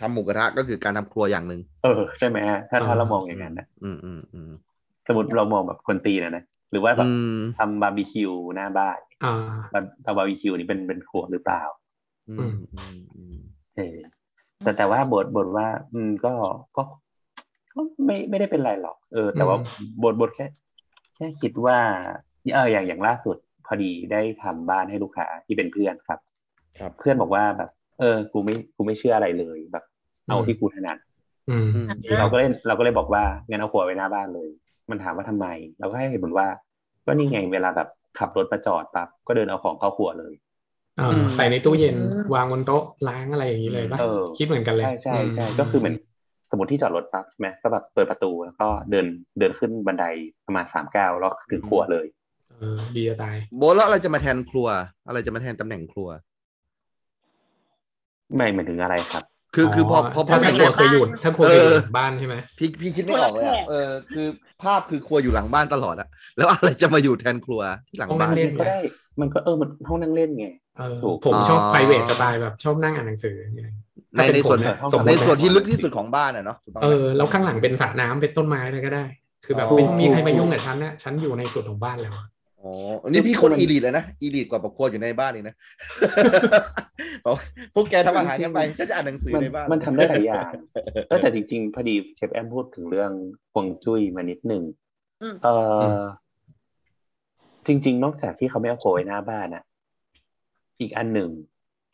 [0.00, 4.50] ทำหมูกระทะก็คือการทำครัวอย่างหนึ่งเออใช่ไหมฮะถ้าถ้าเรามองอย่างนั้นนะอืมอืมอืม
[5.06, 9.34] สมมติเรามองแบบคนตีนะนะหรือว่าแบบอืมทำบาร์บีคิวหน้าบ้านอ่า
[9.74, 11.62] บาร์ทำบาร์บีคิวนี่เป็นเป็นครัวหรือเปล่า
[12.28, 13.38] อืมอืมอืม
[13.76, 13.96] เออ
[14.62, 16.32] แต่แต่ว่าโบ๊ทโบ๊ทว่า อืมก็
[16.76, 16.82] ก็
[17.74, 20.46] ก็ไม่ไม่ได้เป็นไรหรอก เออ แต่ว่าอืมโบ๊ทโบ๊ทแค่
[21.16, 21.78] แค่คิดว่า
[22.54, 23.36] เอออย่างอย่างล่าสุด
[23.66, 26.20] พอดีได้ทำบ้านให้ลูกค้าที่เป็นเพื่อนครับ
[26.78, 29.84] ครับ เพื่อนบอกว่าแบบ เออ กูไม่กูไม่เชื่ออะไรเลยแบบ
[30.30, 30.96] เอาที่กูถนัด
[31.50, 31.86] อืมอืม
[32.18, 34.48] เราก็เลยเราก็เลยบอกว่างั้นเอาครัวไว้หน้าบ้านเลย
[34.90, 35.46] มันถามว่าทำไม
[35.80, 36.46] เราก็ให้เหตุผลว่า
[37.06, 40.32] ก็นี่ไงเวลาแบบขับรถมาจอดปั๊บก็เดินเอาของเข้าครัวเลย
[40.98, 41.96] เออใส่ในตู้เย็น
[42.34, 45.94] วางบนโต๊ะล้างอะไรอย่างนี้เลยป่ะเออคิดเหมือนกันเลย ใช่ใช่ใช่ก็คือเหมือน
[46.50, 49.06] สมมติที่จอดรถปั๊บใช่ไหมก็แบบเปิดประตูแล้วก็เดิน
[49.38, 50.04] เดินขึ้นบันได
[50.46, 52.06] ประมาณสามก้าวแล้วถึงครัวเลย
[52.50, 54.68] เออดีจะตายโบทแล้วอะไรจะมาแทนครัว
[55.08, 56.08] อะไรจะมาแทนตำแหน่งครัว
[58.34, 59.24] ไม่หมายถึงอะไรครับ
[59.54, 64.26] คือคือพอพอพอถ้าพูดถ้าอย่างครัเงี้วยเคยอยู่ถ้าครัวเคยอยู่หลังบ้านใช่ไหมพี่พี่คิดไม่ออกเลยอะเออคือ
[64.62, 68.78] ภาพคือครัวอยู่หลังบ้านตลอดอะแล้วอะไรจะมาอยู่แทนครัวที่หลังห้องบ้านั่นงเล่นก็ได้
[69.20, 70.46] มันก็เออมันห้องนั่งเล่นไง
[70.78, 73.70] เออถูกผมชอบอ๋อ private สไตล์แบบชอบนั่งอ่านหนังสืออย่างเงี้ย
[74.16, 79.04] ในถ้าเป็ในส่วนผมเยห้องสมมในติส่วนที่ลึกที่สุดของบ้านอะเนาะถูกต้องไหเอมอแล้วข้างหลังเป็นสระน้ำเป็นต้นไม้เลยก็ได้
[79.44, 82.14] คือแบบอ๋อไม่ต้องมีใครมายุ่งกับฉันนะฉันอยู่ในสุดของบ้านแล้ว
[82.60, 85.54] อะอ๋อ นี่พี่คนอีลิทเลยนะ อีลิทกว่าปกครัวอยู่ในบ้านอีกนะ
[87.24, 87.36] บอก
[87.74, 90.52] พวกแกทำอาหารกันไปฉันจะอ่านหนังสือมันในบ้าน มันทำได้หลายอย่าง
[91.08, 93.10] เออแต่จริง ๆ พอดีเชฟแอมพูดถึงเรื่อง
[93.52, 94.62] ฮวงจุ้ยมานิดหนึ่ง
[95.22, 95.48] อืมเอ
[95.88, 96.02] ออ
[97.66, 99.62] จริง ๆ นอกจากที่เขาไม่เอาโคไว้หน้าบ้านอะ
[100.80, 101.30] อีกอันหนึ่ง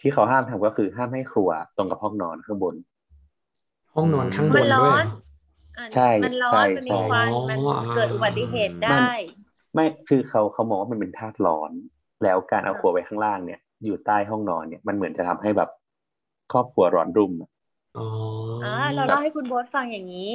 [0.01, 2.75] ที่เขาห้ามทำก็คือห้ามให้ครัวตรงกับห้องนอนข้างบน
[3.95, 9.07] ห้องนอนข้างบมันนร้ด้อวยนอะใช่มันร้อใช่นมันมีควันใช่มันอ๋อเกิดอุบัติเหตุได้
[9.77, 11.71] ไม่คือเขาเขามองว่ามันเป็นธาตุร้อน
[12.25, 15.71] แล้วการเอาครัวไว้ข้างล่างเนี่ย อยู่ใต้ห้องนอนเนี่ยมันเหมือนจะทำให้แบบ
[16.53, 17.51] ครอบครัวร้อนรุ่มอะ
[17.97, 18.07] อ๋อ
[18.65, 20.33] อ่าเราเล่าให้คุณโบ๊ทฟังอย่างนี้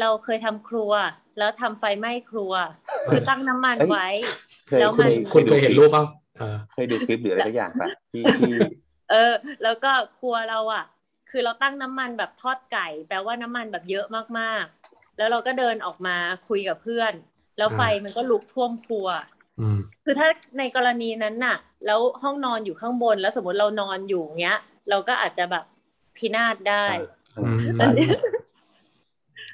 [0.00, 0.92] เราเคยทำครัว
[1.38, 2.52] แล้วทำไฟไหม้ครัว
[3.08, 4.08] คือตั้งน้ำมันไว้
[4.68, 6.04] เคยแล้วเคมันยคุณเคยเห็นรูปเปล่า
[6.38, 8.52] เออเคยดูคลิปหรืออะไรสักอย่างปะที่ที่
[9.10, 10.84] เออ แล้วก็ครัวเราอะ
[11.30, 14.06] คือเราตั้งน้ำมันแบบทอดไก่ แปลว่าน้ำมันแบบเยอะ
[14.38, 16.16] มากๆ แล้วเราก็เดินออกมา
[16.48, 17.12] คุยกับเพื่อน
[17.60, 19.06] แล้วไฟมันก็ลุกท่วมครัว
[19.60, 21.56] อืมคือถ้าในกรณีนั้นน่ะ
[21.86, 24.58] แล้วห้องนอนอยู่ข้างบนแล้วสมมติเรานอนอยู่เงี้ย
[24.90, 25.64] เราก็อาจจะแบบ
[26.16, 26.84] พินาศได้
[27.38, 28.08] อืมอันนี้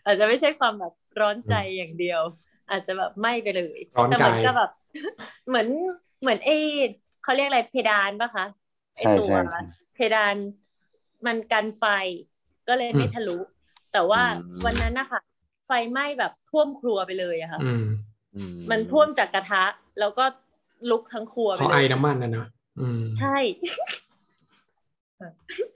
[0.04, 2.22] อาจจะไม่ใช่ความแบบร้อนใจอย่างเดียว
[2.70, 4.70] อาจจะแบบไหม้ไปเลยร้อนแต่กายมันก็แบบ
[5.48, 5.68] เหมือน
[6.20, 6.50] เหมือนเอ
[7.22, 8.46] เขาเรียกอะไรเพดานปะคะ
[8.96, 9.62] ไอใช่ตัวใช่ใช่
[9.94, 10.36] เพดาน
[11.26, 11.84] มันกันไฟ
[12.68, 13.38] ก็เลยไม่ทะลุ
[13.92, 15.20] แต่ว่าอืมวันนั้นนะคะ
[15.66, 17.84] ไฟไหม้แบบท่วมครัวไปเลยอะค่ะอืม
[18.34, 18.40] อื
[18.70, 19.64] มันท่วมจากกระทะ
[20.00, 20.24] แล้วก็
[20.90, 22.46] ลุกทั้งครัวเพไปราะเลไอยน้ำมันนะเนอะ
[22.80, 23.36] อืมใช่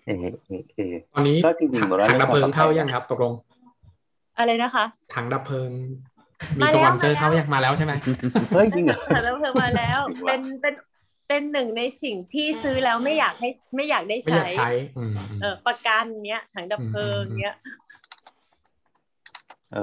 [0.07, 0.17] เออ
[0.47, 3.33] เออเออตอนนี้ก็จริงๆถังหมดแล้วถังดับเพลิงเรื่องความเข้าปลอดภัยยังครับ ตกลง
[4.39, 4.85] อะไรนะคะ
[5.15, 5.71] ถังดับเพลิง
[6.59, 7.93] มีมาสแล้วปอนเซอร์มาแล้วเข้ายังมาแล้วใช่ไหม
[8.53, 10.75] เฮ้ยจริงเหรอถังดับเพลิงมาแล้วถึงว่าเป็นเป็น
[11.29, 17.55] เป็นหนึ่งในสิ่งที่ซื้อแล้วไม่อยากให้ไม่อยากได้ไม่อยาใช้กใช้อืมอืมเออประกันเนี้ยถังดับเพลิงเนี้ย
[19.73, 19.81] เออ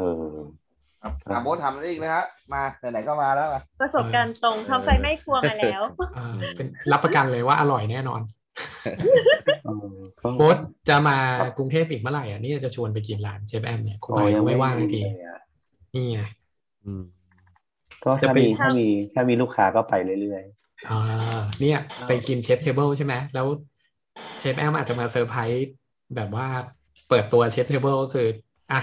[1.01, 2.61] ครับอะโบททำอะไรอีกนะฮะมา
[2.91, 5.81] ไหนๆก็มาแล้วมาประสบการณ์ตรงทำไฟไหม้ครัวมาแล้ว
[6.17, 8.21] อ่าเป็นรับประกันเลยว่าอร่อยแน่นอน
[9.63, 10.57] เออก็โบ๊ท
[10.89, 11.17] จะมา
[11.57, 15.39] กรุงเทพอีกเมื่อไหร่อะนี่จะชวนไปกินร้านเชฟแอมเนี่ยคุณอ๋หอน่อยยัยังงไม่ไม่ว่างสักทีเลยอะ
[15.93, 16.19] นี่ไง
[16.85, 17.03] อืม
[18.05, 20.43] ก็จะถ้าไปมีถ้ามีถ้ามีลูกค้าก็ไปเรื่อย
[20.88, 20.93] อ่า
[21.59, 21.77] เนี่ย
[22.07, 23.47] ไปกิน chef's table ใช่ไหมแล้ว
[24.39, 25.61] เชฟแอมอาจจะมาเซอร์ไพรส์
[26.15, 26.45] แบบว่า
[27.07, 28.27] เปิดตัว chef's table ก็คือ
[28.71, 28.79] อะ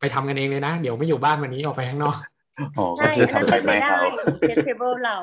[0.00, 3.98] ไปทำกันเองเลยนะ เดี๋ยวไม่อยู่บ้านวันนี้ออกไปข้างนอกๆอ๋อก็ใช่คืออันนั้นทำไปเป็นไปไม่ได้เขา
[4.42, 5.18] chef's table เรา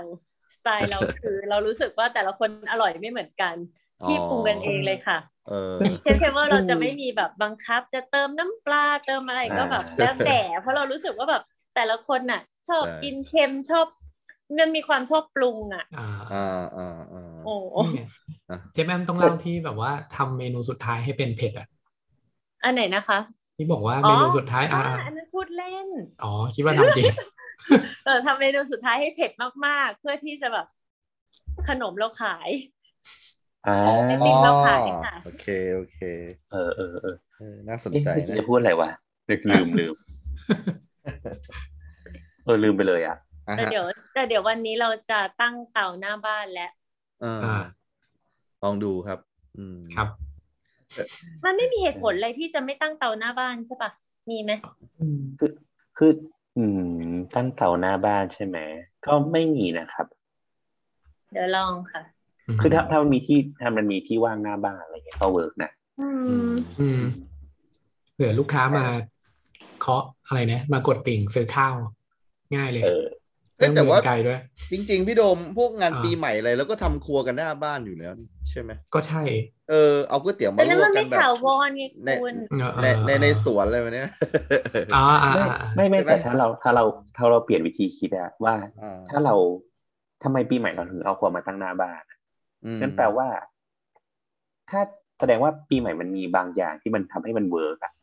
[0.56, 3.56] สไตล์เราคือเรารู้สึกว่าแต่ละคนอร่อยไม่เหมือนกัน
[4.06, 5.18] พี่ปรุงกันเองเลยค่ะ
[5.48, 5.54] เออ
[6.02, 11.44] chef's table เราจะไม่มีแบบบังคับ จะเติมน้ำปลาเติมอะไรก็แบบอ่าแล้วแต่เพราะเรารู้สึกว่าแบบ
[11.76, 13.88] แต่ละคนน่ะ ชอบใช่กินเค็มชอบ
[14.60, 16.02] มันมีความชอบปรุงอะอ่า
[16.32, 16.40] อ่า
[16.76, 18.00] อ่าอ่าโอ้นี่ไง
[18.50, 21.66] อะเชฟแอมต้องเล่าที่แบบว่าทำเมนูสุดท้ายให้เป็นเผ็ดอะ
[22.64, 23.18] อันไหนนะคะ
[23.58, 25.88] ที่บอกว่าเมนูสุดท้ายอ่าอ่าอันนั้นพูดเล่น
[26.24, 27.06] อ๋อ คิดว่าทำจริง
[28.06, 29.32] เออทำเมนูสุดท้ายให้เผ็ด
[29.66, 30.68] มากๆ เพื่อที่จะแบบ
[31.70, 32.50] ขนมเราขาย
[33.68, 33.78] อ่า
[34.08, 35.46] ไอติมเราขายค่ะโอเค
[35.76, 36.00] โอเค
[36.52, 38.90] เออเออเออเออน่าสนเอ๊ะใจเมื่อกี้นะจะพูดอะไรวะ
[39.30, 39.96] ลืมลืมลืม
[42.46, 46.72] เออลืมไปเลยอะอะแต่ฮะเดี๋ยวแต่เดี๋ยววันนี้เราจะตั้งเตาหน้าบ้านแล้ว
[47.22, 47.56] เอออ่า
[48.64, 49.20] ลองดูครับ
[49.58, 50.08] อืมครับ
[51.46, 53.92] มันไม่มีเหตุผลอะไรที่จะไม่ตั้งเตาหน้าบ้านใช่ปะ
[54.30, 54.52] มีไหม
[55.98, 56.12] คือ
[56.58, 56.64] อื
[57.10, 58.58] ม ตั้งเตาหน้าบ้านใช่ไหม
[59.06, 60.08] ก็ไม่มีนะครับ
[61.32, 62.02] เดี๋ยวลองค่ะ
[62.62, 65.72] คือถ้าถ้ามันมีที่ถ้ามันมีที่ว่างหน้าบ้านอะไรเงี้ยก็เวิร์กนะ
[66.02, 67.02] อือืมมอืม
[68.14, 68.86] เผื่อลูกค้ามา
[69.82, 71.74] เคาะอะไรนะมากดติ่งซื้อข้าว
[72.56, 73.12] ง่ายเลยเออเอ้ย
[73.58, 74.40] แต่ว่าไม่ต้องเดินไกลด้วย
[74.72, 79.24] จริง ๆ พี่โดมพวกงานอ่าปีใหม่อะไรแล้วก็ทำครัวกันหน้าบ้านอยู่แล้วนี่ใช่ไหมก็ใช่
[79.70, 84.10] เออเอาก๋วยเตี๋ยวแต่มาลนั้นวมักนกัไม่นแบบถาวรไงในคุณเออในในในเออสวนอะไรแบบเนี้ย
[84.96, 86.84] อ่าอ่าไม่อ่าไม่ไม่ใช่ไหมแต่ถ้าเราถ้าเรา
[87.18, 89.36] ถ้าเราเปลี่ยนวิธีคิดอะว่าอ่าถ้าเรา
[90.24, 92.02] ทำไมปีใหม่เราถึงเอาครัวมาตั้งหน้าบ้าน
[92.66, 93.28] อืมนั่นแปลว่า
[94.70, 94.82] ถ้า
[95.20, 97.94] แสดงว่าปีใหม่มันมีบางอย่างที่มันทำให้มันเวิร์กอะ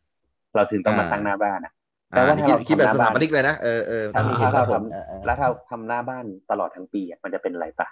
[0.55, 1.73] เราถึงต้องมาตั้งหน้าบ้านอะ
[2.15, 7.89] แปลว่าอ่ถ้าเราคิดแบบทำหสน้าถาบ้านปนิกเลยนะเออเออถ้าเห็นถ้าภาพเราผมทเออเออำแล้วถ้าเราทำหน้าบ้านตลอดทั้งปีอะมันจะเป็นอะไรปะ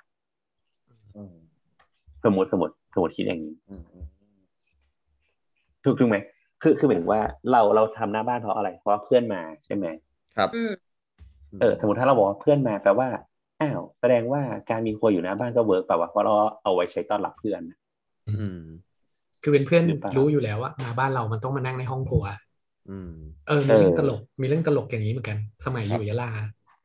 [1.16, 1.34] อืม
[2.24, 4.06] สมมติสมมติสมมติคิดอย่างนี้อืมอืม
[5.84, 6.16] ถูกถูกไหม
[6.62, 7.20] คือคือหมายถึงว่า
[7.50, 9.86] เราเราทำหน้าบ้านเพราะอะไร เพราะว่าเพื่อนมาใช่ไหม
[10.36, 10.72] ครับอืม
[11.60, 13.08] เออสมมติถ้าเราบอกว่าเพื่อนมาแปลว่า
[13.60, 17.60] อ้าวแสดงว่าการมีครัวอยู่หน้าบ้านก็เวิร์กแปลว่าเพราะเราเอาไว้ใช้ต้อนรับเพื่อน
[18.28, 18.60] อืม
[19.42, 22.51] คือเป็นเพื่อนหรือเปล่ารู้อยู่แล้วว่ามาบ้านเรามันต้องมานั่งในห้องครัวอืม
[23.48, 26.30] เออมีเรื่องตลกมีเรื่องตลกอย่างนี้เหมือนกัน สมัยคอรับยู่ยะลา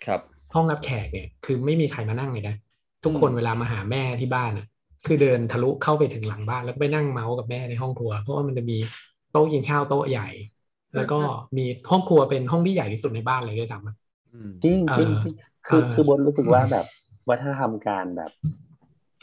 [0.05, 0.21] ครับ
[0.53, 2.55] ห้องรับแขกเนี่ย คือไม่มีใครมานั่งเลยนะ
[3.03, 4.65] ทุกคนเวลามาหาแม่ที่บ้านอะ
[5.05, 8.77] คือเดินทะลุเข้าไปถึงหลังบ้านแล้วก็ไปนั่งเมาส์กับแม่ในห้องครัว เพราะว่ามันจะมี
[9.31, 10.27] โต๊ะกินข้าวโต๊ะใหญ่
[10.95, 11.19] แล้วก็
[11.57, 13.95] มีห้องครัวเป็นห้องที่ใหญ่ที่สุดในบ้านเลยด้วยซ้ำอะ
[14.33, 15.33] อืมจริงเออจริงจริง
[15.67, 16.85] คือเออคือบนรู้สึกว่าแบบ
[17.29, 18.31] วัฒนธรรมการแบบ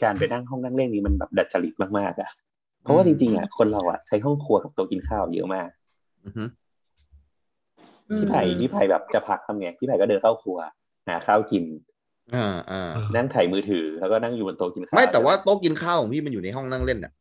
[0.03, 2.29] การไปนั่งห้องนั่งเล่นนี้มันแบบดัดจริตมากๆอะ
[2.81, 5.69] เพราะว่าจริงๆอะคนเราอะใช้ห้องครัวกับโต๊ะกินข้าวเยอะมาก
[6.25, 6.43] อือฮึ
[8.17, 10.57] พี่ไผ่พี่ไผ่แบบจะพักทำไงพี่ไผ่ก็เดินเข้าครัว
[11.07, 11.63] หาข้าวกิน
[12.33, 12.39] อ่า
[12.69, 17.11] อ่าเออนั่งถ่ายมือถือแล้วก็นั่งอยู่บนโต๊ะกินข้าวไม่แต่ว่าโต๊ะกินข้าวของพี่มันอยู่ในห้องนั่งเล่นอะ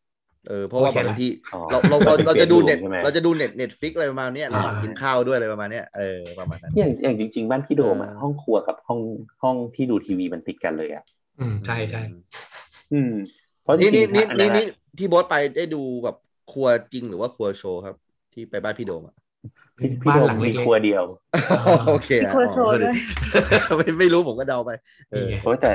[0.47, 9.01] เออเพราะว่าโอเคบางทีอ๋อเราเราเรามันเป็นเราจะดูเน็ต bedroom ใช่ไหมเราจะดูเน็ตเน็ตฟิกอะไรประมาณเนี้ยระหว่างอ่ากิกินข้าวด้วยอะไรประมาณเนี้ยเออประมาณนั้นอย่างอย่างจริง ๆ บ้านพี่โดมอะเออห้องครัวกับห้อง
[9.43, 11.05] ห้องที่ดูทีวีมันติดกันเลยอะ
[11.39, 12.01] อืมใช่ใช่
[12.93, 13.13] อืม
[13.63, 14.63] เพราะจนี่รินี่งๆนี่อันี่อะนี่
[14.99, 16.17] ที่โบอสไปได้ดูแบบ
[16.49, 17.95] ครัวจริงหรือว่าครัวโชว์ครับ
[18.33, 19.15] ที่ไปบ้านพี่โดมอะ
[19.79, 21.05] พี่พี่บ้านโดมหลังมีเล็กครัวเดียว
[21.89, 22.95] โอเคมีอะครัวโชว์อ๋อด้วย
[23.77, 24.71] ไม่ไม่รู้ผมก็เดาไป
[25.11, 25.71] เออนี่ไงโอ้ยแต่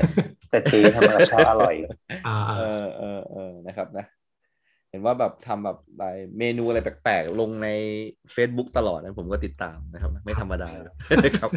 [0.49, 4.05] แต่เจทำมากับข้าวอร่อยๆอ่าเออเออเออนะครับนะ
[4.91, 7.69] เห็นว่าแบบทำแบบอะไรเมนูอะไรแปลกๆ ลงใน
[8.35, 10.93] Facebook ตลอดนะผมก็ติดตามนะครับ ไม่ธรรมดาเลย
[11.25, 11.49] นะครับ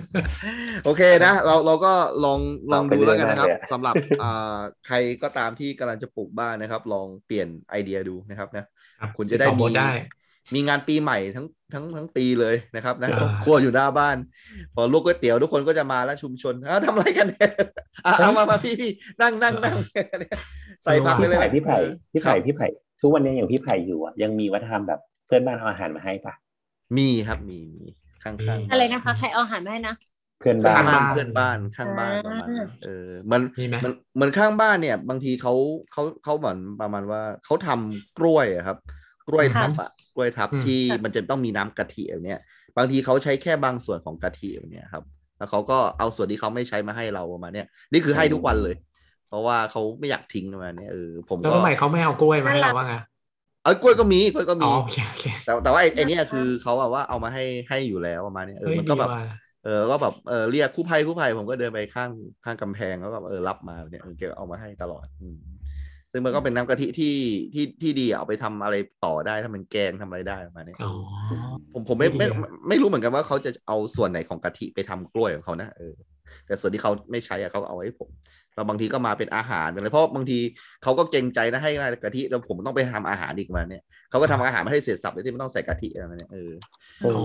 [0.84, 1.92] โอเคนะ เราเราก็
[2.24, 2.40] ลอง
[2.72, 8.64] ลองดูแล้วกันนะครับเอาไปเรื่อยๆเลยอะสำหรับอ่าใครก็ตามที่กำลังจะปลูกบ้านนะครับ ลองเปลี่ยนไอเดียดูนะครับนะ
[9.00, 9.90] ครับคุณจะได้ติต่อโบมีทได้
[10.55, 14.16] มีงานปีใหม่ทั้งทั้งทั้งปีเลยนะครับนะอ่าครัวอยู่หน้าบ้าน
[14.74, 17.51] พอลูกก๋วยเตี๋ยวทุกคนก็จะมาแล้วชุมชนอ้าวทำอะไรกันเนี่ย
[18.07, 18.90] อะเอามามาพี่พี่
[19.22, 19.76] นั่งนั่งนั่ง
[20.84, 21.78] ใส่ผักไปพี่เลยไผ่พี่ไผ่
[22.12, 22.66] พี่ไผ่ครับพี่ไผ่
[23.01, 26.34] ทุกวันนี้อย่างพี่ไผ่อยู่อะยังมีวัฒนธรรมแบบเพื่อนบ้านเอาอาหารมาให้ปะ
[26.97, 27.86] มีครับมีมี
[28.22, 29.95] ข้างๆบ้านอะไรนะคะใครเอาอาหารมาให้นะ
[30.40, 35.55] เพื่อนบ้าข้านงบ้านบ้านเพื่อนบ้านข้างบ้านประมาณนั้นเออมันมีไหมมันเหมือนข้างบ้านเนี่ย บางทีเขา
[35.93, 38.78] เขาเขาเหมือนประมาณว่าเขาทำกล้วยอะครับ
[39.28, 42.38] กล้วยทับอะกล้วยทับอืมที่ค่ะมันจะต้องมีน้ำกะทิแบบเนี้ย
[42.76, 45.02] บางทีเขาใช้แค่บางส่วนของกะทิแบบเนี้ยครับ
[45.38, 48.76] แล้วเขาก็เอาส่วนที่เขาไม่ใช้มาให้เราประมาณเนี้ยนี่คือให้ทุกวันเลย
[49.28, 53.00] เพราะว่าเขาไม่อยากทิ้งประมาณเนี้ยเออผมแล้วก็ทำไมเขาไม่เอากล้วยมาให้เราบ้างอะ
[53.62, 59.18] เออกล้วยก็มีกล้วยก็อ๋มีอโอเคโอเคแต่แต่ว่าไอ้ไอ้เนี่ยคือเขาแบบว่าเอามาให้ให้อยู่แล้วประมาณเนี้ยเออเฮ้ยมันดีก็แบบว่ะ
[59.62, 62.10] เออก็แบบเออเรียกกู้ภัยกู้ภัยผมก็เดินไปข้าง
[62.44, 65.36] ข้างกำแพงแล้วแบบเออรับมาเนี่ยเออแกเอามาให้ตลอดอืม
[66.12, 67.14] ซึ่งมันก็เป็นน้ำกะทิที่
[67.54, 70.90] ที่ที่ดีอะเอาไปทำอะไรต่อได้ถ้ามันแกงทำอะไรได้ประมาณนี้อ๋อ
[71.72, 75.94] ผมผมไม่ดีไม่อะไม่ไม่รู้เหมือนกันว่าเขาจะเอาส่วนไหนของกะทิไปทำกล้วยของเขานะเออ
[76.46, 78.10] แต่ส่วนที่เขาไม่ใช้อะเขาเอาไว้ให้ผม
[78.54, 80.38] แล้วบางทีก็มาเป็นอาหารเป็นอะไรเพราะบางที
[80.82, 86.52] เขาก็เกรงใจนะให้มากะทิแล้วผมต้องไปทำอาหารอีกมาเนี่ยเขาก็ทำอาหารมาให้เสร็จสับเลยที่ไม่ต้องใส่กะทิอะไรมาเนี่ยเออ
[87.00, 87.24] เออ๋ออ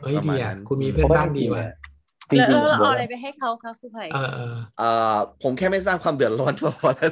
[0.00, 1.64] เฮ้ยประดีมาณอะนั้นคุณมีเพื่อนบ้านดีว่ะ
[2.30, 7.10] จริงแล้วจริงเราเอาอะไรไปให้เขาคะครูไผ่เออเออเอ่อผมแค่ไม่สร้างความเดือดร้อนพอแล้ว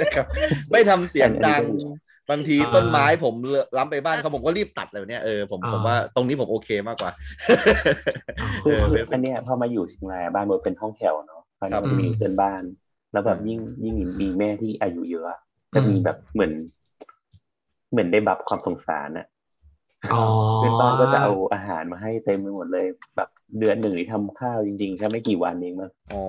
[0.00, 0.26] นะครับ
[0.72, 1.64] ไม่ทำเสียงดัง
[2.30, 3.34] บางทีอ่าต้นไม้ผม
[3.76, 7.10] ล้ำไปบ้านเขาผมก็รีบตัดเลยเนี่ยเออผมอ่าผมว่าตรงนี้ผมโอเคมากกว่า
[8.64, 12.62] คือเออคืออันเนี้ยพอมาอยู่เชียงรายบ้านบนเป็นห้องแถวเนาะคราวครันี้บมันจะมีเพื่อนบ้าน
[13.12, 15.38] แล้วแบบยิ่งยิ่งมีแม่ที่อายุเยอะอะ
[15.74, 16.52] จะมีแบบเหมือน
[17.90, 19.26] เหมือนได้บับความสงสารอะ
[20.12, 20.24] อ๋อ
[20.56, 23.28] เพื่อนบ้านก็จะเอาอาหารมาให้เต็มไปหมดเลยแบบ
[23.58, 26.22] เดือนหนึ่งที่ทำข้าวจริงๆแค่ไม่กี่วันเองมั้งอ๋อ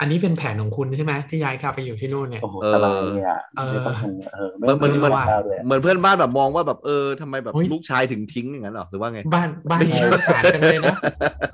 [0.00, 10.96] อันนี้เป็นแผนของคุณใช่ไหมที่ย้ายกลับไปอยู่ที่นู่นเนี่ยโอ้โหเออสบายเลยอะเออไม่ต้องทำเออไม่เหมือนต้องเหมือนทำข้าวเลยอะเหมือนเพื่อนบ้านแบบมองว่าแบบเออทำไมแบบเฮ้ยลูกชายถึงทิ้งอย่างนั้นเหรอหรือว่าไง บ้านบ้านนี้น่าสงสารจังเลยนะ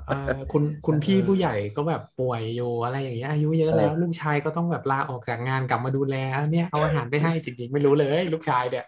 [0.09, 6.15] เออคุณคุณพี่ผู้ใหญ่ก็แบบป่วยอยู่อะไรอย่างเงี้ยอายุเยอะแล้วลูกชายก็ต้องแบบลาออกจากงานกลับมาดูแล
[6.53, 8.85] เนี่ยเอาอาหารไปให้จริงๆไม่รู้เลย ลูกชายเนี่ย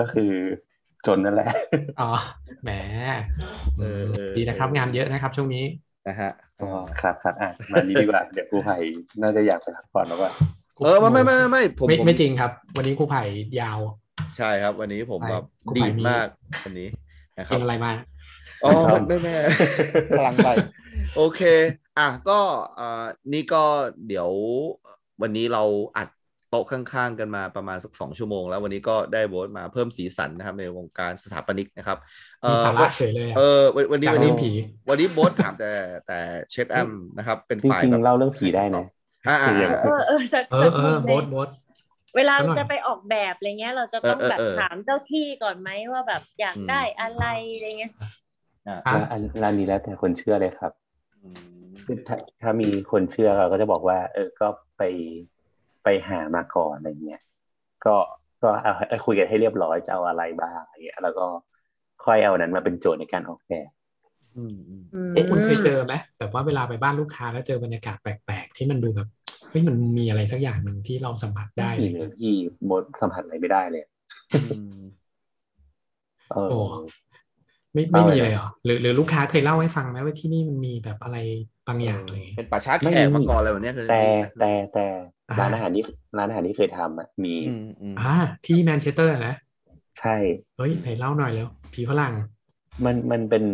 [0.00, 0.32] ก็คือ
[1.06, 1.48] จนนั่นแหละ
[1.96, 2.04] อ๋อ
[2.62, 2.68] แหม
[3.76, 3.84] เออ
[4.14, 5.60] เออดีนะครับ งานเยอะนะครับ ช่วงนี้
[6.06, 6.30] นะฮะ
[6.60, 6.68] อ๋อ
[7.00, 8.76] ครับครับอะ มานี้ดีกว่า เดี๋ยวครูไผ่
[9.20, 10.30] น่าจะอยากไปพักผ่อนแล้วว่า
[10.80, 13.22] เออ ไม่ไม่ไม่ไม่ไม่ผมไม่ผม ไม่จริงครับ วันนี้ครูไผ่
[13.60, 13.80] ยาว
[14.36, 16.26] ใช่ครับ วันนี้ผมแบบครูดีไผ่ดมีมาก
[16.64, 16.84] วันนี้
[17.38, 17.92] นะครักิบนอะไรมา
[18.62, 19.32] อ๋อไม่ไม่ไม่
[20.16, 20.48] พลังไป
[21.14, 21.40] โอเค
[21.98, 22.40] อะ ก็
[22.74, 22.84] เอ่อ
[23.32, 23.58] นี่ก็
[24.06, 24.30] เดี๋ยว
[25.22, 25.62] วันนี้เรา
[25.96, 26.08] อัด
[26.50, 31.98] โต๊ะข้างๆกันมาประมาณสักสองชั่วโมง แล้ววันนี้ก็ได้โบสมาเพิ่มสีสันนะครับในวงการสถาปนิกนะครับ
[32.42, 34.50] เอมีอสาระเฉยเลยเออะอวันวันนี้จากวันนี้เรื่องผี
[34.88, 35.66] วันนี้โบสถามแต่
[36.06, 36.18] แต่
[36.50, 38.84] เชฟแอมนะครับ เป็นจฝ่ายริงแบบๆเล่าเรื่องผีได้นะ
[39.26, 41.48] อ่าอ่าอย่างเออเออสักเอสัอกเอมุอมหโบนึ่สงโบส
[42.16, 47.92] เวลาสักหน่อยจะไปออกแบบอะไรเงี้ย เราจะต้องเออเออแบบเออถามเจ้าที่ก่อนไหมว่าแบบอยากอืมได้อะไรอะไรเงี้ย
[48.66, 50.72] อ่าอะแล้วอันร้านนี้แล้วแต่คนเชื่อเลยครับ
[51.22, 51.28] อื
[51.72, 54.82] มคือถ้าถ้ามีคนเชื่อเราก็จะบอกว่า เออก็ไป
[55.82, 57.22] ไปหามาก่อนอะไรเงี้ย
[57.84, 57.96] ก็
[58.42, 61.26] ก็เอาให้คุยกันให้เรียบร้อยจะเอาอะไรบ้างอะไรเงี้ยแล้วก็
[62.04, 63.70] ค่อยเอานั้นมาเป็นโจทย์ในการออกแบบ
[64.36, 64.82] อืมอืม
[65.14, 69.08] เอ๊ะคุณเคยเจอไหมแบบว่าเวลาไปบ้านลูกค้าแล้วเจอบรรยากาศแปลกๆ ที่มันดูแบบ
[69.50, 72.34] เฮ้ยมันมีอะไรสักอย่างหนึ่งที่เราสัมผัสได้ได้เลยเลยพี่
[72.70, 73.84] มดสัมผัสอะไรไม่ได้เลย
[74.32, 74.40] อื
[74.78, 74.80] ม
[76.32, 76.58] เออโอ้
[77.72, 81.18] ไม่ไม่มีเลยเหรอหรือหรือลูกค้าเคยเล่าให้ฟังไหมว่าที่นี่มันมีแบบอะไร
[81.68, 84.02] บางอย่างอะไรอย่างเงี้ยเป็นป่าช้าแขกมาก่อนอะไรแบบเนี้ยคือแต่
[84.40, 84.86] แต่แต่
[85.30, 85.84] อ่าร้านอาหารที่
[86.18, 88.14] ร้านอาหารที่เคยทำอะมีอืมอืมอ่า
[88.46, 89.34] ที่แมนเชสเตอร์นะ
[90.00, 90.16] ใช่
[90.56, 92.14] เฮ้ยไหนเล่าหน่อยแล้วผีฝรั่ง
[92.84, 93.44] มันมันเป็น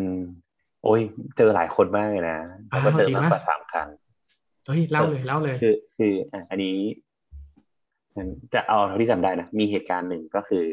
[0.84, 1.00] โอ้ย
[1.36, 2.36] เจอหลายคนมากเลยนะ
[2.68, 3.88] แล้วก็อ้าวเจอจริงมากปะกว่าสามครั้ง
[4.66, 6.76] เฮ้ยเล่าเลยเล่าเลยคือคืออะอันนี้
[8.16, 10.64] มันจะเอาเท่าที่จำได้นะมีเหตุการณ์หนึ่งก็คือ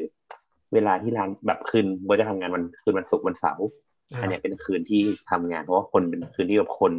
[0.74, 3.68] เวลาที่ร้านแบบคืนว่าจะทำงานวันคืนวันศุกร์วันเสาร์
[4.12, 5.02] อ่าอันเนี้ยเป็นคืนที่
[5.32, 6.94] ทำงาน เพราะว่าคนเป็นคืนที่แบบคน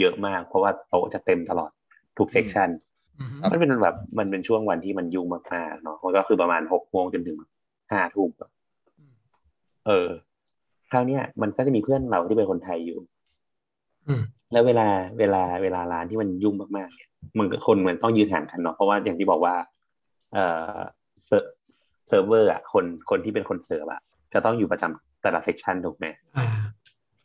[0.00, 1.70] เยอะมาก เพราะว่าโต๊ะจะเต็มตลอด
[2.18, 2.68] ทุกเซกชัน
[3.18, 7.38] อืมมันเป็นแบบมันเป็นช่วงวันที่มันยุ่งมากๆเนาะมันก็คือประมาณหกโมงจนถึง
[7.92, 8.28] ห้าทุ่ม
[9.86, 10.08] เออ
[10.90, 12.98] คราวเนี้ยมันก็จะมีเพื่อนเราที่เป็นคนไทยอยู่
[14.08, 14.86] อืมแล้วเวลา
[15.18, 19.54] เวลาเวลาร้านที่มันยุ่งมากๆเนี่ยมันก็คนมันต้องยืนห่างกันเนาะเพราะว่าอย่างที่บอกว่า
[20.32, 20.76] เอ่อ
[22.10, 24.00] serve server อะคนคนที่เป็นคนเสิร์ฟอะ
[24.32, 26.06] จะต้องอยู่ประจำแต่ละ section ถูกไหม
[26.38, 26.46] อ่า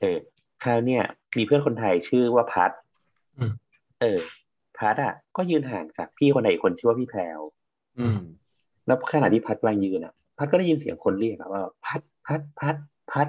[0.02, 0.18] เออ
[0.64, 1.04] คราวเนี้ย
[1.38, 2.72] มีเพื่อนคนไทยชื่อว่าพัท
[3.40, 3.52] อืม
[4.02, 4.20] เออ
[4.78, 7.40] พัทอะ ก็ยืนห่างจากพี่คนไหนอีกคนชื่อว่าพี่แพรว
[8.00, 8.20] อืม
[8.88, 12.76] แล้วขณะที่พัดกำลังยืนอะ พัดก็ได้ยินเสียงคนเรียกอะว่า พัดพัดพัด
[13.12, 13.28] พัด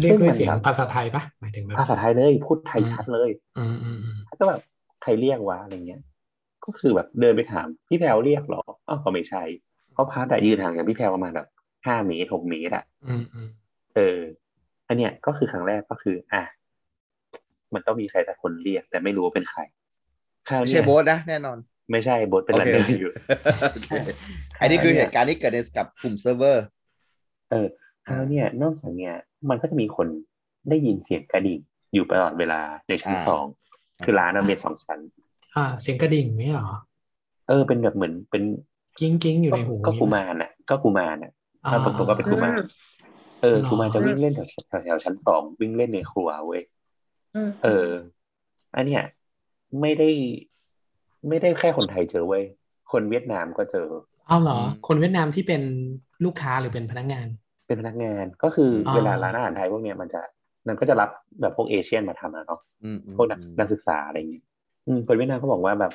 [0.00, 4.60] เรียกด้วยซึ่งมันเสียงแบบภาษาไทยปะหมายถึงแบบภาษาไทยเลยพูดไทยอืมชัดเลยอืมอืมอืมก็แบบ
[5.02, 6.02] ใครเรียกวะอะไรเงี้ย
[6.64, 9.42] ก็คือแบบเดินไปถามพี่แพรวเรียกเหรออ้าวก็ไม่ใช่
[9.94, 11.48] เพราะพัดอะยืนห่างจากพี่แพรวประมาณแบบ
[11.86, 13.48] ห้าเมตรหกเมตรอะอืมอืม
[13.94, 14.18] เออ
[14.88, 16.42] อันเนี้ยก็คือครั้งแรกก็คือ อะ
[17.74, 19.60] มันต้องมีใครสักคนเรียก แต่ไม่รู้ว่าเป็นใคร
[20.48, 21.58] คราวเนี้ใช่โบ๊ทนะแน่นอน
[21.90, 23.12] ไม่ใช่โบ๊ทเป็น runner อยู่ โอเค
[23.72, 23.90] โอเค
[24.60, 26.64] อันนี้คือเหตุการณ์ที่เกิดในกับกลุ่มเซิร์ฟเวอร์
[27.50, 27.66] เออ
[28.06, 29.14] คราวเนี้ยนอกจากเนี้ย
[29.48, 30.06] มันก็จะมีคน
[30.68, 31.60] ได้ยินเสียงกระดิ่ง
[31.94, 33.44] อยู่ตลอดเวลาในชั้นอ่าสอง
[34.04, 34.98] คือร้านมันมีสองชั้น
[35.56, 36.68] อ่า เสียงกระดิ่งไม่เหรอ
[37.48, 38.42] เออเป็นแบบเหมือนเป็น
[38.98, 41.32] กิ้งกิ้งอยู่ในหูก็กุมารน่ะ ก็กุมารน่ะ
[41.64, 42.66] อ่าถ้าตรงๆก็เป็นกุมารอืม
[43.42, 46.62] เออหรอกุมารจะวิ่งเล่นแถวแถวแถวชั้นสองวิ่งเล่นในครัวเว้ย
[47.34, 47.90] อืมเออ
[48.76, 49.02] อันเนี้ย
[49.80, 50.10] ไม่ได้
[51.28, 52.44] ไม่ได้แค่คนไทยเจอเว้ย
[52.92, 53.88] คนเวียดนามก็เจอ
[54.28, 55.62] เอาเหรออืมคนเวียดนามที่เป็น
[56.24, 57.26] ลูกค้าหรือเป็นพนักงาน
[57.66, 60.20] เป็นพนักงานก็คือออเวลาร้านอาหารไทยพวกเนี้ยมันจะ
[60.68, 64.44] มันก็จะรับแบบพวกเอเชียนมาทำอะเนาะอืมอืมพวกนักนักศึกษาอะไรอย่างเงี้ย
[64.86, 65.92] อืมคนเวียดนามก็บอกว่าแบบ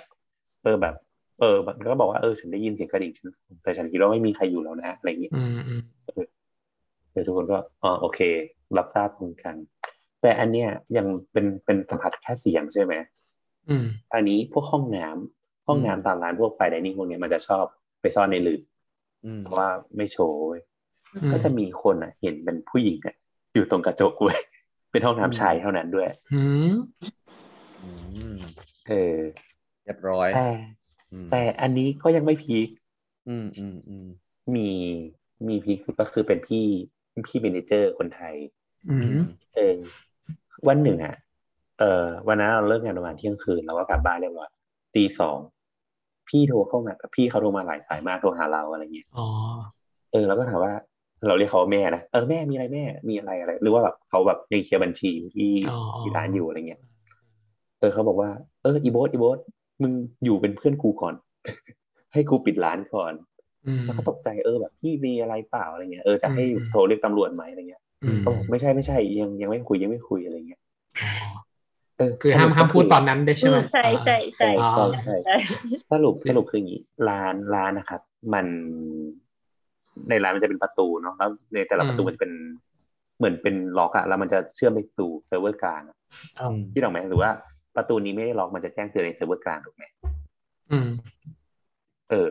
[0.64, 0.96] เออแบบ
[1.40, 3.28] เออมันก็บอกว่าเออฉันได้ยินเสียงกระดิ่งฉัน
[3.64, 5.82] แต่ฉันคิดว่าไม่มีใครอยู่แล้วนะอะไรอย่างเงี้ยอืมอืม
[7.12, 8.20] เดี๋ยวทุกคนก็อ๋อโอเค
[8.78, 9.56] รับทราบตรงกัน
[10.22, 12.94] แต่อันเนี้ยยังเป็นเป็นสัมผัสแค่เสียงใช่ไหม
[13.70, 17.64] อืมอันนี้พวกห้องน้ำห้องน้ำตามร้านพวกไปไดนิ่งพวกเนี้ยมันจะชอบ
[18.02, 18.62] ไปซ่อนในหลืบ
[19.26, 20.62] อืมเพราะว่าไม่โชว์เว้ย
[21.14, 23.16] อืมก็จะมีคนอะ เห็นเป็นผู้หญิงอะ
[23.54, 24.40] อยู่ตรงกระจกเว้ย
[24.92, 26.76] เป็นห้องน้ำชายเท่านั้นด้วยอืม
[27.82, 27.90] อื
[28.36, 28.38] ม
[28.88, 29.18] เออ
[29.84, 30.30] เรียบร้อย
[31.10, 32.68] แต่อืมแต่อันนี้ก็ยังไม่พีค
[33.30, 34.08] อืมอืมอืม
[34.56, 34.70] มี
[35.48, 36.66] มี peak สุดก็คือเป็นพี่
[37.28, 38.36] พี่ manager คนไทย
[38.90, 39.20] อืม
[39.56, 39.78] เออ
[40.68, 41.16] วันหนึ่งอะ
[41.80, 44.50] เออวันนั้นเราเลิกงานประมาณเที่ยงคืนเราก็กลับบ้านเรียบร้อย
[44.96, 45.38] ตีสอง
[46.30, 49.28] พี่โทรเข้ามาพี่เขาโทรมาหลายสายมากโทรหาเราอะไรเงี้ยอ๋อ
[50.12, 50.74] เออเราก็ถามว่า
[51.28, 56.82] เราเรียกเขาว่าแม่นะเออแม่มีอะไรแม่มีอะไรอะไร หรือว่าแบบเขาแบบยังเคลียร์บัญชีที่อ๋อที่ร้านอยู่อะไรเงี้ย
[57.80, 58.30] เออเขาบอกว่า
[58.62, 59.40] เอออีโบสอีโบส
[59.82, 59.92] มึง
[60.24, 61.16] อยู่เป็นเพื่อนกูก่อน
[62.14, 63.14] ให้กูปิดร้านก่อน
[63.68, 70.62] อืมแล้วก็ตกใจเออแบบพี่มีอะไรเปล่าอะไรเงี้ยเออจะให้อืมโทรเรียกตำรวจไหมอะไรเงี้ยอืมเขาบอกไม่ใช่ไม่ใช่ยังยังไม่คุยยังไม่คุยอะไรเงี้ย
[71.02, 71.12] อ๋อ
[71.98, 75.38] เออคือห้ามห้ามพูดตอนนั้นได้ใช่ไหมใช่ใช่ใช่ใช่อ๋อใช่ใช่ใช่
[75.92, 78.02] สรุปสรุปคืออย่างนี้ร้านร้านนะครับ
[78.34, 78.46] มัน
[80.10, 82.32] ในร้านมันจะเป็นประตูเนาะแล้วในแต่ละประตูมันจะเป็น
[83.18, 85.98] เหมือนเป็นล็อกอะแล้วมันจะเชื่อมไปสู่เซิร์ฟเวอร์กลางอะ
[86.42, 87.30] อืมที่ถูกไหมหรือว่า
[87.76, 89.84] ประตูนี้ไม่ได้ล็อกมันจะแจ้งเตือนในเซิร์ฟเวอร์กลางถูกไหม
[90.72, 90.90] อืม
[92.10, 92.28] เออ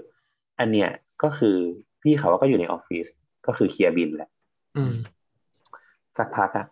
[0.60, 0.88] อันเนี้ย
[1.22, 1.56] ก็คือ
[2.02, 3.06] พี่เขาก็อยู่ในออฟฟิศ
[3.46, 4.30] ก็คือเคลียร์บิลแหละ
[4.76, 4.94] อืม
[6.18, 6.66] สักพักอะ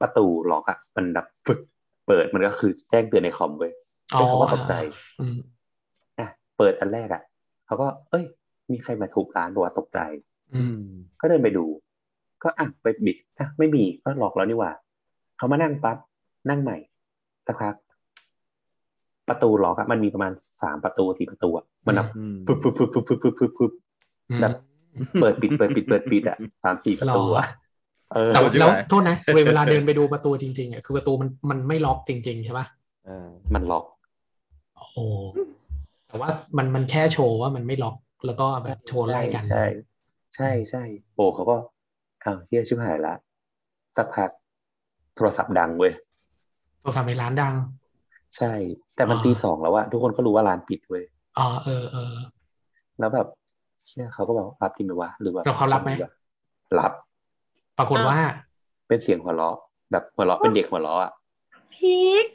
[0.00, 1.60] ประตูล็อกอะมันดับฟึก
[2.06, 3.72] เปิดมันก็คือแจ้งเตือนในคอมเว้ย
[4.14, 4.74] อ๋อเฮ้ยเขาก็ตกใจ
[5.20, 5.36] อืม
[6.18, 7.22] อะเปิดอันแรกอะ
[7.66, 8.24] เขาก็ เอ้ย
[8.70, 9.98] มีใครมาทุบร้านบอกว่าตกใจ
[10.54, 10.86] อืมอืม
[11.20, 11.64] ก็เดินไปดู
[12.42, 14.72] ก็อะไปบิดอะไม่มีก็ล็อกแล้วนี่หว่า
[15.36, 15.96] เขามานั่งปั๊บ
[16.50, 16.76] นั่งใหม่
[17.50, 17.76] สักพัก
[19.28, 20.32] ประตูล็อกอะมันมีประมาณ
[20.62, 23.72] สามประตูสี่ประตูอะมันแบบอืมปึ๊บปึ๊บปึ๊บปึ๊บปึ๊บปึ๊บปึ๊บปึ๊บ
[24.30, 24.52] อืมแบบ
[25.20, 27.46] เปิดปิดเปิดปิดเปิดปิดอะสามสี่ประตูอะ
[28.14, 32.66] เออแต่ใช่ไหมแล้วโทษนะเวเวลาเดินไปดูประตูจริงๆอะคือประตูมันมันไม่ล็อกจริง ๆ ใช่ปะ
[33.06, 33.84] เออมันล็อก
[34.76, 35.04] โอ้
[36.08, 36.28] แต่ว่า
[36.58, 37.96] มันมันแค่โชว์ว่ามันไม่ล็อก
[38.26, 39.64] แล้วก็แบบโชว์ไล่กันใช่
[40.36, 40.82] ใช่ใช่
[41.16, 41.56] โอ้เขาก็
[42.24, 43.14] อ้าวเฮียชิบหายละ
[43.96, 44.30] สักพัก
[45.16, 45.92] โทรศัพท์ดังเว้ย
[46.80, 47.54] โทรศัพท์ในร้านดัง
[48.36, 48.52] ใช่
[48.94, 51.04] แต่มันอ่าตีสองแล้วอะทุกคนก็รู้ว่าร้านปิดเว้ย
[51.38, 52.14] อ๋อเออเออ
[52.98, 53.26] แล้วแบบ
[53.84, 55.90] เชี่ยเขาก็บอกรับจริงไหมวะหรือว่าแล้วเขารับไหม
[56.80, 56.92] รับ
[57.78, 58.18] ปรากฏว่า
[58.88, 59.56] เป็นเสียงหัวเราะ
[59.92, 61.12] แบบหัวเราะเป็นเด็กหัวเราะอะ
[61.74, 61.96] พี
[62.28, 62.32] ค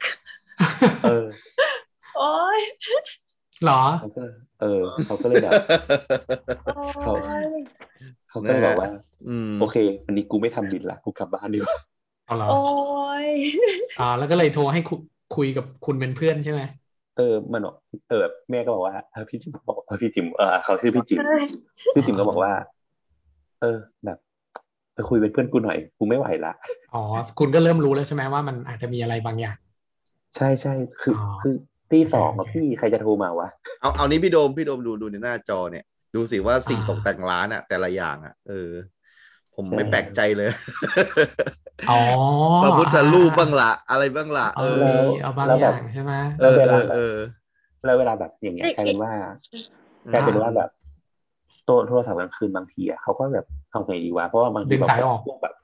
[1.04, 1.26] เออ
[2.16, 2.60] โอ้ย
[3.64, 4.22] เหรอเขาก็
[4.60, 5.52] เออ เขาก็เลยแบบ
[6.74, 7.44] โอ้เขาย
[8.28, 8.90] เขาก็เลยบอกว่า
[9.28, 11.76] อืมโอเค วันนี้กูไม่ทำบินละกูกลับบ้านดีกว่า
[12.26, 12.52] เอาเหรอโอ้
[13.28, 13.32] ย
[13.96, 14.94] อ่าแล้วก็เลยโทรให้คุ
[15.30, 16.62] คุยกับคุณเป็นเพื่อนใช่ไหม
[17.16, 17.74] เออมันบอก
[18.08, 21.20] เออแม่ก็บอกว่าเออพี่จิมบอกเออพี่จิมเออเขาชื่อพี่จิม
[21.94, 22.52] พี่จิมก็บอกว่า
[23.60, 24.18] เออแบบ
[24.94, 26.52] ไปคุยเป็นเพื่อนกูหน่อยกูไม่ไหวละ
[26.92, 26.98] อ๋อ
[27.38, 29.56] คุณก็เริ่มรู้แล้วใช่ไหมว่ามันอาจจะมีอะไรบางอย่าง
[30.36, 31.54] ใช่ใช่คือออคือ
[31.90, 33.48] ตีสองโออะเคพี่ใครจะโทรมาวะ
[33.80, 38.70] เอาเอานี้พี่โดมพี่โดมดูดูในหน้าจอเนี่ย ดูสิว่าสิ่งอ่าตกแต่งร้านอะแต่ละอย่างอะเออ
[39.56, 40.50] ผมใช่ไม่แปลกใจเลย
[41.88, 42.00] อ๋อ
[42.62, 47.14] พระพุทธรูปบ้างละอะไรบ้างละเอเอออเอาบางแล้วอแบบย่างใช่ไหมเออแล้วเวเอลาอเออ
[47.84, 49.12] แล้วเวลาแบบอย่างเงี้ยกลายเป็นว่า
[50.12, 50.70] กลายเป็นว่าแบบ
[51.68, 55.54] ตัวโทรศัพท์กลางคืนบางทีอะเขาก็แบบเอาไงดีวะเพราะว่าบางทีดึงแบบสายออกพวกแบบ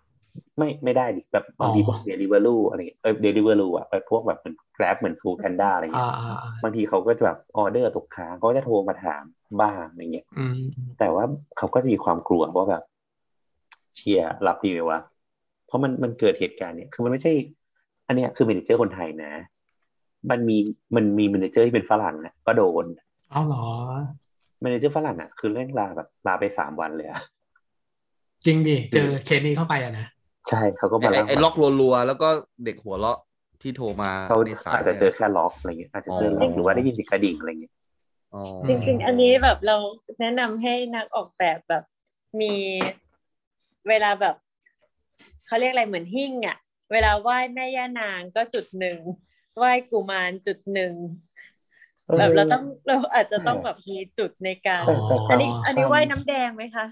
[0.58, 9.24] ไม่ไม่ได้ดิแบบบางทีอ๋อพวก Deliveroo อะไรเงี้ยเออ Deliveroo อะไปพวกแบบเหมือนแกร็บเหมือนฟู d แพนด้าอะไรเงี้อ่ายอ่าอ่าบางทีเขาก็จะแบบออเดอร์ตกค้างเขาก็จะโทรมาถาม
[9.60, 10.58] บ้างอะไรเงี้ยอืม
[10.98, 11.24] แต่ว่า
[11.58, 12.82] เขาก็จะมีความกลัวว่าแบบ
[13.96, 15.00] เชี่ย รับดีไหมวะ
[15.66, 17.32] เพราะมันมันเกิดเหตุการณ์เนี่ยคือมันไม่ใช่
[18.06, 19.32] อันเนี้ยคือ manager คนไทยนะ
[20.30, 20.56] มันมี
[20.94, 22.84] มันมี manager ที่เป็นฝรั่งนะก็โดน
[23.30, 23.64] เอาเหรอ
[24.62, 27.20] manager ฝรั่งอะคือเร่งลาแบบลาไปสามวันเลยอะ
[28.46, 30.06] จริงดิเจอเคสนี้เข้าไปอะนะ
[30.48, 32.28] ใช่เขาก็ไอ้มาไอ้เล่าไอ้ล็อกรัวๆแล้วก็
[32.64, 33.18] เด็กหัวเราะ
[33.62, 37.74] ที่โทรมาเขาในสายอาจจะเจอแค่ล็อกอะไรเงี้ยอาจจะเจอล็อกอ๋อหรือว่าได้ยินเสียงกระดิ่งอะไรเงี้ย
[38.34, 39.76] อ๋อจริงๆ อันนี้แบบเรา
[40.20, 41.84] แนะนำให้นักออกแบบแบบ
[42.40, 42.54] มี
[43.88, 44.34] เวลาแบบ
[45.46, 46.56] เขาเรียกอะไรเหมือนหิ้งอะ
[46.92, 48.98] เวลาไหว้แม่ย่านางก็จุดหนึ่ง
[49.56, 50.92] ไหว้กุมารจุดหนึ่ง
[52.18, 56.86] แบบเราต้องเราอาจจะต้องแบบมีจุดในการแต่แต่อันนี้อ๋ออัอันนี้ไหว้น้ำแดงไหมคะ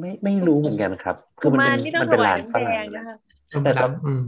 [0.00, 3.16] ไม่ไม่รู้เหมือนกันครับ คืกุอมันมารเป็นนี่ต้อมังนถเป็นวาร้ายนน้ำฝแดรั่งงนะคะ
[3.64, 4.24] แต่รับอืม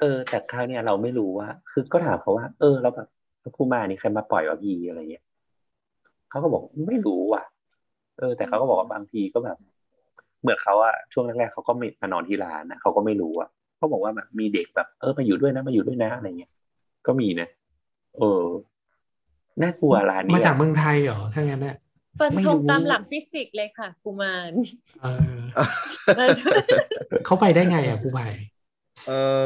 [0.00, 3.08] เออ แต่คราวเนี้ยเราไม่รู้ว่า คือก็ถามเขาว่า เออแล้วแบบ
[3.56, 5.24] ครูมานี่ใครมาปล่อยวะพี่อะไรเงี้ย
[6.30, 7.42] เขาก็บอกไม่รู้ว่ะ
[8.18, 9.58] เออ แต่เขาก็บอกว่าบางทีก็แบบ
[10.42, 16.50] เหมือนเขาอะช่วงแรกๆเขาก็ไม่มานอนที่ร้านนะเขาก็ไม่รู้อะเขาบอกว่าแบบมีเด็กแบบเออมาอยู่ด้วยนะมาอยู่ด้วยนะอะไรเงี้ย
[17.06, 17.48] ก็มีนะ
[18.16, 18.44] เออ
[19.62, 21.76] น่ากลัวร้านมาเนี้ยจากเมืองไทยเหรอถ้างั้นเนี่ย
[22.18, 24.52] ฟันไม่ธรู้งตามหลักฟิสิกส์เลยค่ะกุมาร
[25.02, 25.36] เออ
[27.26, 28.26] เขาไปได้ไงอะครูไผ่
[29.06, 29.44] เออ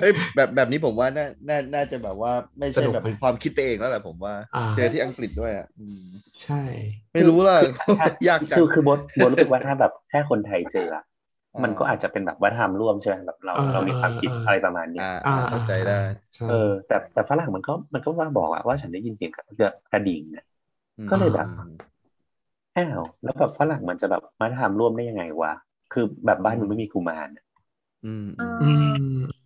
[0.00, 6.00] เฮ้ยแบบแบบนี้ผมว่าน่าน่าน่าจะแบบว่าไม่ใช่แบบเป็นความคิดไปเองแล้วแหละผมว่าอ่าเจอที่อังกฤษด้วยอะอืม
[6.42, 6.62] ใช่
[7.12, 7.56] ไม่รู้ล่ะ
[8.28, 11.04] ยากจังคือคือบดบดรู้สึกว่าถ้าแบบแค่คนไทยเจออะ
[11.62, 16.00] มันก็อาจจะเป็นแบบวัฒนธรรมร่วมใช่ไหมแบบเราเรามีความคิดอะไรประมาณเนี้ยอ่าอ่าเข้าใจได้
[16.36, 19.30] ใช่เออ แต่แต่ฝรั่งมันก็มันก็ว่าบอกอะว่าฉันได้ยินเสียง
[19.92, 20.44] กระดิ่งเนี่ย
[21.10, 21.48] ก็เลยแบบ
[22.76, 25.52] อ้าวแล้วแบบฝรั่งมันจะแบบมาทำร่วมได้ยังไงวะ
[25.92, 27.44] คือแบบบ้านมันไม่มีกุมารอะ
[28.06, 29.36] อืมอ่าอืม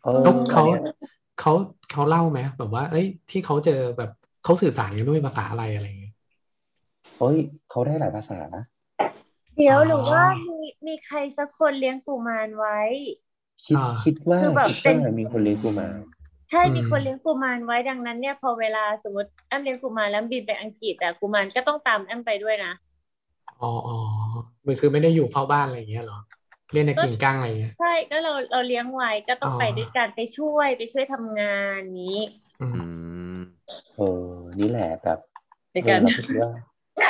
[0.00, 0.78] เออแล้วเขาอันนี้ย
[1.36, 1.50] เขา
[1.88, 4.08] เขาเล่าไหมแบบว่า เอ้ย ที่เขาเจอแบบ
[4.42, 6.12] เขาสื่อสารกันด้วยภาษาอะไรอะไรอย่างเงี้ย
[7.18, 7.36] เฮ้ย
[7.70, 8.62] เขาได้หลายภาษานะ
[9.56, 12.78] เดี๋ยวอ๋อหรือว่ามีมีใครสักคนเลี้ยงกุมารไว้
[13.64, 15.98] คิดอ่าคิดว่าคือแบบคิดว่าเป็นมีคนเลี้ยงกุมาร
[16.50, 22.72] ใช่อืมมีคนเลี้ยงกุมารไว้ดังนั้นเนี่ยพอเวลาสมมติแอมเลี้ยงกุมารแล้วบินไปอังกฤษแต่กุมารก็ต้องตามแอมไปด้วยนะ
[23.60, 23.96] อ๋ออ๋อ
[24.66, 26.18] มันคือไม่ได้อยู่เฝ้าบ้านอะไรอย่างเงี้ยเหรอ
[26.72, 31.46] เรียนในกิ่งก้างอะไรอย่างเงี้ยใช่ก็เราเราเลี้ยงไว้ก็ต้องอ๋อไปด้วยกันไปช่วยไปช่วยทำงา
[31.76, 32.06] นนี้
[32.60, 32.80] อืมอื
[33.32, 33.38] ม
[33.96, 34.04] เออ
[34.60, 35.18] นี่แหละแบบ
[35.72, 36.50] ในการเออเราคิดว่า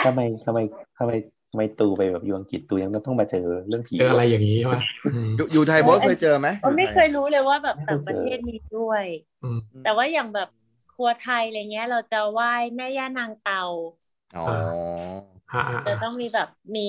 [0.05, 0.59] ทำไมทำไม
[0.99, 1.13] ทำไม
[1.51, 4.77] ทำไมตูไปแบบอยู่อังกฤษตูยังต้องมาเจอเรื่องผีเจออะไรอย่างนี้ใช่ไหม
[5.13, 9.07] อืมอยู่อยู่ไทยบอสเคยเจอไหมก็ไม่อเคยรู้เลยว่าแบบไม่เคยต่างประเทศมีด้วย
[9.43, 10.49] อืมแต่ว่าอย่างแบบ
[10.91, 13.57] ครัวไทยอะไรเงี้ย เราจะไหว้แม่ย่านางเตา
[14.37, 14.53] อ๋ออ่า
[15.51, 16.81] อ่าจะอ่าต้องมีแบบมี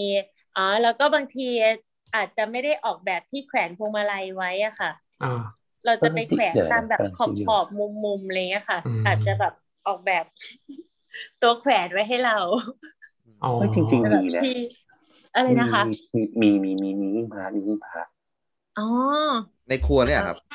[0.53, 1.43] อ๋อแล้วก็บางที
[2.15, 4.91] อาจจะไม่ได้ออกแบบที่แขวนพวงมาลัยไว้อะค่ะ
[5.23, 5.31] อ่า
[5.85, 9.53] เราจะไปแขวนเออตามแบบเออขอบขอบมุมมุมๆอะไรเงี้ยค่ะอืมอาจจะแบบ
[9.87, 10.25] ออกแบบ
[11.41, 12.37] ตัวแขวนไว้ให้เรา
[13.43, 14.55] อ๋อเฮ้ยจริงแบบมีนะที่
[15.35, 15.83] อะไรนะคะ
[16.15, 18.01] มีมีมีมีมีหิ้งพระมีหิ้งพระ
[18.77, 18.83] อ๋อ
[19.69, 20.53] ในครัวเนี่ยครับไป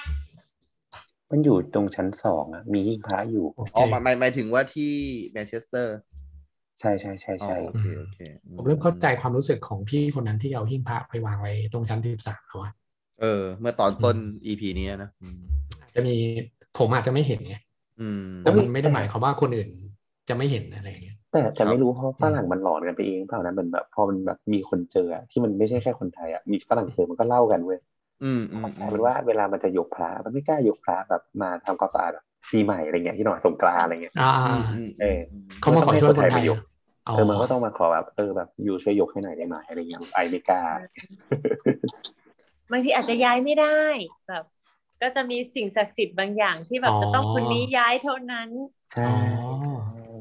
[1.30, 4.92] มันอยู่ตรงชั้นสองอะมีหิ้งพระอยู่โอเคอ๋อหมายหมายหมายถึงว่าที่
[5.32, 5.96] แมนเชสเตอร์
[6.80, 8.18] ใช่ใช่ใช่อ๋อใช่โอเคโอเค
[8.56, 12.72] ผมเริ่มเข้าใจความรู้สึกของพี่คนนั้นที่เอาหิ้งพระไปวางไว้ตรงชั้นที่สามแล้วอะ
[13.20, 14.16] เออ เมื่อตอนต้น
[14.46, 15.38] EP นี้นะอืม
[15.82, 16.14] อาจจะมี
[16.78, 17.54] ผมอาจจะไม่เห็นไง
[18.00, 19.68] อืมแต่มันไม่ได้หมายความว่าคนอื่น
[20.28, 27.78] จะไม่เห็นอะไรอย่างเงี้ยแต่แต่ครับไม่รู้เพราะฝรั่งมันหลอนกันไปเองเปล่านะมันแบบพอมันแบบมีคนเจออะที่มันไม่ใช่แค่คนไทยอะมีฝรั่งเจอมันก็เล่ากันเว้ย
[28.22, 35.18] อืมอืมกลายเป็นว่าเวลามันจะยกพระมันไม่กล้ายกพระแบบมาทำความสะอาดแบบ ปีใหม่อะไรเงี้ยที่หน่อยสงกรานต์อะไรเงี้ยอ่าอืมอืมเออ
[35.60, 36.58] เขามาขอช่วยคนไทยยก
[37.08, 40.62] อ๋อเออมันก็ต้องมาขอแบบเออแบบอยู่ช่วยยกให้หน่อยได้ไหมอะไรเงี้ยไอไม่กล้า
[42.70, 43.80] บางทีอาจจะย้ายไม่ได้
[44.28, 44.44] แบบ
[45.02, 48.48] ก็จะมีสิ่งศักดิ์สิทธิ์บางอย่างที่แบบจะต้องคนนี้ย้ายเท่านั้น
[48.92, 49.14] ใช่อ๋อ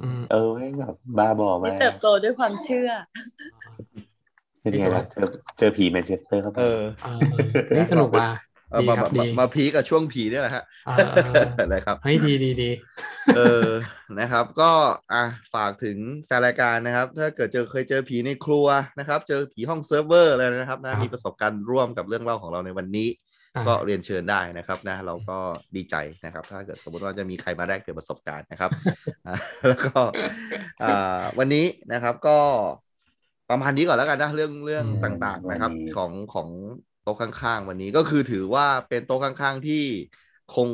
[0.04, 2.90] อืมเออแม่งแบบบ้าบอมาที่กเติบโตด้วยความเชื่อ
[4.62, 8.34] เป็นไงล่ะเจอเจอผีแมนเชสเตอร์เข้าไปเออเออนี่สนุกว่ะเออ
[8.82, 12.70] ดีมาครับมาดีมา peak กับช่วงผีเนี่ยแหละฮะเออเออเออนะครับเฮ้ยดีดีดี
[13.36, 13.68] เออ
[14.20, 14.72] นะครับ ก็
[15.14, 18.68] อะฝากถึงแฟนรายการนะครับ ถ้าเกิดเจอเคยเจอผีในครัว
[19.00, 23.10] นะครับ เจอผีห้องเซิร์ฟเวอร์อะไรนะครับนะมีประสบการณ์ร่วมกับเรื่องเล่าของเราในวันนี้
[23.56, 25.38] อ่าก็เรียนเชิญได้นะครับนะ เราก็
[25.76, 25.96] ดีใจ
[26.26, 28.72] นะครับ ถ้าเกิดสมมติว่าจะมีใครมาแลกเปลี่ยนประสบการณ์นะครับ
[29.28, 29.36] อะ
[29.68, 30.00] แล้วก็
[30.84, 32.38] อ่าวันนี้นะครับก็
[33.50, 36.50] ประมาณนี้ก่อนแล้วกันนะเรื่องเรื่องต่างๆนะครับ ของของ
[37.04, 39.84] โต๊ะข้างๆ วันนี้ก็คือถือว่าเป็นโต๊ะข้างๆ ที่
[40.50, 40.70] คง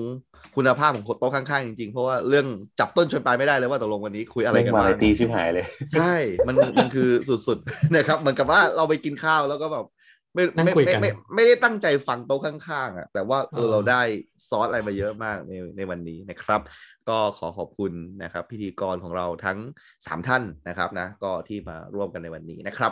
[0.55, 2.45] คุณภาพของโต๊ะข้างๆ จริงๆ เพราะว่าเรื่อง
[2.79, 5.65] จับต้นชนปลายไม่ได้เลยว่าตกลงวันนี้คุยอะไรเล่นกันวาบ้าไรงตี้ชิบหายเลย
[5.95, 6.13] ใช่
[6.47, 9.85] มันมันคือสุดๆนะครับเหมือนกับว่าเราไปกินข้าวแล้วก็แบบ
[10.33, 14.01] ไม่นั่งไม่คุยไม่กันไม่ไม่ได้ตั้งใจฟังโต๊ะข้างๆอะแต่ว่าเออเออเราได้
[14.49, 16.61] ซอสอะไรมาเยอะมากในในวันนี้นะครับ
[17.09, 19.57] ก็ขอขอบคุณนะครับ พิธีกรของเราทั้ง
[19.95, 22.91] 3 ท่านนะครับนะก็ที่มาร่วมกันในวันนี้นะครับ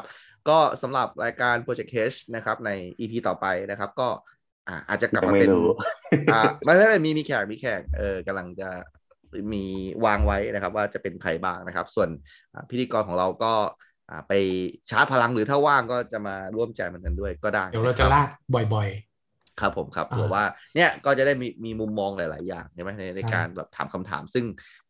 [0.50, 4.08] ก็สำหรับรายการ Project Case นะครับใน EP ต่อไปนะครับ ก็
[4.68, 5.68] อ่าอาจจะกลับมาเป็นยังไม่รู้
[6.34, 8.70] อ่าไม่ไม่ไม่มีมีแขกมีแขกเออกำลังจะ
[9.54, 9.66] มี
[10.06, 12.10] วางไว้นะครับ ว่าจะเป็นใครบ้างนะครับ ส่วน
[12.54, 13.87] อ่าพิธีกรของเราก็อ่า
[14.28, 14.34] ไป
[14.90, 18.88] ชาร์จพลังหรือถ้าว่างก็จะมาร่วมแจมกันด้วยก็ได้ เดี๋ยวเรานคจะบลากบ่อย
[19.62, 20.44] ครับผมครับอ่าเผื่อว่า
[20.76, 24.46] เนี่ยก็จะได้มีมีมุมมองหลาย ๆ อย่างใช่ไหมในในใช่การแบบถามคำถามซึ่ง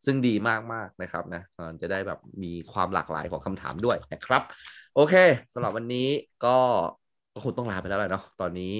[0.06, 4.42] ซึ่งดีมากมากๆนะครับนะมันจะได้แบบมีความหลากหลายของคำถามด้วยนะครับ
[4.94, 5.14] โอเค
[5.54, 6.08] สำหรับวันนี้
[6.44, 6.56] ก็
[7.34, 8.72] ก็คงต้องลาไปแล้วแหละเนาะตอนนี้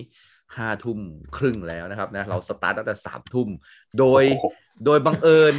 [0.57, 0.99] ห้าทุ่ม
[1.37, 3.49] ครึ่งแล้วนะครับนะเราสตาร์ทตั้งแต่สามทุ่ม
[3.99, 4.25] โดย
[4.79, 5.55] โอ้โหโดยบังเอิญ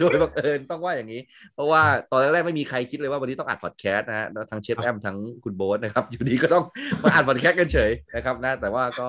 [0.00, 1.20] โดยบังเอิญต้องว่าอย่างนี้
[1.54, 6.64] เพราะว่าตอนแรกๆไม่มีใครคิดเลยว่าวันนี้ต้องอัดพอดแคสต์นะฮะแล้วทั้งเชฟแอมทั้งคุณโบ๊ทนะครับ อยู่ดีก็ต้อง
[7.02, 9.08] มาอัดพอดแคสต์กันเฉยนะครับนะแต่ว่าก็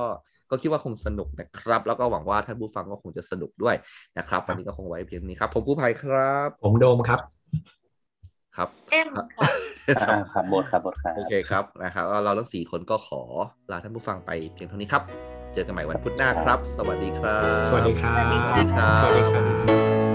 [0.50, 3.76] ก็คิดว่าคงสนุกนะครับ แล้วก็หวังว่าท่านผู้ฟังก็คงจะสนุกด้วย
[4.18, 7.20] นะครับ วันนี้ก็คงไว้เพียงนี้ครับ ผมผู้ภัยครับๆผมโดมครับ
[8.58, 9.26] ครับแอมค่ะ
[10.00, 13.22] อ่าครับบทครับบทครับโอเคครับนะครับเราทั้งสี่คนก็ขอ
[13.72, 18.40] ลาท่านผู้ฟังไปเพียงเท่านี้ครับ เจอกันใหม่วันพุธหน้าครับ สวัสดีครับ สวัสดีครับ สวัสดี
[18.76, 19.42] ครับสวัสดีครั
[20.04, 20.07] บ